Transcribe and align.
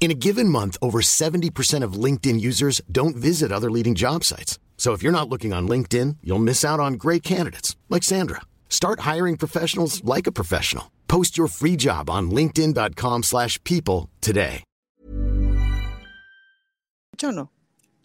In 0.00 0.10
a 0.12 0.14
given 0.14 0.48
month, 0.48 0.76
over 0.80 1.00
70% 1.00 1.82
of 1.84 1.94
LinkedIn 2.04 2.40
users 2.40 2.80
don't 2.90 3.16
visit 3.16 3.50
other 3.52 3.70
leading 3.70 3.94
job 3.96 4.24
sites. 4.24 4.58
So 4.78 4.92
if 4.94 5.02
you're 5.02 5.12
not 5.12 5.28
looking 5.28 5.52
on 5.52 5.68
LinkedIn, 5.68 6.18
you'll 6.22 6.38
miss 6.38 6.64
out 6.64 6.78
on 6.80 6.94
great 6.94 7.22
candidates 7.24 7.76
like 7.90 8.04
Sandra. 8.04 8.40
Start 8.70 9.00
hiring 9.00 9.36
professionals 9.36 10.02
like 10.04 10.28
a 10.28 10.32
professional. 10.32 10.84
Post 11.08 11.36
your 11.36 11.48
free 11.48 11.74
job 11.76 12.08
on 12.08 12.30
linkedin.com/people 12.30 13.22
slash 13.22 13.58
people 13.64 14.08
today. 14.20 14.62
¿Yo 17.20 17.32
no? 17.32 17.50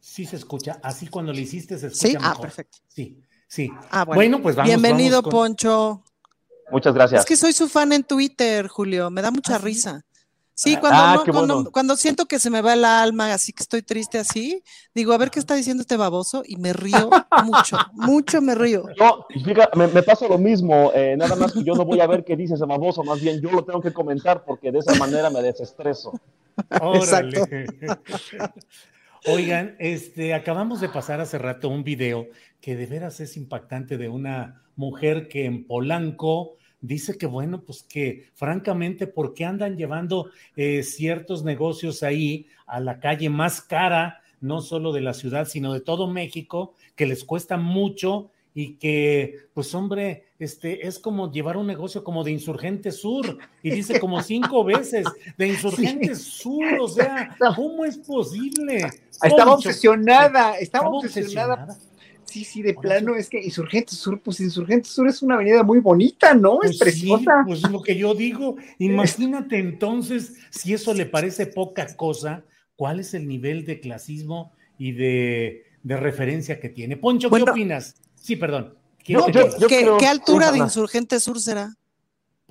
Sí 0.01 0.25
se 0.25 0.37
escucha. 0.37 0.79
Así 0.83 1.07
cuando 1.07 1.31
le 1.31 1.41
hiciste 1.41 1.77
se 1.77 1.91
Sí, 1.91 2.07
escucha 2.07 2.31
ah, 2.31 2.41
perfecto. 2.41 2.79
Sí, 2.87 3.19
sí. 3.47 3.69
Ah, 3.91 4.03
bueno. 4.05 4.15
Bueno, 4.17 4.41
pues 4.41 4.55
vamos. 4.55 4.67
Bienvenido, 4.69 5.21
vamos 5.21 5.31
con- 5.31 5.31
Poncho. 5.31 6.03
Muchas 6.71 6.93
gracias. 6.95 7.19
Es 7.21 7.25
que 7.27 7.37
soy 7.37 7.53
su 7.53 7.69
fan 7.69 7.93
en 7.93 8.03
Twitter, 8.03 8.67
Julio. 8.67 9.11
Me 9.11 9.21
da 9.21 9.29
mucha 9.29 9.55
¿Ah, 9.55 9.59
risa. 9.59 10.01
Sí, 10.01 10.12
Ah, 10.75 10.79
cuando, 10.79 11.01
ah, 11.01 11.15
no- 11.15 11.33
cuando, 11.33 11.53
bueno. 11.55 11.71
cuando 11.71 11.95
siento 11.97 12.25
que 12.25 12.37
se 12.39 12.49
me 12.49 12.61
va 12.61 12.73
el 12.73 12.85
alma, 12.85 13.33
así 13.33 13.53
que 13.53 13.63
estoy 13.63 13.81
triste 13.81 14.19
así, 14.19 14.63
digo, 14.93 15.11
a 15.13 15.17
ver 15.17 15.31
qué 15.31 15.39
está 15.39 15.55
diciendo 15.55 15.81
este 15.81 15.97
baboso 15.97 16.43
y 16.45 16.57
me 16.57 16.73
río 16.73 17.09
mucho, 17.43 17.77
mucho 17.93 18.41
me 18.41 18.53
río. 18.53 18.85
Yo, 18.97 19.25
fíjate, 19.43 19.77
me, 19.77 19.87
me 19.87 20.03
pasa 20.03 20.27
lo 20.27 20.37
mismo, 20.37 20.91
eh, 20.93 21.15
nada 21.17 21.35
más 21.35 21.53
que 21.53 21.63
yo 21.63 21.73
no 21.73 21.85
voy 21.85 21.99
a 22.01 22.07
ver 22.07 22.23
qué 22.23 22.35
dice 22.35 22.53
ese 22.53 22.65
baboso, 22.65 23.03
más 23.03 23.19
bien 23.19 23.41
yo 23.41 23.49
lo 23.51 23.65
tengo 23.65 23.81
que 23.81 23.91
comentar 23.91 24.43
porque 24.45 24.71
de 24.71 24.79
esa 24.79 24.93
manera 24.95 25.29
me 25.29 25.41
desestreso. 25.41 26.13
Órale. 26.79 27.79
Oigan, 29.25 29.75
este, 29.79 30.33
acabamos 30.33 30.81
de 30.81 30.89
pasar 30.89 31.21
hace 31.21 31.37
rato 31.37 31.69
un 31.69 31.83
video 31.83 32.27
que 32.59 32.75
de 32.75 32.85
veras 32.85 33.19
es 33.21 33.37
impactante 33.37 33.97
de 33.97 34.09
una 34.09 34.61
mujer 34.75 35.29
que 35.29 35.45
en 35.45 35.65
Polanco 35.65 36.57
dice 36.83 37.17
que, 37.17 37.25
bueno, 37.25 37.61
pues 37.61 37.81
que 37.81 38.27
francamente, 38.35 39.07
¿por 39.07 39.33
qué 39.33 39.45
andan 39.45 39.77
llevando 39.77 40.29
eh, 40.55 40.83
ciertos 40.83 41.43
negocios 41.43 42.03
ahí 42.03 42.45
a 42.67 42.79
la 42.79 42.99
calle 42.99 43.29
más 43.29 43.61
cara, 43.61 44.21
no 44.41 44.61
solo 44.61 44.91
de 44.91 45.01
la 45.01 45.13
ciudad, 45.13 45.47
sino 45.47 45.73
de 45.73 45.79
todo 45.79 46.07
México, 46.07 46.75
que 46.95 47.07
les 47.07 47.23
cuesta 47.23 47.57
mucho 47.57 48.29
y 48.53 48.75
que, 48.75 49.47
pues 49.53 49.73
hombre, 49.73 50.25
este, 50.37 50.85
es 50.85 50.99
como 50.99 51.31
llevar 51.31 51.57
un 51.57 51.65
negocio 51.65 52.03
como 52.03 52.23
de 52.23 52.31
Insurgente 52.31 52.91
Sur, 52.91 53.37
y 53.63 53.71
dice 53.71 53.99
como 53.99 54.21
cinco 54.21 54.63
veces, 54.63 55.07
de 55.37 55.47
Insurgente 55.47 56.13
Sur, 56.15 56.65
o 56.81 56.87
sea, 56.87 57.35
¿cómo 57.55 57.85
es 57.85 57.97
posible? 57.97 58.89
Estaba 59.23 59.53
obsesionada, 59.53 60.57
estaba 60.59 60.89
obsesionada. 60.89 61.77
Sí, 62.25 62.43
sí, 62.43 62.61
de 62.61 62.73
plano, 62.73 63.11
eso. 63.11 63.19
es 63.19 63.29
que 63.29 63.43
Insurgente 63.43 63.93
Sur, 63.95 64.19
pues 64.21 64.39
Insurgente 64.39 64.87
Sur 64.89 65.07
es 65.07 65.21
una 65.21 65.35
avenida 65.35 65.63
muy 65.63 65.79
bonita, 65.79 66.33
¿no? 66.33 66.57
Pues 66.57 66.71
es 66.71 66.77
preciosa. 66.79 67.43
Sí, 67.43 67.47
pues 67.47 67.71
lo 67.71 67.81
que 67.81 67.95
yo 67.95 68.13
digo, 68.15 68.55
imagínate 68.79 69.57
entonces, 69.57 70.33
si 70.49 70.73
eso 70.73 70.93
le 70.93 71.05
parece 71.05 71.45
poca 71.47 71.85
cosa, 71.95 72.43
¿cuál 72.75 72.99
es 72.99 73.13
el 73.13 73.27
nivel 73.27 73.65
de 73.65 73.79
clasismo 73.79 74.51
y 74.77 74.93
de, 74.93 75.63
de 75.83 75.97
referencia 75.97 76.59
que 76.59 76.69
tiene? 76.69 76.97
Poncho, 76.97 77.27
¿qué 77.27 77.31
Bueno. 77.31 77.51
opinas? 77.51 77.95
Sí, 78.15 78.35
perdón. 78.35 78.75
No, 79.09 79.29
yo- 79.29 79.57
yo 79.59 79.67
¿Qué, 79.67 79.81
creo- 79.81 79.97
qué 79.97 80.07
altura 80.07 80.51
de. 80.51 80.59
Insurgente 80.59 81.19
Sur 81.19 81.39
será? 81.39 81.75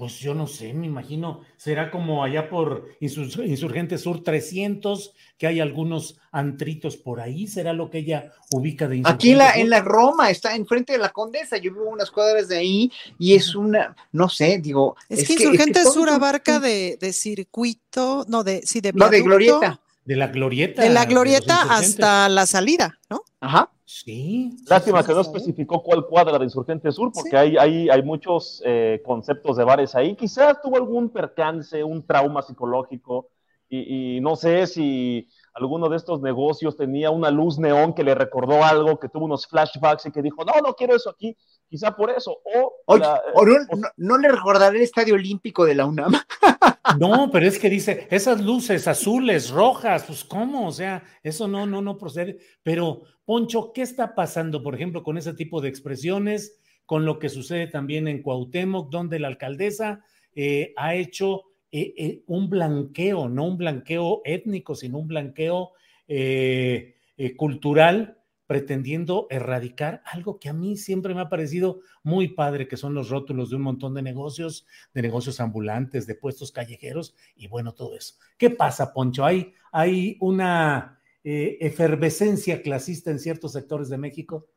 Pues 0.02 0.18
yo 0.18 0.34
no 0.34 0.48
sé, 0.48 0.74
me 0.74 0.86
imagino, 0.88 1.42
será 1.56 1.92
como 1.92 2.24
allá 2.24 2.50
por 2.50 2.88
Insur- 3.00 3.46
Insurgente 3.46 3.98
Sur 3.98 4.24
300, 4.24 5.14
que 5.38 5.46
hay 5.46 5.60
algunos 5.60 6.18
antritos 6.32 6.96
por 6.96 7.20
ahí, 7.20 7.46
será 7.46 7.72
lo 7.72 7.88
que 7.88 7.98
ella 7.98 8.32
ubica 8.52 8.88
de 8.88 8.96
Insurgente 8.96 9.14
Aquí 9.14 9.30
en 9.30 9.38
la, 9.38 9.52
Sur? 9.52 9.60
en 9.60 9.70
la 9.70 9.80
Roma, 9.80 10.30
está 10.30 10.56
enfrente 10.56 10.94
de 10.94 10.98
la 10.98 11.10
Condesa, 11.10 11.56
yo 11.56 11.72
vivo 11.72 11.88
unas 11.88 12.10
cuadras 12.10 12.48
de 12.48 12.56
ahí 12.56 12.90
y 13.16 13.34
es 13.34 13.54
una, 13.54 13.94
no 14.10 14.28
sé, 14.28 14.58
digo. 14.58 14.96
Es, 15.08 15.24
que 15.24 15.34
Insurgente 15.34 15.84
Sur 15.84 16.08
abarca 16.10 16.58
de, 16.58 16.98
de 17.00 17.12
circuito, 17.12 18.24
no, 18.26 18.42
de, 18.42 18.62
sí, 18.64 18.80
de 18.80 18.92
No, 18.92 19.04
de 19.08 19.22
viaducto, 19.22 19.28
glorieta. 19.28 19.80
De 20.04 20.16
la 20.16 20.26
glorieta. 20.26 20.82
De 20.82 20.90
la 20.90 21.04
glorieta 21.04 21.62
hasta 21.76 22.28
la 22.28 22.46
salida, 22.46 22.98
¿no? 23.08 23.22
Ajá. 23.42 23.68
Sí. 23.84 24.56
Lástima 24.68 25.02
sí, 25.02 25.08
que 25.08 25.14
no 25.14 25.24
sí. 25.24 25.30
especificó 25.30 25.82
cuál 25.82 26.06
cuadra 26.06 26.38
de 26.38 26.44
Insurgente 26.44 26.92
Sur, 26.92 27.10
porque 27.12 27.30
Sí. 27.30 27.36
hay, 27.36 27.56
hay, 27.56 27.88
hay 27.90 28.02
muchos 28.04 28.62
eh, 28.64 29.02
conceptos 29.04 29.56
de 29.56 29.64
bares 29.64 29.96
ahí. 29.96 30.14
Quizás 30.14 30.62
tuvo 30.62 30.76
algún 30.76 31.08
percance, 31.10 31.82
un 31.82 32.06
trauma 32.06 32.40
psicológico, 32.42 33.28
y, 33.68 34.16
y 34.16 34.20
no 34.20 34.36
sé 34.36 34.66
si 34.68 35.28
alguno 35.54 35.88
de 35.88 35.96
estos 35.96 36.20
negocios 36.20 36.76
tenía 36.76 37.10
una 37.10 37.30
luz 37.30 37.58
neón 37.58 37.94
que 37.94 38.04
le 38.04 38.14
recordó 38.14 38.62
algo, 38.62 39.00
que 39.00 39.08
tuvo 39.08 39.24
unos 39.24 39.46
flashbacks 39.48 40.06
y 40.06 40.12
que 40.12 40.22
dijo, 40.22 40.44
no, 40.44 40.52
no 40.64 40.74
quiero 40.74 40.94
eso 40.94 41.10
aquí, 41.10 41.36
quizá 41.72 41.96
por 41.96 42.10
eso. 42.10 42.40
O, 42.54 42.74
Oye, 42.84 43.00
la- 43.00 43.22
o 43.34 43.46
no, 43.46 43.54
o- 43.70 43.76
no- 43.76 43.88
no 43.96 44.18
le 44.18 44.28
recordaré 44.28 44.76
el 44.76 44.82
Estadio 44.84 45.14
Olímpico 45.14 45.64
de 45.64 45.74
la 45.74 45.86
UNAM. 45.86 46.12
No, 46.98 47.30
pero 47.30 47.46
es 47.46 47.58
que 47.60 47.70
dice, 47.70 48.06
esas 48.10 48.40
luces 48.42 48.86
azules, 48.88 49.50
rojas, 49.50 50.04
pues 50.04 50.24
cómo, 50.24 50.66
o 50.66 50.72
sea, 50.72 51.02
eso 51.22 51.46
no, 51.48 51.64
no, 51.64 51.80
no 51.80 51.96
procede. 51.96 52.38
Pero, 52.64 53.02
Poncho, 53.24 53.72
¿qué 53.72 53.82
está 53.82 54.14
pasando, 54.16 54.62
por 54.62 54.74
ejemplo, 54.74 55.02
con 55.04 55.16
ese 55.16 55.32
tipo 55.32 55.60
de 55.60 55.68
expresiones, 55.68 56.60
con 56.84 57.04
lo 57.06 57.18
que 57.20 57.28
sucede 57.28 57.68
también 57.68 58.08
en 58.08 58.20
Cuauhtémoc, 58.20 58.90
donde 58.90 59.20
la 59.20 59.28
alcaldesa 59.28 60.04
eh, 60.34 60.74
ha 60.76 60.94
hecho 60.96 61.44
eh, 61.70 61.94
eh, 61.96 62.22
un 62.26 62.50
blanqueo, 62.50 63.28
no 63.28 63.44
un 63.46 63.56
blanqueo 63.56 64.20
étnico, 64.24 64.74
sino 64.74 64.98
un 64.98 65.06
blanqueo 65.06 65.70
eh, 66.08 66.96
eh, 67.16 67.36
cultural, 67.36 68.18
pretendiendo 68.46 69.26
erradicar 69.30 70.02
algo 70.04 70.38
que 70.38 70.48
a 70.48 70.52
mí 70.52 70.76
siempre 70.76 71.14
me 71.14 71.20
ha 71.20 71.28
parecido 71.28 71.80
muy 72.02 72.28
padre, 72.28 72.68
que 72.68 72.76
son 72.76 72.94
los 72.94 73.08
rótulos 73.08 73.50
de 73.50 73.56
un 73.56 73.62
montón 73.62 73.94
de 73.94 74.02
negocios, 74.02 74.66
de 74.94 75.02
negocios 75.02 75.40
ambulantes, 75.40 76.06
de 76.06 76.14
puestos 76.14 76.52
callejeros 76.52 77.14
y 77.36 77.46
bueno, 77.48 77.72
todo 77.72 77.94
eso. 77.94 78.14
¿Qué 78.36 78.50
pasa, 78.50 78.92
Poncho? 78.92 79.24
¿Hay, 79.24 79.54
hay 79.70 80.16
una 80.20 81.00
eh, 81.24 81.58
efervescencia 81.60 82.62
clasista 82.62 83.10
en 83.10 83.18
ciertos 83.18 83.52
sectores 83.52 83.88
de 83.88 83.98
México? 83.98 84.48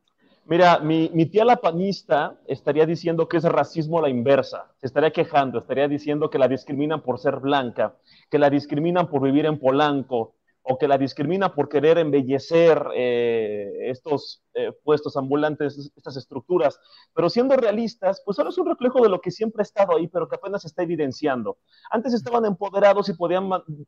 Mira, 0.47 0.79
mi, 0.79 1.09
mi 1.11 1.25
tía 1.25 1.43
la 1.43 1.57
panista 1.57 2.39
estaría 2.45 2.85
diciendo 2.85 3.27
que 3.27 3.37
es 3.37 3.43
racismo 3.43 3.97
a 3.97 4.03
la 4.03 4.09
inversa, 4.09 4.71
se 4.79 4.85
estaría 4.85 5.09
quejando, 5.09 5.57
estaría 5.57 5.87
diciendo 5.87 6.29
que 6.29 6.37
la 6.37 6.47
discriminan 6.47 7.01
por 7.01 7.17
ser 7.17 7.37
blanca, 7.37 7.95
que 8.29 8.37
la 8.37 8.51
discriminan 8.51 9.09
por 9.09 9.23
vivir 9.23 9.47
en 9.47 9.57
Polanco, 9.57 10.34
o 10.67 10.77
que 10.77 10.87
la 10.87 10.97
discriminan 10.97 11.53
por 11.53 11.69
querer 11.69 11.99
embellecer 11.99 12.83
eh, 12.95 13.71
estos 13.83 14.43
eh, 14.55 14.71
puestos 14.83 15.15
ambulantes, 15.15 15.91
estas 15.95 16.17
estructuras. 16.17 16.79
Pero 17.13 17.29
siendo 17.29 17.55
realistas, 17.55 18.21
pues 18.25 18.35
solo 18.35 18.49
es 18.49 18.57
un 18.57 18.65
reflejo 18.65 19.01
de 19.01 19.09
lo 19.09 19.21
que 19.21 19.29
siempre 19.29 19.61
ha 19.61 19.63
estado 19.63 19.95
ahí, 19.95 20.07
pero 20.07 20.27
que 20.27 20.37
apenas 20.37 20.63
se 20.63 20.67
está 20.67 20.81
evidenciando. 20.81 21.59
Antes 21.91 22.13
estaban 22.13 22.45
empoderados 22.45 23.07
y 23.09 23.13
podían 23.13 23.47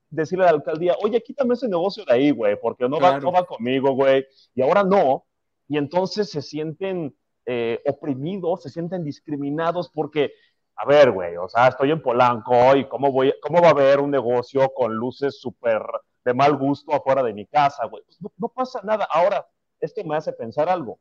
decirle 0.09 0.43
a 0.45 0.51
la 0.51 0.57
alcaldía, 0.57 0.95
oye, 1.03 1.21
quítame 1.23 1.55
ese 1.55 1.67
negocio 1.67 2.05
de 2.05 2.13
ahí, 2.13 2.29
güey, 2.31 2.59
porque 2.61 2.87
no, 2.87 2.97
va, 2.99 3.09
Claro. 3.09 3.21
no 3.23 3.31
va 3.31 3.45
conmigo, 3.45 3.93
güey. 3.93 4.25
Y 4.53 4.61
ahora 4.61 4.83
no, 4.83 5.25
y 5.67 5.77
entonces 5.77 6.29
se 6.29 6.43
sienten 6.43 7.15
eh, 7.47 7.81
oprimidos, 7.87 8.61
se 8.61 8.69
sienten 8.69 9.03
discriminados 9.03 9.89
porque, 9.89 10.31
a 10.75 10.85
ver, 10.85 11.11
güey, 11.11 11.37
o 11.37 11.49
sea, 11.49 11.69
estoy 11.69 11.89
en 11.89 12.03
Polanco 12.03 12.75
y 12.75 12.87
cómo, 12.87 13.11
voy, 13.11 13.33
cómo 13.41 13.61
va 13.61 13.69
a 13.69 13.71
haber 13.71 13.99
un 13.99 14.11
negocio 14.11 14.71
con 14.75 14.93
luces 14.93 15.39
súper 15.41 15.81
de 16.27 16.33
mal 16.33 16.57
gusto 16.57 16.93
afuera 16.93 17.23
de 17.23 17.33
mi 17.33 17.45
casa, 17.45 17.85
güey. 17.85 18.03
Pues 18.03 18.21
no, 18.21 18.29
no 18.37 18.49
pasa 18.49 18.81
nada. 18.83 19.07
Ahora, 19.09 19.47
esto 19.79 20.03
me 20.03 20.17
hace 20.17 20.33
pensar 20.33 20.67
algo. 20.67 20.99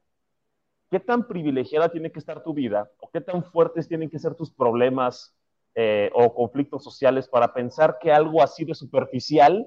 ¿Qué 0.88 1.00
tan 1.00 1.26
privilegiada 1.26 1.88
tiene 1.88 2.12
que 2.12 2.20
estar 2.20 2.44
tu 2.44 2.54
vida 2.54 2.88
o 3.00 3.10
qué 3.10 3.20
tan 3.20 3.42
fuertes 3.42 3.88
tienen 3.88 4.08
que 4.08 4.20
ser 4.20 4.36
tus 4.36 4.52
problemas 4.52 5.34
eh, 5.74 6.12
o 6.14 6.32
conflictos 6.32 6.84
sociales 6.84 7.26
para 7.26 7.52
pensar 7.52 7.98
que 8.00 8.12
algo 8.12 8.40
así 8.40 8.64
de 8.64 8.76
superficial 8.76 9.66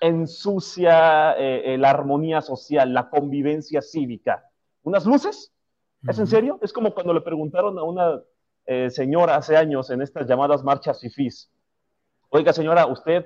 ensucia 0.00 1.32
eh, 1.32 1.74
eh, 1.74 1.78
la 1.78 1.90
armonía 1.90 2.42
social, 2.42 2.94
la 2.94 3.10
convivencia 3.10 3.82
cívica? 3.82 4.48
¿Unas 4.84 5.04
luces? 5.04 5.52
¿Es 6.06 6.20
en 6.20 6.28
serio? 6.28 6.60
Es 6.62 6.72
como 6.72 6.94
cuando 6.94 7.12
le 7.12 7.22
preguntaron 7.22 7.76
a 7.76 7.82
una 7.82 8.22
señora 8.90 9.36
hace 9.36 9.56
años 9.56 9.90
en 9.90 10.02
estas 10.02 10.28
llamadas 10.28 10.62
marchas 10.62 11.00
FIFIs, 11.00 11.50
oiga 12.30 12.52
señora, 12.52 12.86
¿usted 12.86 13.24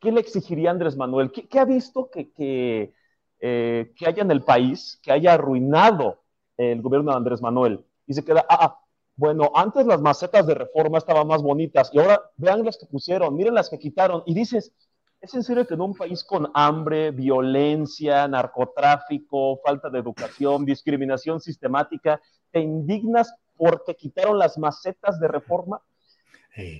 qué 0.00 0.12
le 0.12 0.20
exigiría 0.20 0.70
Andrés 0.70 0.96
Manuel? 0.96 1.30
¿Qué, 1.30 1.58
ha 1.58 1.64
visto 1.64 2.10
que, 2.10 2.32
que, 2.32 2.92
que, 3.38 4.06
haya 4.06 4.22
en 4.22 4.30
el 4.30 4.42
país, 4.42 4.98
que 5.02 5.12
haya 5.12 5.34
arruinado 5.34 6.22
el 6.56 6.82
gobierno 6.82 7.10
de 7.12 7.16
Andrés 7.16 7.40
Manuel? 7.42 7.84
Y 8.06 8.14
se 8.14 8.24
queda, 8.24 8.44
ah, 8.48 8.58
ah 8.60 8.80
bueno, 9.20 9.52
antes 9.54 9.84
las 9.84 10.00
macetas 10.00 10.46
de 10.46 10.54
reforma 10.54 10.96
estaban 10.96 11.26
más 11.26 11.42
bonitas 11.42 11.90
y 11.92 11.98
ahora 11.98 12.22
vean 12.38 12.64
las 12.64 12.78
que 12.78 12.86
pusieron, 12.86 13.36
miren 13.36 13.52
las 13.52 13.68
que 13.68 13.78
quitaron. 13.78 14.22
Y 14.24 14.32
dices, 14.32 14.72
¿es 15.20 15.34
en 15.34 15.42
serio 15.42 15.66
que 15.66 15.74
en 15.74 15.82
un 15.82 15.94
país 15.94 16.24
con 16.24 16.50
hambre, 16.54 17.10
violencia, 17.10 18.26
narcotráfico, 18.26 19.60
falta 19.62 19.90
de 19.90 19.98
educación, 19.98 20.64
discriminación 20.64 21.38
sistemática, 21.38 22.18
te 22.50 22.60
indignas 22.60 23.34
porque 23.58 23.94
quitaron 23.94 24.38
las 24.38 24.56
macetas 24.56 25.20
de 25.20 25.28
reforma? 25.28 25.82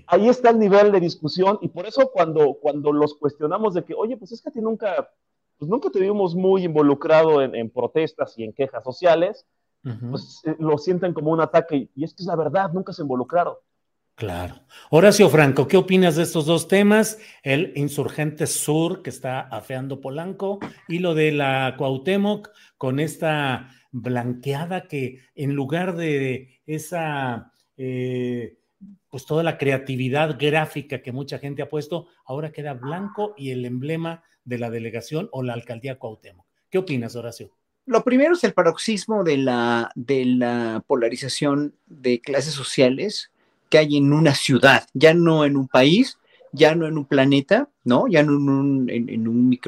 Ahí 0.07 0.29
está 0.29 0.51
el 0.51 0.59
nivel 0.59 0.93
de 0.93 1.01
discusión 1.01 1.59
y 1.63 1.69
por 1.69 1.87
eso 1.87 2.11
cuando, 2.13 2.59
cuando 2.61 2.93
los 2.93 3.15
cuestionamos 3.15 3.75
de 3.75 3.85
que, 3.85 3.95
oye, 3.95 4.17
pues 4.17 4.33
es 4.33 4.43
que 4.43 4.51
a 4.51 4.53
ti 4.53 4.61
nunca, 4.61 5.11
pues 5.59 5.71
nunca 5.71 5.91
te 5.91 6.01
vimos 6.01 6.35
muy 6.35 6.65
involucrado 6.65 7.41
en, 7.41 7.55
en 7.55 7.71
protestas 7.71 8.37
y 8.39 8.45
en 8.45 8.53
quejas 8.53 8.85
sociales, 8.85 9.47
pues 10.11 10.43
eh, 10.45 10.57
lo 10.59 10.77
sienten 10.79 11.15
como 11.15 11.31
un 11.31 11.41
ataque. 11.41 11.89
Y 11.95 12.05
es 12.05 12.15
que 12.15 12.23
es 12.23 12.27
la 12.27 12.37
verdad, 12.37 12.71
nunca 12.73 12.93
se 12.93 13.03
involucraron. 13.03 13.55
Claro. 14.15 14.57
Horacio 14.91 15.31
Franco, 15.31 15.67
¿qué 15.67 15.79
opinas 15.79 16.17
de 16.17 16.25
estos 16.25 16.45
dos 16.45 16.69
temas? 16.69 17.19
El 17.43 17.73
insurgente 17.75 18.47
sur 18.47 19.03
que 19.03 19.09
está 19.09 19.41
afeando 19.41 20.03
Polanco 20.03 20.59
y 20.89 20.99
lo 20.99 21.15
de 21.15 21.33
la 21.33 21.75
Cuauhtémoc 21.79 22.51
con 22.77 23.01
esta 23.01 23.71
blanqueada 23.93 24.89
que 24.89 25.21
en 25.35 25.55
lugar 25.55 25.97
de 25.97 26.61
esa, 26.67 27.55
eh, 27.79 28.59
pues 29.09 29.27
toda 29.27 29.43
la 29.43 29.59
creatividad 29.59 30.39
gráfica 30.39 31.03
que 31.03 31.13
mucha 31.13 31.39
gente 31.39 31.63
ha 31.63 31.69
puesto, 31.69 32.07
ahora 32.25 32.53
queda 32.53 32.75
blanco 32.75 33.35
y 33.37 33.51
el 33.51 33.65
emblema 33.65 34.23
de 34.45 34.59
la 34.59 34.71
delegación 34.71 35.29
o 35.33 35.43
la 35.43 35.53
alcaldía 35.53 35.99
Cuauhtémoc. 35.99 36.47
¿Qué 36.71 36.79
opinas, 36.79 37.17
Horacio? 37.17 37.51
Lo 37.87 38.05
primero 38.05 38.35
es 38.35 38.45
el 38.45 38.53
paroxismo 38.53 39.25
de 39.25 39.37
la, 39.39 39.91
de 39.95 40.25
la 40.25 40.85
polarización 40.87 41.75
de 41.87 42.21
clases 42.21 42.55
sociales 42.55 43.33
que 43.69 43.79
hay 43.79 43.97
en 43.97 44.13
una 44.13 44.35
ciudad, 44.35 44.87
ya 44.95 45.15
no 45.15 45.45
en 45.45 45.57
un 45.57 45.67
país, 45.67 46.19
ya 46.53 46.75
no 46.75 46.87
en 46.87 46.99
un 46.99 47.05
planeta, 47.05 47.69
¿no? 47.85 48.07
Ya 48.09 48.23
no 48.23 48.33
en 48.33 48.49
un, 48.49 48.91
en, 48.91 49.29
un 49.29 49.59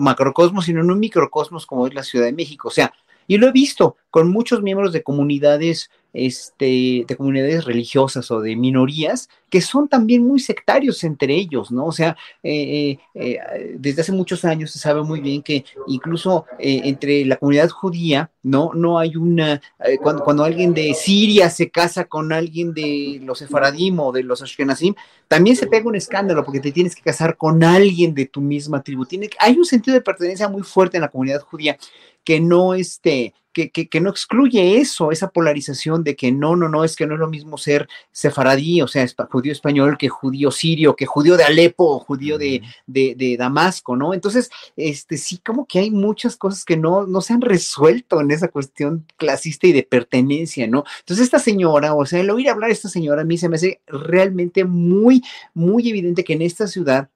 macrocosmos, 0.00 0.64
sino 0.64 0.80
en 0.80 0.90
un 0.90 0.98
microcosmos 0.98 1.66
como 1.66 1.86
es 1.86 1.94
la 1.94 2.02
Ciudad 2.02 2.26
de 2.26 2.32
México. 2.32 2.68
O 2.68 2.70
sea, 2.72 2.92
y 3.32 3.38
lo 3.38 3.48
he 3.48 3.52
visto 3.52 3.96
con 4.10 4.30
muchos 4.30 4.60
miembros 4.62 4.92
de 4.92 5.02
comunidades 5.02 5.88
este, 6.12 7.06
de 7.08 7.16
comunidades 7.16 7.64
religiosas 7.64 8.30
o 8.30 8.40
de 8.40 8.54
minorías 8.54 9.30
que 9.48 9.62
son 9.62 9.88
también 9.88 10.26
muy 10.26 10.40
sectarios 10.40 11.04
entre 11.04 11.34
ellos, 11.34 11.70
¿no? 11.70 11.86
O 11.86 11.92
sea, 11.92 12.16
eh, 12.42 12.90
eh, 12.90 12.98
eh, 13.14 13.76
desde 13.78 14.00
hace 14.00 14.12
muchos 14.12 14.46
años 14.46 14.70
se 14.70 14.78
sabe 14.78 15.02
muy 15.02 15.20
bien 15.20 15.42
que 15.42 15.64
incluso 15.86 16.46
entre 16.58 17.24
la 17.26 17.36
comunidad 17.36 17.68
judía, 17.68 18.30
¿no? 18.42 18.70
No 18.74 18.98
hay 18.98 19.16
una, 19.16 19.60
cuando, 20.02 20.24
cuando 20.24 20.44
alguien 20.44 20.72
de 20.72 20.94
Siria 20.94 21.50
se 21.50 21.70
casa 21.70 22.06
con 22.06 22.32
alguien 22.32 22.72
de 22.72 23.20
los 23.22 23.40
sefaradim 23.40 24.00
o 24.00 24.12
de 24.12 24.22
los 24.22 24.42
ashkenazim, 24.42 24.94
también 25.28 25.56
se 25.56 25.66
pega 25.66 25.88
un 25.88 25.96
escándalo 25.96 26.44
porque 26.44 26.60
te 26.60 26.72
tienes 26.72 26.94
que 26.94 27.02
casar 27.02 27.36
con 27.36 27.62
alguien 27.62 28.14
de 28.14 28.26
tu 28.26 28.40
misma 28.40 28.82
tribu. 28.82 29.04
Tiene, 29.04 29.28
hay 29.38 29.56
un 29.56 29.66
sentido 29.66 29.94
de 29.94 30.00
pertenencia 30.00 30.48
muy 30.48 30.62
fuerte 30.62 30.96
en 30.96 31.02
la 31.02 31.08
comunidad 31.08 31.42
judía 31.42 31.76
que 32.24 32.40
no, 32.40 32.74
este, 32.74 33.34
que, 33.52 33.70
que, 33.70 34.00
no 34.00 34.10
excluye 34.10 34.78
eso, 34.78 35.12
esa 35.12 35.28
polarización 35.28 36.04
de 36.04 36.16
que 36.16 36.32
no, 36.32 36.56
no, 36.56 36.68
no, 36.68 36.84
es 36.84 36.96
que 36.96 37.06
no 37.06 37.14
es 37.14 37.20
lo 37.20 37.28
mismo 37.28 37.58
ser 37.58 37.88
sefaradí, 38.10 38.80
o 38.80 38.88
sea, 38.88 39.06
judío 39.30 39.52
español, 39.52 39.98
que 39.98 40.08
judío 40.08 40.50
sirio, 40.50 40.96
que 40.96 41.06
judío 41.06 41.36
de 41.36 41.44
Alepo, 41.44 41.84
o 41.84 41.98
judío 41.98 42.38
de, 42.38 42.62
de, 42.86 43.14
de, 43.16 43.36
Damasco, 43.36 43.96
¿no? 43.96 44.14
Entonces, 44.14 44.50
este, 44.76 45.18
sí, 45.18 45.38
como 45.38 45.66
que 45.66 45.80
hay 45.80 45.90
muchas 45.90 46.36
cosas 46.36 46.64
que 46.64 46.76
no, 46.76 47.06
no 47.06 47.20
se 47.20 47.34
han 47.34 47.42
resuelto 47.42 48.20
en 48.20 48.30
esa 48.30 48.48
cuestión 48.48 49.06
clasista 49.16 49.66
y 49.66 49.72
de 49.72 49.82
pertenencia, 49.82 50.66
¿no? 50.66 50.84
Entonces, 51.00 51.24
esta 51.24 51.38
señora, 51.38 51.94
o 51.94 52.06
sea, 52.06 52.20
el 52.20 52.30
oír 52.30 52.48
hablar 52.48 52.70
a 52.70 52.72
esta 52.72 52.88
señora 52.88 53.22
a 53.22 53.24
mí 53.24 53.36
se 53.36 53.48
me 53.48 53.56
hace 53.56 53.80
realmente 53.86 54.64
muy, 54.64 55.22
muy 55.54 55.88
evidente 55.88 56.24
que 56.24 56.32
en 56.32 56.42
esta 56.42 56.66
ciudad 56.66 57.10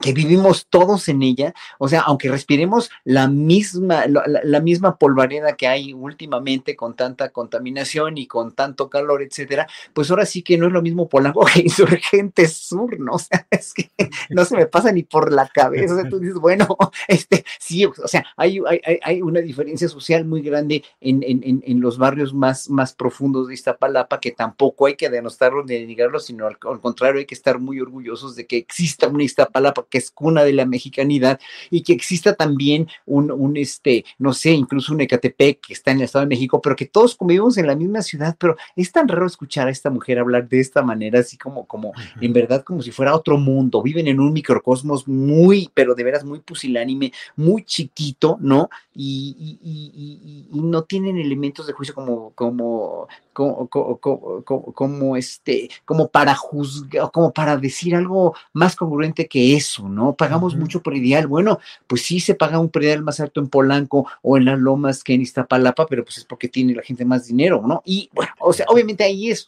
que 0.00 0.12
vivimos 0.12 0.66
todos 0.68 1.08
en 1.08 1.22
ella, 1.22 1.54
o 1.78 1.88
sea, 1.88 2.02
aunque 2.02 2.30
respiremos 2.30 2.90
la 3.04 3.26
misma, 3.28 4.04
la, 4.06 4.60
misma 4.60 4.96
polvareda 4.96 5.56
que 5.56 5.66
hay 5.66 5.92
últimamente 5.92 6.76
con 6.76 6.94
tanta 6.94 7.30
contaminación 7.30 8.16
y 8.16 8.26
con 8.26 8.52
tanto 8.52 8.88
calor, 8.88 9.22
etcétera, 9.22 9.66
pues 9.92 10.10
ahora 10.10 10.24
sí 10.24 10.42
que 10.42 10.56
no 10.56 10.66
es 10.66 10.72
lo 10.72 10.82
mismo 10.82 11.08
Polanco 11.08 11.44
que 11.52 11.60
Insurgente 11.60 12.46
Sur, 12.48 12.98
¿no? 12.98 13.12
O 13.18 13.20
sea, 13.20 13.48
es 13.50 13.74
que 13.74 13.90
no 14.30 14.44
se 14.44 14.56
me 14.56 14.66
pasa 14.66 14.92
ni 14.92 15.02
por 15.02 15.32
la 15.32 15.48
cabeza. 15.48 15.92
O 15.92 16.00
sea, 16.00 16.08
tú 16.08 16.20
dices, 16.20 16.36
bueno, 16.36 16.68
este, 17.08 17.44
sí, 17.58 17.84
o 17.84 17.92
sea, 18.06 18.24
hay, 18.36 18.60
hay, 18.68 19.00
hay 19.02 19.22
una 19.22 19.40
diferencia 19.40 19.88
social 19.88 20.24
muy 20.24 20.40
grande 20.40 20.84
en, 21.00 21.24
en, 21.24 21.62
en, 21.64 21.80
los 21.80 21.98
barrios 21.98 22.32
más, 22.32 22.70
más 22.70 22.94
profundos 22.94 23.48
de 23.48 23.54
Iztapalapa 23.54 24.20
que 24.20 24.30
tampoco 24.30 24.86
hay 24.86 24.94
que 24.94 25.10
denostarlo 25.10 25.64
ni 25.64 25.74
denigrarlo, 25.74 26.20
sino 26.20 26.46
al, 26.46 26.58
al 26.62 26.80
contrario, 26.80 27.18
hay 27.18 27.26
que 27.26 27.34
estar 27.34 27.58
muy 27.58 27.80
orgullosos 27.80 28.36
de 28.36 28.46
que 28.46 28.56
exista 28.56 29.08
una 29.08 29.24
Iztapalapa 29.24 29.87
que 29.88 29.98
es 29.98 30.10
cuna 30.10 30.44
de 30.44 30.52
la 30.52 30.66
mexicanidad 30.66 31.40
y 31.70 31.82
que 31.82 31.92
exista 31.92 32.34
también 32.34 32.88
un, 33.06 33.30
un, 33.30 33.56
este, 33.56 34.04
no 34.18 34.32
sé, 34.32 34.50
incluso 34.50 34.92
un 34.92 35.00
Ecatepec 35.00 35.60
que 35.60 35.72
está 35.72 35.90
en 35.90 35.98
el 35.98 36.04
Estado 36.04 36.24
de 36.24 36.28
México, 36.28 36.60
pero 36.60 36.76
que 36.76 36.86
todos 36.86 37.14
convivimos 37.14 37.56
en 37.58 37.66
la 37.66 37.76
misma 37.76 38.02
ciudad, 38.02 38.36
pero 38.38 38.56
es 38.76 38.92
tan 38.92 39.08
raro 39.08 39.26
escuchar 39.26 39.68
a 39.68 39.70
esta 39.70 39.90
mujer 39.90 40.18
hablar 40.18 40.48
de 40.48 40.60
esta 40.60 40.82
manera, 40.82 41.20
así 41.20 41.36
como, 41.36 41.66
como, 41.66 41.92
en 42.20 42.32
verdad, 42.32 42.62
como 42.64 42.82
si 42.82 42.90
fuera 42.90 43.14
otro 43.14 43.38
mundo, 43.38 43.82
viven 43.82 44.08
en 44.08 44.20
un 44.20 44.32
microcosmos 44.32 45.06
muy, 45.08 45.70
pero 45.74 45.94
de 45.94 46.04
veras 46.04 46.24
muy 46.24 46.40
pusilánime, 46.40 47.12
muy 47.36 47.64
chiquito, 47.64 48.38
¿no? 48.40 48.70
Y, 48.94 49.58
y, 49.62 50.48
y, 50.52 50.60
no 50.60 50.82
tienen 50.82 51.18
elementos 51.18 51.66
de 51.66 51.72
juicio 51.72 51.94
como, 51.94 52.32
como, 52.34 53.08
como, 53.32 53.68
como, 53.68 54.44
como, 54.44 55.16
este, 55.16 55.70
como 55.84 56.08
para 56.08 56.34
juzgar, 56.34 57.10
como 57.12 57.32
para 57.32 57.56
decir 57.56 57.94
algo 57.94 58.34
más 58.52 58.74
congruente 58.74 59.28
que 59.28 59.56
eso, 59.56 59.77
¿no? 59.80 60.14
Pagamos 60.14 60.56
mucho 60.56 60.82
por 60.82 60.96
ideal. 60.96 61.26
Bueno, 61.26 61.58
pues 61.86 62.02
sí 62.02 62.20
se 62.20 62.34
paga 62.34 62.58
un 62.58 62.70
predial 62.70 63.02
más 63.02 63.20
alto 63.20 63.40
en 63.40 63.48
Polanco 63.48 64.06
o 64.22 64.36
en 64.36 64.46
las 64.46 64.58
lomas 64.58 65.04
que 65.04 65.14
en 65.14 65.20
Iztapalapa, 65.20 65.86
pero 65.86 66.04
pues 66.04 66.18
es 66.18 66.24
porque 66.24 66.48
tiene 66.48 66.74
la 66.74 66.82
gente 66.82 67.04
más 67.04 67.26
dinero, 67.26 67.62
¿no? 67.66 67.82
Y 67.84 68.08
bueno, 68.12 68.32
o 68.40 68.52
sea, 68.52 68.66
obviamente 68.68 69.04
ahí 69.04 69.30
es 69.30 69.46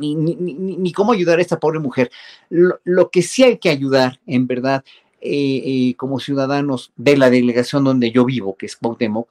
ni, 0.00 0.14
ni, 0.14 0.34
ni, 0.34 0.54
ni, 0.54 0.92
cómo 0.92 1.12
ayudar 1.12 1.38
a 1.38 1.42
esta 1.42 1.60
pobre 1.60 1.78
mujer. 1.78 2.10
Lo, 2.50 2.80
lo, 2.84 3.10
que 3.10 3.22
sí 3.22 3.44
hay 3.44 3.58
que 3.58 3.70
ayudar, 3.70 4.20
en 4.26 4.46
verdad, 4.46 4.84
eh, 5.24 5.62
eh, 5.64 5.94
como 5.96 6.18
ciudadanos 6.18 6.92
de 6.96 7.16
la 7.16 7.30
delegación 7.30 7.84
donde 7.84 8.10
yo 8.10 8.24
vivo, 8.24 8.56
que 8.56 8.66
es 8.66 8.74
Cuauhtémoc, 8.74 9.28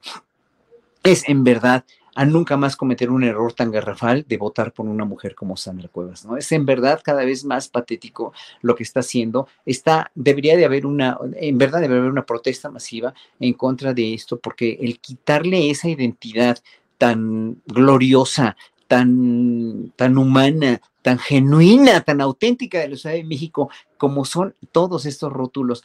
es 1.04 1.28
en 1.28 1.44
verdad 1.44 1.84
a 2.16 2.26
nunca 2.26 2.58
más 2.58 2.76
cometer 2.76 3.10
un 3.10 3.24
error 3.24 3.54
tan 3.54 3.72
garrafal 3.72 4.26
de 4.28 4.38
votar 4.38 4.74
por 4.74 4.86
una 4.86 5.06
mujer 5.06 5.34
como 5.36 5.56
Sandra 5.56 5.88
Cuevas, 5.88 6.26
¿no? 6.26 6.38
Es 6.38 6.52
en 6.52 6.66
verdad 6.66 7.02
cada 7.04 7.24
vez 7.24 7.46
más 7.46 7.70
patético 7.70 8.34
lo 8.62 8.76
que 8.76 8.84
está 8.84 9.00
haciendo. 9.00 9.48
Está, 9.66 10.12
debería 10.16 10.58
de 10.58 10.66
haber 10.66 10.86
una, 10.86 11.18
en 11.36 11.58
verdad 11.58 11.82
debe 11.82 11.98
haber 11.98 12.12
una 12.12 12.26
protesta 12.26 12.70
masiva 12.70 13.14
en 13.40 13.54
contra 13.54 13.94
de 13.94 14.14
esto, 14.14 14.40
porque 14.40 14.78
el 14.82 15.00
quitarle 15.00 15.70
esa 15.70 15.88
identidad 15.88 16.60
tan 16.98 17.62
gloriosa, 17.66 18.58
tan, 18.88 19.94
tan 19.96 20.18
humana, 20.18 20.82
tan 21.02 21.18
genuina, 21.18 22.02
tan 22.02 22.20
auténtica 22.22 22.80
de 22.80 22.90
la 22.90 22.98
Ciudad 22.98 23.16
de 23.16 23.24
México, 23.24 23.70
como 23.98 24.26
son 24.26 24.54
todos 24.72 25.06
estos 25.06 25.32
rótulos, 25.32 25.84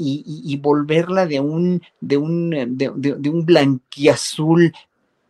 y, 0.00 0.56
volverla 0.62 1.26
de 1.26 1.40
un, 1.40 1.82
de 2.00 2.16
un, 2.16 2.50
de 2.50 3.30
un 3.30 3.44
blanquiazul 3.44 4.72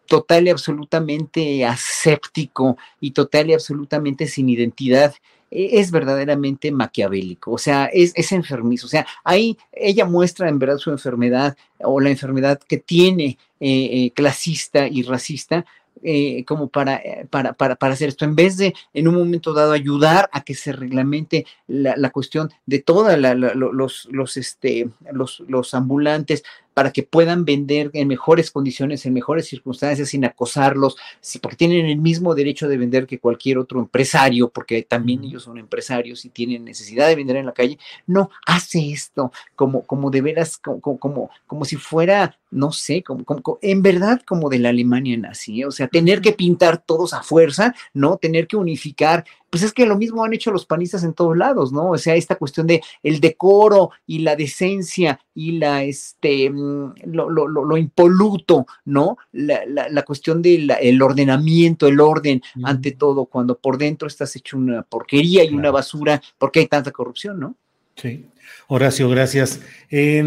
total 0.08 0.46
y 0.46 0.50
absolutamente 0.50 1.64
aséptico 1.64 2.76
y 3.00 3.12
total 3.12 3.50
y 3.50 3.54
absolutamente 3.54 4.26
sin 4.26 4.48
identidad, 4.48 5.14
e, 5.50 5.78
es 5.78 5.90
verdaderamente 5.90 6.72
maquiavélico, 6.72 7.52
o 7.52 7.58
sea, 7.58 7.86
es, 7.86 8.12
es, 8.16 8.32
enfermizo, 8.32 8.86
o 8.86 8.90
sea, 8.90 9.06
ahí 9.22 9.56
ella 9.72 10.04
muestra 10.04 10.48
en 10.48 10.58
verdad 10.58 10.78
su 10.78 10.90
enfermedad 10.90 11.56
o 11.80 12.00
la 12.00 12.10
enfermedad 12.10 12.58
que 12.58 12.78
tiene 12.78 13.38
eh, 13.60 14.04
eh, 14.04 14.12
clasista 14.14 14.88
y 14.88 15.02
racista, 15.02 15.64
eh, 16.02 16.44
como 16.44 16.68
para, 16.68 17.02
para, 17.28 17.54
para, 17.54 17.74
para, 17.74 17.94
hacer 17.94 18.08
esto, 18.08 18.24
en 18.24 18.36
vez 18.36 18.56
de 18.56 18.72
en 18.94 19.08
un 19.08 19.16
momento 19.16 19.52
dado 19.52 19.72
ayudar 19.72 20.30
a 20.32 20.42
que 20.42 20.54
se 20.54 20.70
reglamente 20.72 21.44
la, 21.66 21.96
la 21.96 22.10
cuestión 22.10 22.50
de 22.66 22.78
todos 22.78 23.18
los, 23.18 24.06
los, 24.10 24.36
este, 24.36 24.88
los, 25.12 25.42
los 25.48 25.74
ambulantes, 25.74 26.44
para 26.78 26.92
que 26.92 27.02
puedan 27.02 27.44
vender 27.44 27.90
en 27.92 28.06
mejores 28.06 28.52
condiciones, 28.52 29.04
en 29.04 29.12
mejores 29.12 29.48
circunstancias, 29.48 30.10
sin 30.10 30.24
acosarlos, 30.24 30.96
porque 31.42 31.56
tienen 31.56 31.86
el 31.86 31.98
mismo 31.98 32.36
derecho 32.36 32.68
de 32.68 32.76
vender 32.76 33.04
que 33.08 33.18
cualquier 33.18 33.58
otro 33.58 33.80
empresario, 33.80 34.48
porque 34.48 34.84
también 34.84 35.24
ellos 35.24 35.42
son 35.42 35.58
empresarios 35.58 36.24
y 36.24 36.28
tienen 36.28 36.64
necesidad 36.64 37.08
de 37.08 37.16
vender 37.16 37.34
en 37.34 37.46
la 37.46 37.52
calle. 37.52 37.80
No, 38.06 38.30
hace 38.46 38.92
esto 38.92 39.32
como, 39.56 39.82
como 39.86 40.08
de 40.12 40.20
veras, 40.20 40.56
como, 40.56 41.00
como, 41.00 41.30
como 41.48 41.64
si 41.64 41.74
fuera, 41.74 42.38
no 42.52 42.70
sé, 42.70 43.02
como, 43.02 43.24
como, 43.24 43.58
en 43.60 43.82
verdad 43.82 44.22
como 44.24 44.48
de 44.48 44.60
la 44.60 44.68
Alemania 44.68 45.16
nazi, 45.16 45.62
¿eh? 45.62 45.66
o 45.66 45.72
sea, 45.72 45.88
tener 45.88 46.20
que 46.20 46.30
pintar 46.30 46.78
todos 46.78 47.12
a 47.12 47.24
fuerza, 47.24 47.74
¿no? 47.92 48.18
Tener 48.18 48.46
que 48.46 48.56
unificar 48.56 49.24
pues 49.50 49.62
es 49.62 49.72
que 49.72 49.86
lo 49.86 49.96
mismo 49.96 50.24
han 50.24 50.34
hecho 50.34 50.50
los 50.50 50.66
panistas 50.66 51.04
en 51.04 51.14
todos 51.14 51.36
lados, 51.36 51.72
¿no? 51.72 51.90
O 51.90 51.98
sea, 51.98 52.14
esta 52.14 52.36
cuestión 52.36 52.66
de 52.66 52.82
el 53.02 53.20
decoro 53.20 53.90
y 54.06 54.20
la 54.20 54.36
decencia 54.36 55.20
y 55.34 55.52
la, 55.52 55.84
este, 55.84 56.50
mm, 56.50 56.94
lo, 57.06 57.30
lo, 57.30 57.46
lo 57.46 57.76
impoluto, 57.76 58.66
¿no? 58.84 59.16
La, 59.32 59.64
la, 59.66 59.88
la 59.88 60.02
cuestión 60.02 60.42
del 60.42 60.70
el 60.80 61.00
ordenamiento, 61.02 61.86
el 61.86 62.00
orden, 62.00 62.42
ante 62.62 62.92
todo, 62.92 63.26
cuando 63.26 63.58
por 63.58 63.78
dentro 63.78 64.08
estás 64.08 64.34
hecho 64.36 64.56
una 64.56 64.82
porquería 64.82 65.44
y 65.44 65.54
una 65.54 65.70
basura, 65.70 66.20
porque 66.38 66.60
hay 66.60 66.66
tanta 66.66 66.90
corrupción, 66.90 67.40
¿no? 67.40 67.56
Sí. 67.96 68.26
Horacio, 68.68 69.08
gracias. 69.08 69.60
Eh, 69.90 70.22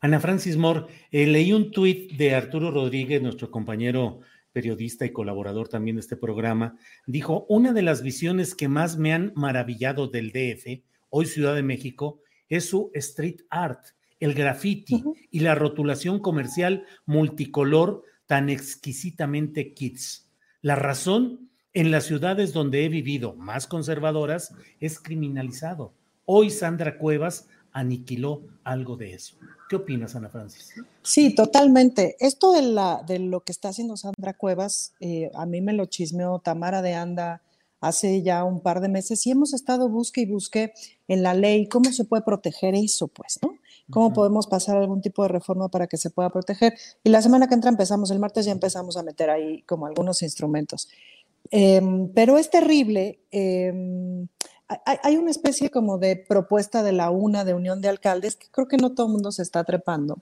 Ana 0.00 0.20
Francis 0.20 0.56
Moore, 0.56 0.86
eh, 1.10 1.26
leí 1.26 1.52
un 1.52 1.70
tuit 1.70 2.12
de 2.12 2.34
Arturo 2.34 2.70
Rodríguez, 2.70 3.20
nuestro 3.20 3.50
compañero 3.50 4.20
periodista 4.52 5.06
y 5.06 5.12
colaborador 5.12 5.68
también 5.68 5.96
de 5.96 6.00
este 6.00 6.16
programa, 6.16 6.76
dijo, 7.06 7.46
una 7.48 7.72
de 7.72 7.82
las 7.82 8.02
visiones 8.02 8.54
que 8.54 8.68
más 8.68 8.96
me 8.96 9.12
han 9.12 9.32
maravillado 9.34 10.08
del 10.08 10.32
DF, 10.32 10.82
hoy 11.08 11.26
Ciudad 11.26 11.54
de 11.54 11.62
México, 11.62 12.20
es 12.48 12.68
su 12.68 12.90
street 12.94 13.42
art, 13.50 13.80
el 14.18 14.34
graffiti 14.34 15.02
y 15.30 15.40
la 15.40 15.54
rotulación 15.54 16.18
comercial 16.20 16.84
multicolor 17.06 18.04
tan 18.26 18.48
exquisitamente 18.48 19.72
kids. 19.72 20.30
La 20.60 20.76
razón, 20.76 21.50
en 21.72 21.90
las 21.90 22.04
ciudades 22.04 22.52
donde 22.52 22.84
he 22.84 22.88
vivido, 22.88 23.34
más 23.34 23.66
conservadoras, 23.66 24.54
es 24.78 25.00
criminalizado. 25.00 25.94
Hoy 26.26 26.50
Sandra 26.50 26.98
Cuevas 26.98 27.48
aniquiló 27.72 28.42
algo 28.64 28.96
de 28.96 29.14
eso. 29.14 29.36
¿Qué 29.68 29.76
opinas, 29.76 30.16
Ana 30.16 30.28
Francis? 30.28 30.74
Sí, 31.02 31.34
totalmente. 31.34 32.16
Esto 32.18 32.52
de, 32.52 32.62
la, 32.62 33.02
de 33.06 33.18
lo 33.18 33.40
que 33.40 33.52
está 33.52 33.68
haciendo 33.68 33.96
Sandra 33.96 34.34
Cuevas, 34.34 34.94
eh, 35.00 35.30
a 35.34 35.46
mí 35.46 35.60
me 35.60 35.72
lo 35.72 35.86
chismeó 35.86 36.40
Tamara 36.40 36.82
de 36.82 36.94
Anda 36.94 37.42
hace 37.80 38.22
ya 38.22 38.44
un 38.44 38.60
par 38.60 38.80
de 38.80 38.88
meses 38.88 39.26
y 39.26 39.30
hemos 39.30 39.54
estado 39.54 39.88
busque 39.88 40.20
y 40.22 40.26
busque 40.26 40.72
en 41.08 41.22
la 41.22 41.32
ley 41.32 41.66
cómo 41.66 41.92
se 41.92 42.04
puede 42.04 42.22
proteger 42.22 42.74
eso, 42.74 43.08
pues, 43.08 43.38
¿no? 43.42 43.54
¿Cómo 43.90 44.12
podemos 44.12 44.46
pasar 44.46 44.76
algún 44.76 45.00
tipo 45.00 45.22
de 45.22 45.28
reforma 45.30 45.68
para 45.68 45.86
que 45.88 45.96
se 45.96 46.10
pueda 46.10 46.30
proteger? 46.30 46.74
Y 47.02 47.10
la 47.10 47.22
semana 47.22 47.48
que 47.48 47.54
entra 47.54 47.70
empezamos, 47.70 48.10
el 48.10 48.20
martes 48.20 48.44
ya 48.44 48.52
empezamos 48.52 48.96
a 48.96 49.02
meter 49.02 49.30
ahí 49.30 49.62
como 49.62 49.86
algunos 49.86 50.22
instrumentos. 50.22 50.88
Em, 51.50 52.08
pero 52.12 52.38
es 52.38 52.50
terrible. 52.50 53.18
Eh, 53.32 54.26
hay, 54.84 55.16
una 55.16 55.30
especie 55.30 55.70
como 55.70 55.98
de 55.98 56.16
propuesta 56.16 56.82
de 56.82 56.92
la 56.92 57.10
UNA, 57.10 57.44
de 57.44 57.54
Unión 57.54 57.80
de 57.80 57.88
Alcaldes, 57.88 58.36
que 58.36 58.48
creo 58.50 58.68
que 58.68 58.76
no 58.76 58.92
todo 58.92 59.06
el 59.06 59.12
mundo 59.12 59.32
se 59.32 59.42
está 59.42 59.64
trepando, 59.64 60.18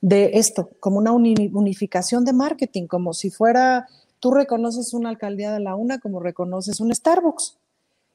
de 0.00 0.32
esto, 0.34 0.70
como 0.80 0.98
una 0.98 1.12
unificación 1.12 2.24
de 2.24 2.32
marketing, 2.32 2.88
como 2.88 3.14
si 3.14 3.30
fuera, 3.30 3.86
tú 4.18 4.32
reconoces 4.32 4.94
una 4.94 5.10
alcaldía 5.10 5.52
de 5.52 5.60
la 5.60 5.76
UNA 5.76 6.00
como 6.00 6.18
reconoces 6.18 6.80
un 6.80 6.92
Starbucks. 6.92 7.56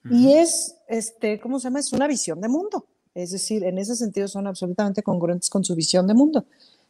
Y 0.10 0.34
es, 0.34 0.76
este, 0.88 1.40
¿cómo 1.40 1.60
se 1.60 1.66
llama? 1.66 1.80
Es 1.80 1.92
una 1.92 2.08
visión 2.08 2.40
de 2.40 2.48
mundo. 2.48 2.86
Es 3.14 3.32
decir, 3.32 3.64
en 3.64 3.78
ese 3.78 3.96
sentido 3.96 4.28
son 4.28 4.48
absolutamente 4.48 5.04
congruentes 5.04 5.50
con 5.50 5.64
su 5.64 5.76
visión 5.76 6.08
de 6.08 6.14
mundo. 6.14 6.46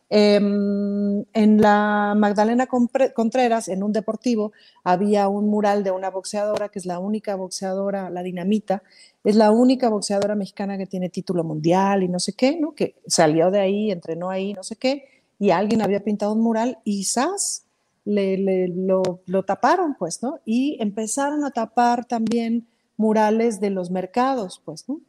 Em, 0.10 1.26
en 1.34 1.62
la 1.62 2.16
Magdalena 2.16 2.68
Contreras, 2.68 3.68
en 3.68 3.84
un 3.84 3.92
deportivo, 3.92 4.54
había 4.84 5.28
un 5.28 5.50
mural 5.50 5.84
de 5.84 5.92
una 5.92 6.10
boxeadora 6.10 6.70
que 6.70 6.80
es 6.80 6.86
la 6.86 7.00
única 7.00 7.36
boxeadora, 7.36 8.10
la 8.10 8.24
dinamita, 8.24 8.84
es 9.24 9.36
la 9.36 9.52
única 9.52 9.90
boxeadora 9.90 10.36
mexicana 10.36 10.78
que 10.78 10.86
tiene 10.86 11.10
título 11.10 11.44
mundial 11.44 12.04
y 12.04 12.08
no 12.08 12.20
sé 12.20 12.34
qué, 12.34 12.58
¿no? 12.58 12.74
Que 12.74 12.96
salió 13.06 13.52
de 13.52 13.60
ahí, 13.60 13.92
entrenó 13.92 14.30
ahí, 14.30 14.54
no 14.54 14.64
sé 14.64 14.78
qué, 14.78 15.06
y 15.40 15.50
alguien 15.50 15.82
había 15.82 16.04
pintado 16.04 16.34
un 16.34 16.42
mural 16.42 16.80
y 16.84 17.04
¡zas! 17.04 17.64
Le, 18.06 18.70
lo, 18.70 19.22
lo 19.26 19.44
taparon, 19.44 19.96
pues, 20.00 20.24
¿no? 20.24 20.40
Y 20.46 20.78
empezaron 20.80 21.44
a 21.44 21.52
tapar 21.52 22.06
también 22.06 22.66
murales 22.96 23.60
de 23.60 23.70
los 23.70 23.92
mercados, 23.92 24.62
pues, 24.64 24.88
¿no? 24.88 25.02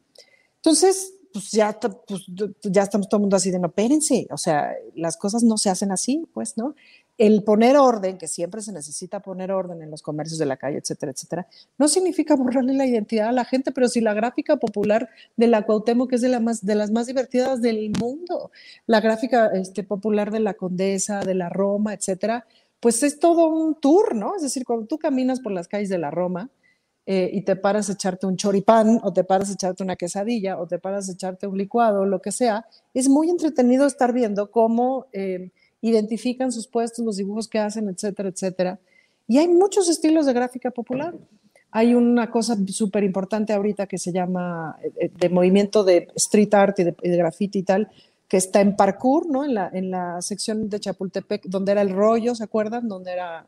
Entonces, 0.57 1.13
pues 1.31 1.51
ya, 1.51 1.77
pues, 1.79 2.25
ya 2.63 2.83
estamos 2.83 3.07
todo 3.07 3.17
el 3.19 3.21
mundo 3.21 3.35
así 3.35 3.51
de 3.51 3.59
no, 3.59 3.67
espérense, 3.67 4.27
o 4.31 4.37
sea, 4.37 4.73
las 4.95 5.17
cosas 5.17 5.43
no 5.43 5.57
se 5.57 5.69
hacen 5.69 5.91
así, 5.91 6.27
pues, 6.33 6.57
¿no? 6.57 6.75
El 7.17 7.43
poner 7.43 7.77
orden, 7.77 8.17
que 8.17 8.27
siempre 8.27 8.61
se 8.61 8.71
necesita 8.71 9.21
poner 9.21 9.51
orden 9.51 9.81
en 9.81 9.91
los 9.91 10.01
comercios 10.01 10.39
de 10.39 10.45
la 10.45 10.57
calle, 10.57 10.77
etcétera, 10.77 11.11
etcétera, 11.11 11.47
no 11.77 11.87
significa 11.87 12.35
borrarle 12.35 12.73
la 12.73 12.85
identidad 12.85 13.29
a 13.29 13.33
la 13.33 13.45
gente, 13.45 13.71
pero 13.71 13.89
si 13.89 14.01
la 14.01 14.13
gráfica 14.13 14.57
popular 14.57 15.09
de 15.37 15.47
la 15.47 15.65
Cuauhtémoc 15.65 16.13
es 16.13 16.21
de, 16.21 16.29
la 16.29 16.39
más, 16.39 16.65
de 16.65 16.75
las 16.75 16.91
más 16.91 17.07
divertidas 17.07 17.61
del 17.61 17.91
mundo, 17.99 18.51
la 18.87 19.01
gráfica 19.01 19.47
este, 19.53 19.83
popular 19.83 20.31
de 20.31 20.39
la 20.39 20.55
Condesa, 20.55 21.19
de 21.19 21.35
la 21.35 21.49
Roma, 21.49 21.93
etcétera, 21.93 22.45
pues 22.79 23.03
es 23.03 23.19
todo 23.19 23.47
un 23.49 23.75
tour, 23.75 24.15
¿no? 24.15 24.35
Es 24.35 24.41
decir, 24.41 24.63
cuando 24.65 24.85
tú 24.85 24.97
caminas 24.97 25.41
por 25.41 25.51
las 25.51 25.67
calles 25.67 25.89
de 25.89 25.97
la 25.97 26.11
Roma, 26.11 26.49
eh, 27.11 27.27
y 27.33 27.41
te 27.41 27.55
paras 27.55 27.89
a 27.89 27.93
echarte 27.93 28.27
un 28.27 28.37
choripán 28.37 28.99
o 29.01 29.11
te 29.11 29.23
paras 29.23 29.49
a 29.49 29.53
echarte 29.53 29.81
una 29.81 29.95
quesadilla 29.95 30.59
o 30.59 30.67
te 30.67 30.77
paras 30.77 31.09
a 31.09 31.13
echarte 31.13 31.47
un 31.47 31.57
licuado, 31.57 32.05
lo 32.05 32.21
que 32.21 32.31
sea, 32.31 32.67
es 32.93 33.09
muy 33.09 33.31
entretenido 33.31 33.87
estar 33.87 34.13
viendo 34.13 34.51
cómo 34.51 35.07
eh, 35.11 35.49
identifican 35.81 36.51
sus 36.51 36.67
puestos, 36.67 37.03
los 37.03 37.17
dibujos 37.17 37.47
que 37.47 37.57
hacen, 37.57 37.89
etcétera, 37.89 38.29
etcétera. 38.29 38.79
Y 39.27 39.39
hay 39.39 39.47
muchos 39.47 39.89
estilos 39.89 40.27
de 40.27 40.33
gráfica 40.33 40.69
popular. 40.69 41.15
Hay 41.71 41.95
una 41.95 42.29
cosa 42.29 42.55
súper 42.67 43.03
importante 43.03 43.53
ahorita 43.53 43.87
que 43.87 43.97
se 43.97 44.11
llama 44.11 44.77
eh, 44.95 45.09
de 45.09 45.29
movimiento 45.29 45.83
de 45.83 46.09
street 46.13 46.53
art 46.53 46.77
y 46.77 46.83
de, 46.83 46.93
graffiti 47.01 47.57
y 47.57 47.63
tal, 47.63 47.89
que 48.27 48.37
está 48.37 48.61
en 48.61 48.75
parkour, 48.75 49.27
¿no? 49.27 49.43
En 49.43 49.55
la, 49.55 49.71
en 49.73 49.89
la 49.89 50.21
sección 50.21 50.69
de 50.69 50.79
Chapultepec, 50.79 51.45
donde 51.45 51.71
era 51.71 51.81
el 51.81 51.89
rollo, 51.89 52.35
¿se 52.35 52.43
acuerdan? 52.43 52.87
Donde 52.87 53.13
era 53.13 53.47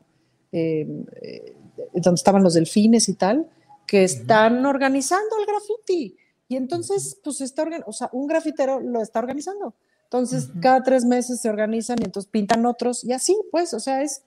eh, 0.52 0.86
eh, 1.22 1.56
donde 1.94 2.18
estaban 2.18 2.42
los 2.42 2.54
delfines 2.54 3.08
y 3.08 3.14
tal, 3.14 3.48
que 3.86 4.04
están 4.04 4.64
organizando 4.64 5.36
el 5.40 5.46
graffiti. 5.46 6.16
Y 6.48 6.56
entonces, 6.56 7.18
pues 7.24 7.40
está, 7.40 7.66
o 7.86 7.92
sea, 7.92 8.10
un 8.12 8.26
grafitero 8.26 8.80
lo 8.80 9.02
está 9.02 9.18
organizando. 9.18 9.74
Entonces, 10.04 10.50
cada 10.60 10.82
tres 10.82 11.06
meses 11.06 11.40
se 11.40 11.48
organizan 11.48 11.96
y 12.00 12.04
entonces 12.04 12.30
pintan 12.30 12.66
otros 12.66 13.02
y 13.02 13.12
así, 13.12 13.34
pues, 13.50 13.72
o 13.72 13.80
sea, 13.80 14.02
es, 14.02 14.22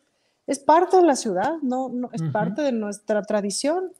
es 0.47 0.57
parte 0.57 0.97
de 0.97 1.03
la 1.03 1.15
ciudad, 1.15 1.57
no, 1.61 1.89
no 1.89 2.09
es 2.11 2.23
parte 2.31 2.63
de 2.63 2.71
nuestra 2.71 3.21
tradición. 3.21 3.91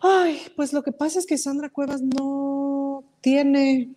Ay, 0.00 0.40
pues 0.56 0.72
lo 0.72 0.82
que 0.82 0.92
pasa 0.92 1.18
es 1.18 1.26
que 1.26 1.36
Sandra 1.36 1.68
Cuevas 1.68 2.02
no 2.02 3.04
tiene. 3.20 3.94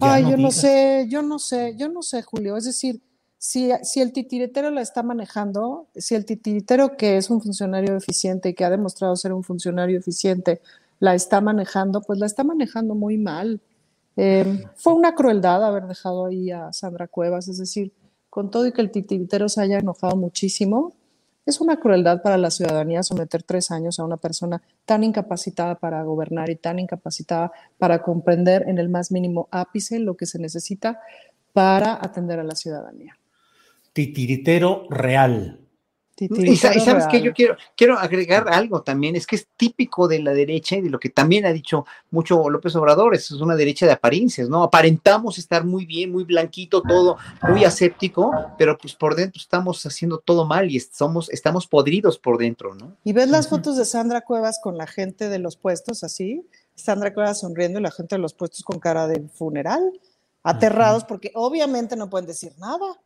Ay, 0.00 0.30
yo 0.30 0.36
no 0.36 0.50
sé, 0.50 1.06
yo 1.10 1.20
no 1.22 1.38
sé, 1.38 1.74
yo 1.76 1.88
no 1.88 2.02
sé, 2.02 2.22
Julio. 2.22 2.56
Es 2.56 2.64
decir, 2.64 3.02
si, 3.40 3.70
el 3.70 4.12
titiritero 4.12 4.70
la 4.70 4.82
está 4.82 5.02
manejando, 5.02 5.88
si 5.96 6.14
el 6.14 6.26
titiritero 6.26 6.98
que 6.98 7.16
es 7.16 7.30
un 7.30 7.40
funcionario 7.40 7.96
eficiente 7.96 8.50
y 8.50 8.54
que 8.54 8.66
ha 8.66 8.70
demostrado 8.70 9.16
ser 9.16 9.32
un 9.32 9.42
funcionario 9.42 9.98
eficiente 9.98 10.60
la 10.98 11.14
está 11.14 11.40
manejando, 11.40 12.02
pues 12.02 12.18
la 12.18 12.26
está 12.26 12.44
manejando 12.44 12.94
muy 12.94 13.16
mal. 13.16 13.62
Eh, 14.16 14.66
fue 14.76 14.92
una 14.92 15.14
crueldad 15.14 15.64
haber 15.64 15.86
dejado 15.86 16.26
ahí 16.26 16.50
a 16.50 16.70
Sandra 16.74 17.08
Cuevas, 17.08 17.48
es 17.48 17.56
decir, 17.56 17.94
con 18.28 18.50
todo 18.50 18.66
y 18.66 18.72
que 18.72 18.82
el 18.82 18.90
titiritero 18.90 19.48
se 19.48 19.62
haya 19.62 19.78
enojado 19.78 20.16
muchísimo, 20.16 20.92
es 21.46 21.62
una 21.62 21.80
crueldad 21.80 22.20
para 22.20 22.36
la 22.36 22.50
ciudadanía 22.50 23.02
someter 23.02 23.42
tres 23.42 23.70
años 23.70 23.98
a 23.98 24.04
una 24.04 24.18
persona 24.18 24.60
tan 24.84 25.02
incapacitada 25.02 25.76
para 25.76 26.02
gobernar 26.02 26.50
y 26.50 26.56
tan 26.56 26.78
incapacitada 26.78 27.52
para 27.78 28.02
comprender 28.02 28.68
en 28.68 28.76
el 28.76 28.90
más 28.90 29.10
mínimo 29.10 29.48
ápice 29.50 29.98
lo 29.98 30.14
que 30.18 30.26
se 30.26 30.38
necesita 30.38 31.00
para 31.54 31.94
atender 31.94 32.38
a 32.38 32.44
la 32.44 32.54
ciudadanía 32.54 33.19
titiritero 33.92 34.86
real. 34.90 35.56
y, 36.18 36.56
sabes 36.56 37.06
que 37.10 37.22
yo 37.22 37.32
quiero, 37.32 37.56
quiero 37.74 37.98
agregar 37.98 38.46
algo 38.52 38.82
también, 38.82 39.16
es 39.16 39.26
que 39.26 39.36
es 39.36 39.48
típico 39.56 40.06
de 40.06 40.18
la 40.18 40.34
derecha 40.34 40.76
y 40.76 40.82
de 40.82 40.90
lo 40.90 41.00
que 41.00 41.08
también 41.08 41.46
ha 41.46 41.52
dicho 41.52 41.86
mucho 42.10 42.50
López 42.50 42.76
Obrador, 42.76 43.14
es 43.14 43.30
una 43.30 43.56
derecha 43.56 43.86
de 43.86 43.92
apariencias, 43.92 44.50
¿no? 44.50 44.62
Aparentamos 44.62 45.38
estar 45.38 45.64
muy 45.64 45.86
bien, 45.86 46.12
muy 46.12 46.24
blanquito, 46.24 46.82
todo 46.82 47.16
muy 47.48 47.64
aséptico, 47.64 48.32
pero 48.58 48.76
pues 48.76 48.94
por 48.94 49.14
dentro 49.14 49.40
estamos 49.40 49.84
haciendo 49.86 50.18
todo 50.18 50.44
mal 50.44 50.70
y 50.70 50.78
somos, 50.78 51.30
estamos 51.30 51.66
podridos 51.66 52.18
por 52.18 52.36
dentro, 52.36 52.74
¿no? 52.74 52.96
Y 53.02 53.14
ves 53.14 53.30
las 53.30 53.48
fotos 53.48 53.78
de 53.78 53.86
Sandra 53.86 54.20
Cuevas 54.20 54.60
con 54.62 54.76
la 54.76 54.86
gente 54.86 55.30
de 55.30 55.38
los 55.38 55.56
puestos 55.56 56.04
así, 56.04 56.44
Sandra 56.74 57.14
Cuevas 57.14 57.40
sonriendo 57.40 57.78
y 57.78 57.82
la 57.82 57.90
gente 57.90 58.16
de 58.16 58.20
los 58.20 58.34
puestos 58.34 58.62
con 58.62 58.78
cara 58.78 59.06
de 59.06 59.26
funeral, 59.28 59.98
aterrados 60.42 61.04
porque 61.04 61.30
obviamente 61.34 61.96
no 61.96 62.10
pueden 62.10 62.26
decir 62.26 62.52
nada. 62.58 63.00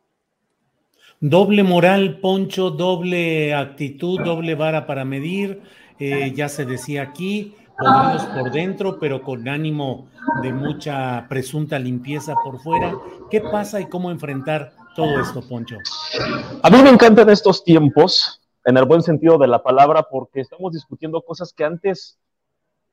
Doble 1.21 1.63
moral, 1.63 2.19
Poncho, 2.19 2.71
doble 2.71 3.53
actitud, 3.53 4.19
doble 4.21 4.55
vara 4.55 4.85
para 4.85 5.05
medir, 5.05 5.61
eh, 5.97 6.33
ya 6.35 6.49
se 6.49 6.65
decía 6.65 7.03
aquí, 7.03 7.55
podridos 7.77 8.25
por 8.25 8.51
dentro, 8.51 8.99
pero 8.99 9.21
con 9.21 9.47
ánimo 9.47 10.07
de 10.41 10.51
mucha 10.51 11.25
presunta 11.29 11.79
limpieza 11.79 12.35
por 12.43 12.59
fuera. 12.59 12.93
¿Qué 13.31 13.41
pasa 13.41 13.79
y 13.79 13.87
cómo 13.87 14.11
enfrentar 14.11 14.73
todo 14.95 15.19
esto, 15.19 15.41
Poncho? 15.41 15.77
A 16.61 16.69
mí 16.69 16.81
me 16.81 16.89
encantan 16.89 17.29
estos 17.29 17.63
tiempos, 17.63 18.41
en 18.65 18.77
el 18.77 18.85
buen 18.85 19.01
sentido 19.01 19.37
de 19.37 19.47
la 19.47 19.63
palabra, 19.63 20.03
porque 20.03 20.41
estamos 20.41 20.73
discutiendo 20.73 21.21
cosas 21.21 21.53
que 21.53 21.63
antes 21.63 22.19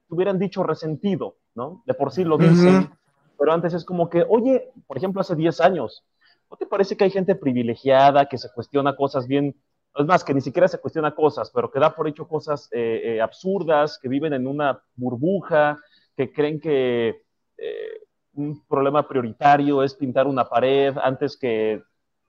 hubieran 0.09 0.39
dicho 0.39 0.63
resentido, 0.63 1.37
¿no? 1.55 1.83
De 1.87 1.95
por 1.95 2.13
sí 2.13 2.25
lo 2.25 2.39
dicen, 2.39 2.91
pero 3.39 3.53
antes 3.53 3.75
es 3.75 3.85
como 3.85 4.09
que, 4.09 4.25
oye, 4.29 4.71
por 4.87 4.97
ejemplo, 4.97 5.21
hace 5.23 5.35
10 5.35 5.61
años, 5.61 6.05
¿no 6.53 6.59
te 6.59 6.67
parece 6.67 6.97
que 6.97 7.05
hay 7.05 7.11
gente 7.11 7.35
privilegiada 7.35 8.27
que 8.27 8.37
se 8.37 8.51
cuestiona 8.53 8.95
cosas 8.95 9.27
bien 9.27 9.57
es 9.95 10.07
más, 10.07 10.25
que 10.25 10.35
ni 10.35 10.41
siquiera 10.41 10.69
se 10.69 10.79
cuestiona 10.79 11.15
cosas, 11.15 11.51
pero 11.51 11.71
que 11.71 11.79
da 11.79 11.95
por 11.95 12.09
hecho 12.09 12.27
cosas 12.27 12.69
eh, 12.73 13.01
eh, 13.05 13.21
absurdas, 13.21 13.99
que 14.01 14.09
viven 14.09 14.33
en 14.33 14.47
una 14.47 14.83
burbuja, 14.95 15.79
que 16.17 16.33
creen 16.33 16.61
que 16.61 17.23
eh, 17.59 18.01
un 18.35 18.67
problema 18.67 19.07
prioritario 19.07 19.83
es 19.83 19.95
pintar 19.95 20.27
una 20.27 20.49
pared 20.49 20.97
antes 21.03 21.37
que 21.37 21.83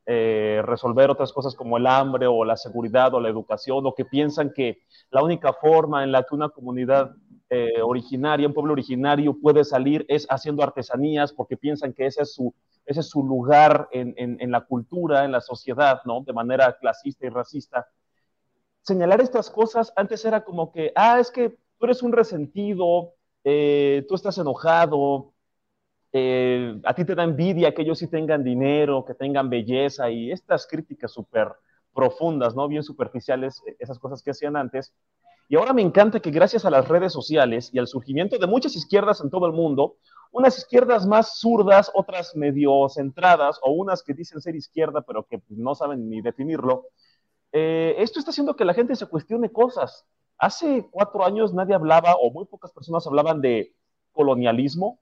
resolver 0.05 1.09
otras 1.09 1.31
cosas 1.31 1.55
como 1.55 1.77
el 1.77 1.87
hambre 1.87 2.27
o 2.27 2.43
la 2.43 2.57
seguridad 2.57 3.13
o 3.13 3.21
la 3.21 3.29
educación, 3.29 3.85
o 3.85 3.95
que 3.95 4.03
piensan 4.03 4.51
que 4.51 4.79
la 5.09 5.23
única 5.23 5.53
forma 5.53 6.03
en 6.03 6.11
la 6.11 6.23
que 6.23 6.35
una 6.35 6.49
comunidad 6.49 7.15
originaria, 7.83 8.47
un 8.47 8.53
pueblo 8.53 8.73
originario 8.73 9.37
puede 9.39 9.63
salir 9.63 10.05
es 10.09 10.25
haciendo 10.27 10.63
artesanías 10.63 11.31
porque 11.31 11.55
piensan 11.55 11.93
que 11.93 12.07
ese 12.07 12.23
es 12.23 12.33
su 12.33 12.51
ese 12.85 12.99
es 12.99 13.09
su 13.09 13.23
lugar 13.23 13.87
en, 13.91 14.51
la 14.51 14.61
cultura, 14.61 15.23
en 15.25 15.31
la 15.31 15.41
sociedad, 15.41 16.01
¿no? 16.05 16.21
De 16.21 16.33
manera 16.33 16.77
clasista 16.79 17.25
y 17.25 17.29
racista. 17.29 17.87
Señalar 18.81 19.21
estas 19.21 19.49
cosas 19.49 19.93
antes 19.95 20.25
era 20.25 20.43
como 20.43 20.71
que, 20.71 20.91
ah, 20.95 21.19
es 21.19 21.31
que 21.31 21.49
tú 21.49 21.85
eres 21.85 22.03
un 22.03 22.11
resentido, 22.11 23.13
eh, 23.43 24.05
tú 24.09 24.15
estás 24.15 24.37
enojado, 24.37 25.31
eh, 26.11 26.79
a 26.83 26.93
ti 26.93 27.05
te 27.05 27.15
da 27.15 27.23
envidia 27.23 27.73
que 27.73 27.83
ellos 27.83 27.99
sí 27.99 28.07
tengan 28.07 28.43
dinero, 28.43 29.05
que 29.05 29.13
tengan 29.13 29.49
belleza 29.49 30.09
y 30.11 30.31
estas 30.31 30.67
críticas 30.67 31.11
súper 31.11 31.53
profundas, 31.93 32.55
¿no? 32.55 32.67
Bien 32.67 32.83
superficiales, 32.83 33.63
e, 33.65 33.77
esas 33.79 33.97
cosas 33.97 34.21
que 34.21 34.31
hacían 34.31 34.57
antes. 34.57 34.93
Y 35.47 35.55
ahora 35.55 35.73
me 35.73 35.81
encanta 35.81 36.19
que 36.19 36.31
gracias 36.31 36.65
a 36.65 36.69
las 36.69 36.87
redes 36.87 37.13
sociales 37.13 37.69
y 37.73 37.79
al 37.79 37.87
surgimiento 37.87 38.37
de 38.37 38.47
muchas 38.47 38.75
izquierdas 38.75 39.21
en 39.21 39.29
todo 39.29 39.45
el 39.45 39.53
mundo, 39.53 39.97
unas 40.31 40.57
izquierdas 40.57 41.05
más 41.05 41.39
zurdas, 41.39 41.91
otras 41.93 42.35
medio 42.35 42.89
centradas, 42.89 43.59
o 43.61 43.71
unas 43.71 44.01
que 44.01 44.13
dicen 44.13 44.41
ser 44.41 44.55
izquierda, 44.55 45.01
pero 45.01 45.27
que 45.27 45.41
no 45.49 45.75
saben 45.75 46.09
ni 46.09 46.21
definirlo. 46.21 46.87
Eh, 47.51 47.95
esto 47.99 48.19
está 48.19 48.31
haciendo 48.31 48.55
que 48.55 48.65
la 48.65 48.73
gente 48.73 48.95
se 48.95 49.05
cuestione 49.05 49.51
cosas. 49.51 50.05
Hace 50.39 50.87
cuatro 50.89 51.23
años 51.23 51.53
nadie 51.53 51.75
hablaba, 51.75 52.15
o 52.15 52.31
muy 52.31 52.45
pocas 52.45 52.71
personas 52.71 53.05
hablaban 53.05 53.41
de 53.41 53.75
colonialismo, 54.11 54.99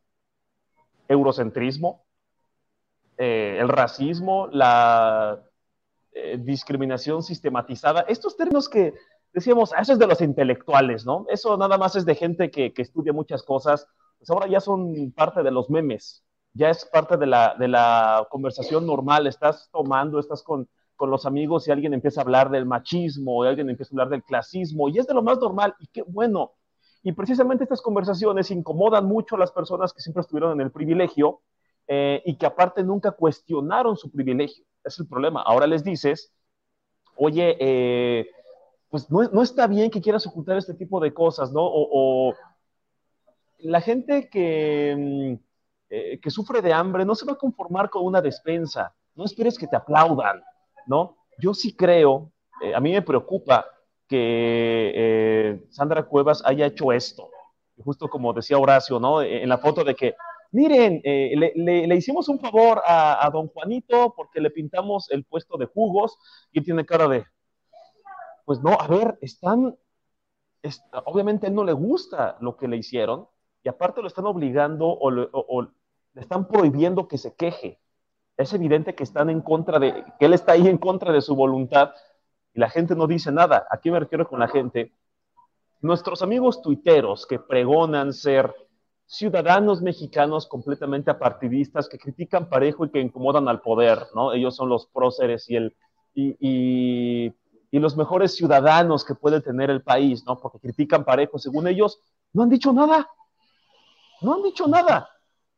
eurocentrismo, 1.08 2.04
eh, 3.18 3.58
el 3.60 3.70
racismo, 3.70 4.48
la 4.48 5.42
eh, 6.12 6.38
discriminación 6.38 7.24
sistematizada. 7.24 8.02
Estos 8.02 8.36
términos 8.36 8.68
que 8.68 8.94
decíamos, 9.34 9.74
ah, 9.74 9.82
eso 9.82 9.94
es 9.94 10.00
de 10.00 10.08
los 10.08 10.22
intelectuales, 10.22 11.06
¿no? 11.06 11.26
Eso 11.30 11.58
nada 11.58 11.78
más 11.78 11.96
es 11.96 12.06
de 12.06 12.16
gente 12.16 12.52
que, 12.52 12.74
que 12.74 12.82
estudia 12.82 13.14
muchas 13.14 13.44
cosas 13.44 13.88
pues 14.22 14.30
ahora 14.30 14.48
ya 14.48 14.60
son 14.60 15.12
parte 15.14 15.42
de 15.42 15.50
los 15.50 15.72
memes, 15.72 16.24
ya 16.54 16.70
es 16.70 16.86
parte 16.86 17.18
de 17.18 17.26
la, 17.26 17.56
de 17.58 17.68
la 17.68 18.28
conversación 18.30 18.86
normal, 18.86 19.26
estás 19.26 19.68
tomando, 19.72 20.20
estás 20.20 20.44
con, 20.44 20.70
con 20.96 21.10
los 21.10 21.26
amigos 21.26 21.68
y 21.68 21.72
alguien 21.72 21.96
empieza 21.96 22.22
a 22.22 22.24
hablar 22.24 22.52
del 22.52 22.68
machismo, 22.68 23.44
y 23.44 23.48
alguien 23.48 23.72
empieza 23.72 23.90
a 23.90 23.94
hablar 23.96 24.10
del 24.10 24.24
clasismo, 24.24 24.90
y 24.90 25.00
es 25.00 25.08
de 25.08 25.16
lo 25.16 25.24
más 25.24 25.40
normal, 25.40 25.74
y 25.80 25.88
qué 25.88 26.04
bueno. 26.04 26.52
Y 27.02 27.14
precisamente 27.14 27.64
estas 27.64 27.82
conversaciones 27.82 28.52
incomodan 28.52 29.06
mucho 29.06 29.38
a 29.38 29.40
las 29.40 29.52
personas 29.52 29.92
que 29.92 30.02
siempre 30.02 30.22
estuvieron 30.22 30.52
en 30.52 30.62
el 30.62 30.72
privilegio 30.72 31.42
eh, 31.88 32.22
y 32.24 32.36
que 32.36 32.46
aparte 32.46 32.84
nunca 32.84 33.10
cuestionaron 33.14 33.98
su 33.98 34.12
privilegio. 34.12 34.64
Es 34.84 35.00
el 35.00 35.08
problema. 35.08 35.42
Ahora 35.42 35.66
les 35.66 35.84
dices, 35.84 36.32
oye, 37.16 37.58
eh, 37.60 38.28
pues 38.92 39.10
no, 39.10 39.42
está 39.42 39.66
bien 39.68 39.90
que 39.90 40.02
quieras 40.02 40.28
ocultar 40.28 40.58
este 40.58 40.74
tipo 40.74 41.00
de 41.00 41.14
cosas, 41.14 41.52
¿no? 41.52 41.62
o, 41.64 42.36
la 43.64 43.82
gente 43.82 44.30
que, 44.30 44.96
mm, 44.98 45.34
eh, 45.90 46.20
que 46.20 46.30
sufre 46.30 46.62
de 46.62 46.74
hambre 46.74 47.06
no 47.06 47.16
se 47.16 47.26
va 47.26 47.34
a 47.34 47.38
conformar 47.38 47.90
con 47.90 48.06
una 48.06 48.22
despensa, 48.22 48.94
no 49.16 49.26
esperes 49.26 49.58
que 49.58 49.68
te 49.68 49.76
aplaudan, 49.76 50.44
¿no? 50.88 51.18
Yo 51.38 51.54
sí 51.54 51.74
creo, 51.76 52.32
eh, 52.62 52.74
a 52.74 52.80
mí 52.80 52.92
me 52.92 53.02
preocupa 53.02 53.66
que 54.08 54.92
eh, 54.94 55.66
Sandra 55.70 56.04
Cuevas 56.04 56.42
haya 56.46 56.66
hecho 56.66 56.92
esto, 56.92 57.30
justo 57.78 58.10
como 58.10 58.34
decía 58.34 58.58
Horacio, 58.58 59.00
¿no? 59.00 59.22
En 59.22 59.48
la 59.48 59.58
foto 59.58 59.84
de 59.84 59.96
que, 59.96 60.16
miren, 60.52 61.02
le, 61.04 61.96
hicimos 61.96 62.28
un 62.30 62.40
favor 62.40 62.82
a, 62.86 63.30
don 63.32 63.48
Juanito 63.48 64.14
porque 64.16 64.42
le 64.42 64.52
pintamos 64.52 65.10
el 65.12 65.24
puesto 65.24 65.58
de 65.58 65.66
jugos 65.66 66.18
y 66.52 66.62
tiene 66.62 66.86
cara 66.86 67.08
de, 67.08 67.26
pues 68.52 68.62
no, 68.62 68.78
a 68.78 68.86
ver, 68.86 69.18
están, 69.22 69.78
obviamente 71.06 71.46
a 71.46 71.50
él 71.50 71.56
no 71.56 71.64
le 71.64 71.72
gusta 71.72 72.36
lo 72.42 72.58
que 72.58 72.68
le 72.68 72.76
hicieron, 72.76 73.30
y 73.64 73.70
aparte 73.70 74.02
lo 74.02 74.10
están 74.10 74.26
obligando 74.26 74.88
o, 74.88 75.10
le 75.10 75.70
están 76.16 76.50
prohibiendo 76.50 77.08
que 77.08 77.18
se 77.18 77.34
queje. 77.34 77.80
Es 78.36 78.52
evidente 78.52 78.94
que 78.94 79.04
están 79.04 79.30
en 79.30 79.40
contra 79.40 79.80
de, 79.80 80.04
que 80.20 80.26
él 80.26 80.34
está 80.34 80.52
ahí 80.52 80.68
en 80.68 80.80
contra 80.80 81.14
de 81.14 81.22
su 81.22 81.34
voluntad 81.34 81.94
y 82.54 82.60
la 82.60 82.70
gente 82.70 82.94
no 82.94 83.08
dice 83.08 83.32
nada. 83.32 83.66
Aquí 83.72 83.90
me 83.90 84.02
refiero 84.02 84.28
con 84.28 84.42
la 84.42 84.50
gente. 84.50 84.92
Nuestros 85.80 86.22
amigos 86.22 86.62
tuiteros 86.62 87.26
que 87.26 87.40
pregonan 87.40 88.12
ser 88.12 88.54
ciudadanos 89.06 89.82
mexicanos 89.82 90.46
completamente 90.46 91.10
apartidistas 91.10 91.88
que 91.88 91.98
critican 91.98 92.50
parejo 92.50 92.84
y 92.84 92.90
que 92.90 93.00
incomodan 93.00 93.48
al 93.48 93.62
poder, 93.62 94.08
¿no? 94.14 94.34
Ellos 94.34 94.58
son 94.58 94.68
los 94.68 94.88
próceres 94.88 95.50
y 95.50 95.56
el 95.56 95.74
y 96.14 97.34
los 97.80 97.96
mejores 97.96 98.36
ciudadanos 98.36 99.06
que 99.06 99.16
puede 99.16 99.42
tener 99.42 99.70
el 99.70 99.82
país, 99.82 100.26
¿no? 100.26 100.40
Porque 100.40 100.60
critican 100.60 101.06
parejo, 101.06 101.40
según 101.40 101.68
ellos, 101.68 102.00
no 102.34 102.44
han 102.44 102.50
dicho 102.50 102.74
nada 102.74 103.08
no 104.22 104.36
han 104.36 104.44
dicho 104.44 104.68
nada, 104.68 105.10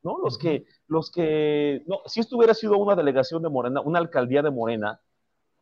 ¿no? 0.01 0.17
Los 0.17 0.37
que, 0.37 0.65
los 0.87 1.11
que, 1.11 1.83
no, 1.85 1.99
si 2.05 2.21
esto 2.21 2.37
hubiera 2.37 2.53
sido 2.53 2.77
una 2.77 2.95
delegación 2.95 3.43
de 3.43 3.49
Morena, 3.49 3.81
una 3.81 3.99
alcaldía 3.99 4.41
de 4.41 4.51
Morena, 4.51 4.99